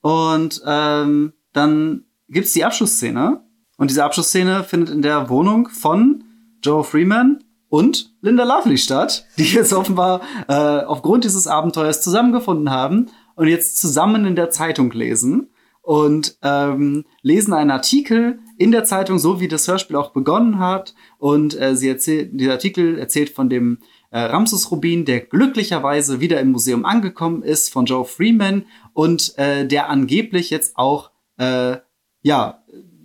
[0.00, 3.42] und ähm, dann gibt's die Abschlussszene.
[3.76, 6.24] Und diese Abschlussszene findet in der Wohnung von
[6.62, 13.10] Joe Freeman und Linda Lovely statt, die jetzt offenbar äh, aufgrund dieses Abenteuers zusammengefunden haben
[13.40, 15.48] und jetzt zusammen in der Zeitung lesen
[15.80, 20.94] und ähm, lesen einen Artikel in der Zeitung, so wie das Hörspiel auch begonnen hat.
[21.16, 23.78] Und äh, sie erzählt, dieser Artikel erzählt von dem
[24.10, 29.66] äh, Ramses Rubin, der glücklicherweise wieder im Museum angekommen ist, von Joe Freeman und äh,
[29.66, 31.78] der angeblich jetzt auch äh,
[32.20, 32.62] ja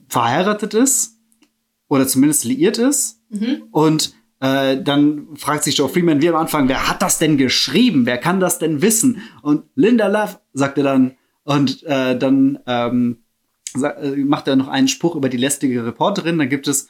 [0.10, 1.18] verheiratet ist
[1.88, 3.22] oder zumindest liiert ist.
[3.30, 3.70] Mhm.
[3.72, 8.06] Und äh, dann fragt sich Joe Freeman wie am Anfang, wer hat das denn geschrieben?
[8.06, 9.22] Wer kann das denn wissen?
[9.42, 13.24] Und Linda Love sagt er dann, und äh, dann ähm,
[13.76, 16.38] äh, macht er noch einen Spruch über die lästige Reporterin.
[16.38, 16.90] Dann gibt es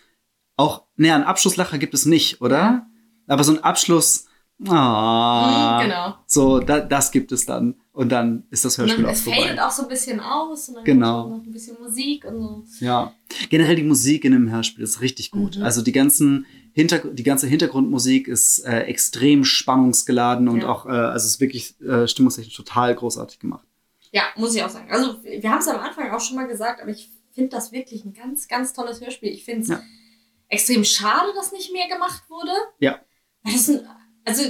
[0.57, 2.87] auch, ne, einen Abschlusslacher gibt es nicht, oder?
[3.27, 4.27] Aber so ein Abschluss,
[4.67, 6.15] ah, mhm, genau.
[6.25, 7.75] So, da, das gibt es dann.
[7.91, 9.39] Und dann ist das Hörspiel und dann, auch vorbei.
[9.39, 11.29] Es fadet auch so ein bisschen aus und dann genau.
[11.29, 12.85] noch ein bisschen Musik und so.
[12.85, 13.13] Ja,
[13.49, 15.57] generell die Musik in dem Hörspiel ist richtig gut.
[15.57, 15.63] Mhm.
[15.63, 20.67] Also die ganzen Hinter die ganze Hintergrundmusik ist äh, extrem spannungsgeladen und ja.
[20.67, 23.65] auch, äh, also es ist wirklich äh, stimmungstechnisch total großartig gemacht.
[24.11, 24.91] Ja, muss ich auch sagen.
[24.91, 28.03] Also wir haben es am Anfang auch schon mal gesagt, aber ich finde das wirklich
[28.03, 29.29] ein ganz, ganz tolles Hörspiel.
[29.31, 29.81] Ich finde es ja.
[30.49, 32.51] extrem schade, dass nicht mehr gemacht wurde.
[32.79, 32.99] Ja.
[33.43, 33.87] Weil das ein
[34.25, 34.43] also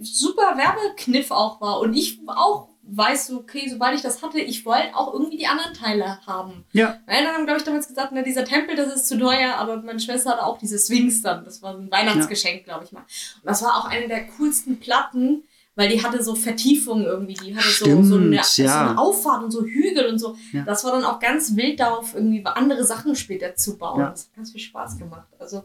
[0.00, 1.80] super Werbekniff auch war.
[1.80, 5.46] Und ich auch weiß, so, okay, sobald ich das hatte, ich wollte auch irgendwie die
[5.46, 6.64] anderen Teile haben.
[6.72, 6.98] Ja.
[7.06, 9.78] Meine Eltern haben, glaube ich, damals gesagt, na, dieser Tempel, das ist zu teuer, aber
[9.82, 11.44] meine Schwester hatte auch diese Swings dann.
[11.44, 13.00] Das war ein Weihnachtsgeschenk, glaube ich mal.
[13.00, 17.56] Und das war auch eine der coolsten Platten, weil die hatte so Vertiefungen irgendwie, die
[17.56, 18.90] hatte so, so, eine, Stimmt, so ja.
[18.90, 20.36] eine Auffahrt und so Hügel und so.
[20.52, 20.64] Ja.
[20.64, 24.00] Das war dann auch ganz wild darauf, irgendwie andere Sachen später zu bauen.
[24.00, 24.10] Ja.
[24.10, 25.28] Das hat ganz viel Spaß gemacht.
[25.38, 25.64] Also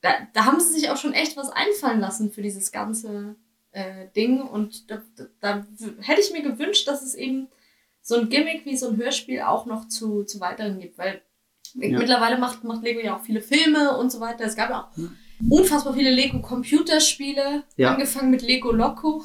[0.00, 3.36] da, da haben sie sich auch schon echt was einfallen lassen für dieses ganze
[3.72, 4.40] äh, Ding.
[4.40, 5.02] Und da,
[5.40, 5.66] da,
[6.00, 7.48] hätte ich mir gewünscht, dass es eben
[8.02, 11.20] so ein Gimmick wie so ein Hörspiel auch noch zu, zu weiteren gibt, weil
[11.74, 11.98] Ja.
[11.98, 14.44] mittlerweile macht, macht Lego ja auch viele Filme und so weiter.
[14.44, 15.08] Es gab ja auch Ja.
[15.48, 17.92] unfassbar viele Lego-Computerspiele, Ja.
[17.92, 19.22] angefangen mit Lego Loco.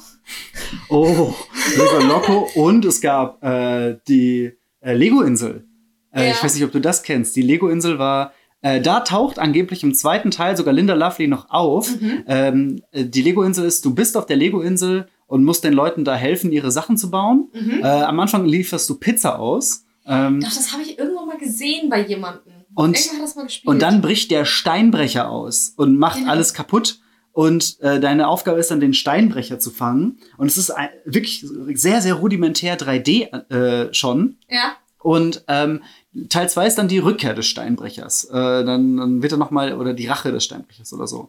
[0.88, 1.34] Oh,
[1.76, 2.48] Lego Loco.
[2.54, 5.64] Und es gab äh, die äh, Lego-Insel.
[6.12, 6.30] Äh.
[6.30, 7.34] Ich weiß nicht, ob du das kennst.
[7.36, 8.32] Die Lego-Insel war.
[8.62, 12.00] Äh, da taucht angeblich im zweiten Teil sogar Linda Lovely noch auf.
[12.00, 12.24] Mhm.
[12.26, 16.14] Ähm, äh, die Lego-Insel ist, du bist auf der Lego-Insel und musst den Leuten da
[16.14, 17.48] helfen, ihre Sachen zu bauen.
[17.52, 17.80] Mhm.
[17.82, 19.84] Äh, am Anfang lieferst du Pizza aus.
[20.06, 22.52] Ähm, Doch, das habe ich irgendwo mal gesehen bei jemandem.
[22.74, 23.68] Und- Irgendwer hat das mal gespielt.
[23.68, 26.30] Und dann bricht der Steinbrecher aus und macht Genau.
[26.30, 27.00] alles kaputt.
[27.32, 30.18] Und äh, deine Aufgabe ist dann, den Steinbrecher zu fangen.
[30.38, 31.44] Und es ist ein, wirklich
[31.74, 34.36] sehr, sehr rudimentär 3D äh, schon.
[34.48, 34.76] Ja.
[35.06, 35.82] Und ähm,
[36.28, 38.24] Teil 2 ist dann die Rückkehr des Steinbrechers.
[38.24, 41.28] Äh, dann, dann wird er noch mal oder die Rache des Steinbrechers oder so.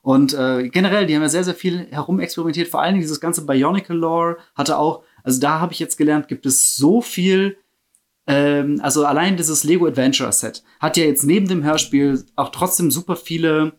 [0.00, 2.68] Und äh, generell, die haben ja sehr, sehr viel herumexperimentiert.
[2.68, 6.46] Vor allen Dingen dieses ganze Bionicle-Lore hatte auch, also da habe ich jetzt gelernt, gibt
[6.46, 7.58] es so viel
[8.26, 12.90] ähm, also allein dieses Lego Adventure Set hat ja jetzt neben dem Hörspiel auch trotzdem
[12.90, 13.72] super viele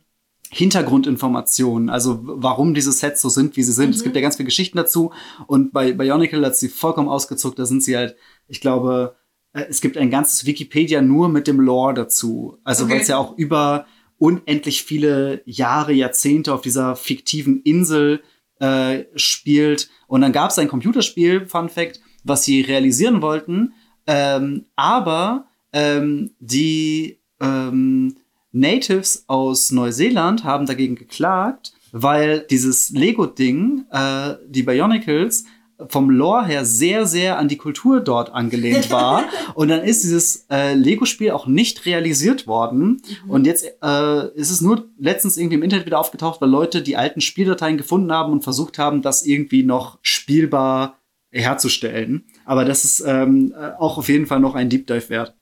[0.52, 3.92] Hintergrundinformationen, also warum diese Sets so sind, wie sie sind.
[3.92, 4.06] Es Mhm.
[4.06, 5.12] gibt ja ganz viele Geschichten dazu.
[5.46, 7.60] Und bei Bionicle hat sie vollkommen ausgezuckt.
[7.60, 8.16] Da sind sie halt,
[8.48, 9.16] ich glaube,
[9.54, 12.58] äh, es gibt ein ganzes Wikipedia nur mit dem Lore dazu.
[12.64, 12.94] Also Okay.
[12.94, 13.86] weil es ja auch über
[14.18, 18.22] unendlich viele Jahre, Jahrzehnte auf dieser fiktiven Insel
[18.60, 19.90] äh, spielt.
[20.08, 23.74] Und dann gab es ein Computerspiel, Fun Fact, was sie realisieren wollten,
[24.06, 28.18] ähm, aber ähm, die ähm,
[28.52, 35.46] Natives aus Neuseeland haben dagegen geklagt, weil dieses Lego-Ding, äh, die Bionicles,
[35.88, 39.24] vom Lore her sehr, sehr an die Kultur dort angelehnt war.
[39.54, 43.02] und dann ist dieses äh, Lego-Spiel auch nicht realisiert worden.
[43.28, 46.98] Und jetzt äh, ist es nur letztens irgendwie im Internet wieder aufgetaucht, weil Leute die
[46.98, 51.00] alten Spieldateien gefunden haben und versucht haben, das irgendwie noch spielbar
[51.32, 52.26] herzustellen.
[52.46, 55.36] Aber das ist ähm, äh, auch auf jeden Fall noch ein Deep Dive wert.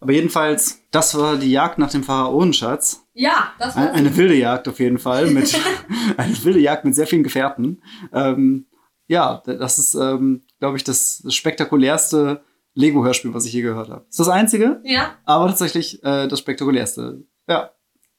[0.00, 3.04] Aber jedenfalls, das war die Jagd nach dem Pharaonenschatz.
[3.12, 5.30] Ja, das war Eine wilde Jagd auf jeden Fall.
[5.30, 5.60] Mit,
[6.16, 7.82] eine wilde Jagd mit sehr vielen Gefährten.
[8.12, 8.66] Ähm,
[9.10, 12.44] ja, das ist, ähm, glaube ich, das, das spektakulärste
[12.74, 14.06] Lego-Hörspiel, was ich je gehört habe.
[14.08, 17.24] Ist das einzige, Ja, aber tatsächlich äh, das spektakulärste.
[17.48, 17.72] Ja.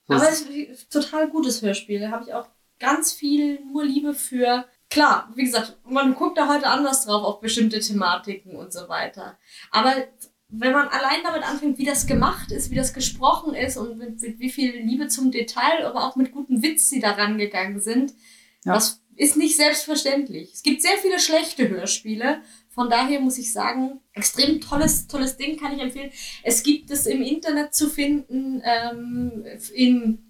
[0.07, 2.01] So aber es ist ein total gutes Hörspiel.
[2.01, 2.47] Da habe ich auch
[2.79, 4.65] ganz viel nur Liebe für.
[4.89, 9.37] Klar, wie gesagt, man guckt da heute anders drauf auf bestimmte Thematiken und so weiter.
[9.71, 9.93] Aber
[10.49, 14.21] wenn man allein damit anfängt, wie das gemacht ist, wie das gesprochen ist und mit,
[14.21, 18.13] mit wie viel Liebe zum Detail, aber auch mit gutem Witz sie da rangegangen sind,
[18.65, 18.73] Ja.
[18.73, 20.49] das ist nicht selbstverständlich.
[20.51, 22.41] Es gibt sehr viele schlechte Hörspiele.
[22.69, 26.09] Von daher muss ich sagen, extrem tolles, tolles Ding kann ich empfehlen.
[26.41, 29.45] Es gibt es im Internet zu finden ähm,
[29.75, 30.25] in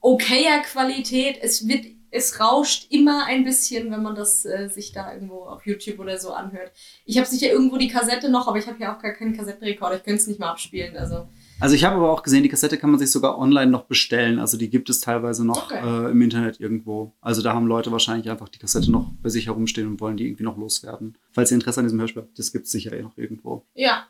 [0.00, 1.36] okayer Qualität.
[1.42, 5.66] Es wird, es rauscht immer ein bisschen, wenn man das äh, sich da irgendwo auf
[5.66, 6.72] YouTube oder so anhört.
[7.04, 9.96] Ich habe sicher irgendwo die Kassette noch, aber ich habe ja auch gar keinen Kassettenrekorder.
[9.96, 10.96] Ich könnte es nicht mehr abspielen.
[10.96, 11.28] Also
[11.60, 14.38] Also ich habe aber auch gesehen, die Kassette kann man sich sogar online noch bestellen.
[14.38, 16.06] Also die gibt es teilweise noch Okay.
[16.06, 17.12] äh, im Internet irgendwo.
[17.20, 20.26] Also da haben Leute wahrscheinlich einfach die Kassette noch bei sich herumstehen und wollen die
[20.26, 21.16] irgendwie noch loswerden.
[21.32, 23.64] Falls ihr Interesse an diesem Hörspiel habt, das gibt es sicher eh noch irgendwo.
[23.74, 24.06] Ja.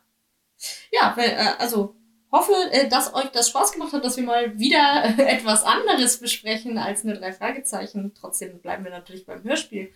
[0.93, 1.97] Ja, weil, äh, also
[2.33, 6.19] hoffe, äh, dass euch das Spaß gemacht hat, dass wir mal wieder äh, etwas anderes
[6.19, 8.13] besprechen als nur drei Fragezeichen.
[8.19, 9.93] Trotzdem bleiben wir natürlich beim Hörspiel.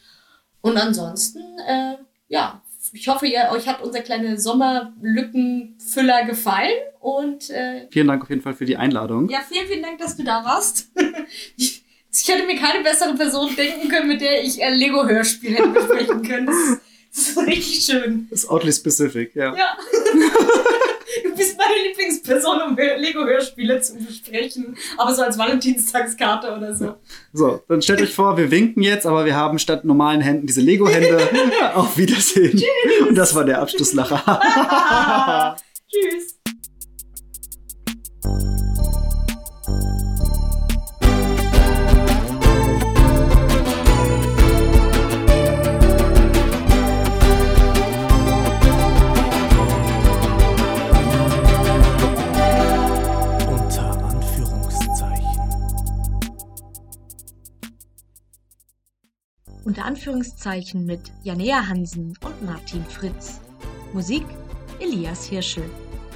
[0.61, 1.97] Und ansonsten, äh,
[2.29, 2.63] ja,
[2.93, 6.73] ich hoffe, ihr, euch hat unser kleiner Sommerlückenfüller gefallen.
[7.01, 9.29] Und äh, Vielen Dank auf jeden Fall für die Einladung.
[9.29, 10.89] ja, vielen, vielen Dank, dass du da warst.
[11.57, 15.69] ich, ich hätte mir keine bessere Person denken können, mit der ich ein Lego-Hörspiel hätte
[15.69, 16.47] besprechen können.
[16.47, 16.81] Das,
[17.15, 18.27] das ist richtig schön.
[18.31, 19.55] Das ist oddly specific, ja.
[19.55, 19.77] Ja.
[21.35, 24.77] du bist meine Lieblingsperson, um Hör- Lego-Hörspiele zu besprechen.
[24.97, 26.95] Aber so als Valentinstagskarte oder so.
[27.33, 30.61] So, dann stellt euch vor, wir winken jetzt, aber wir haben statt normalen Händen diese
[30.61, 31.19] Lego-Hände.
[31.75, 32.63] Auf Wiedersehen.
[33.09, 34.21] Und das war der Abschlusslacher.
[35.91, 36.34] Tschüss.
[59.75, 63.41] Unter Anführungszeichen mit Janea Hansen und Martin Fritz.
[63.93, 64.23] Musik
[64.79, 65.65] Elias Hirschel.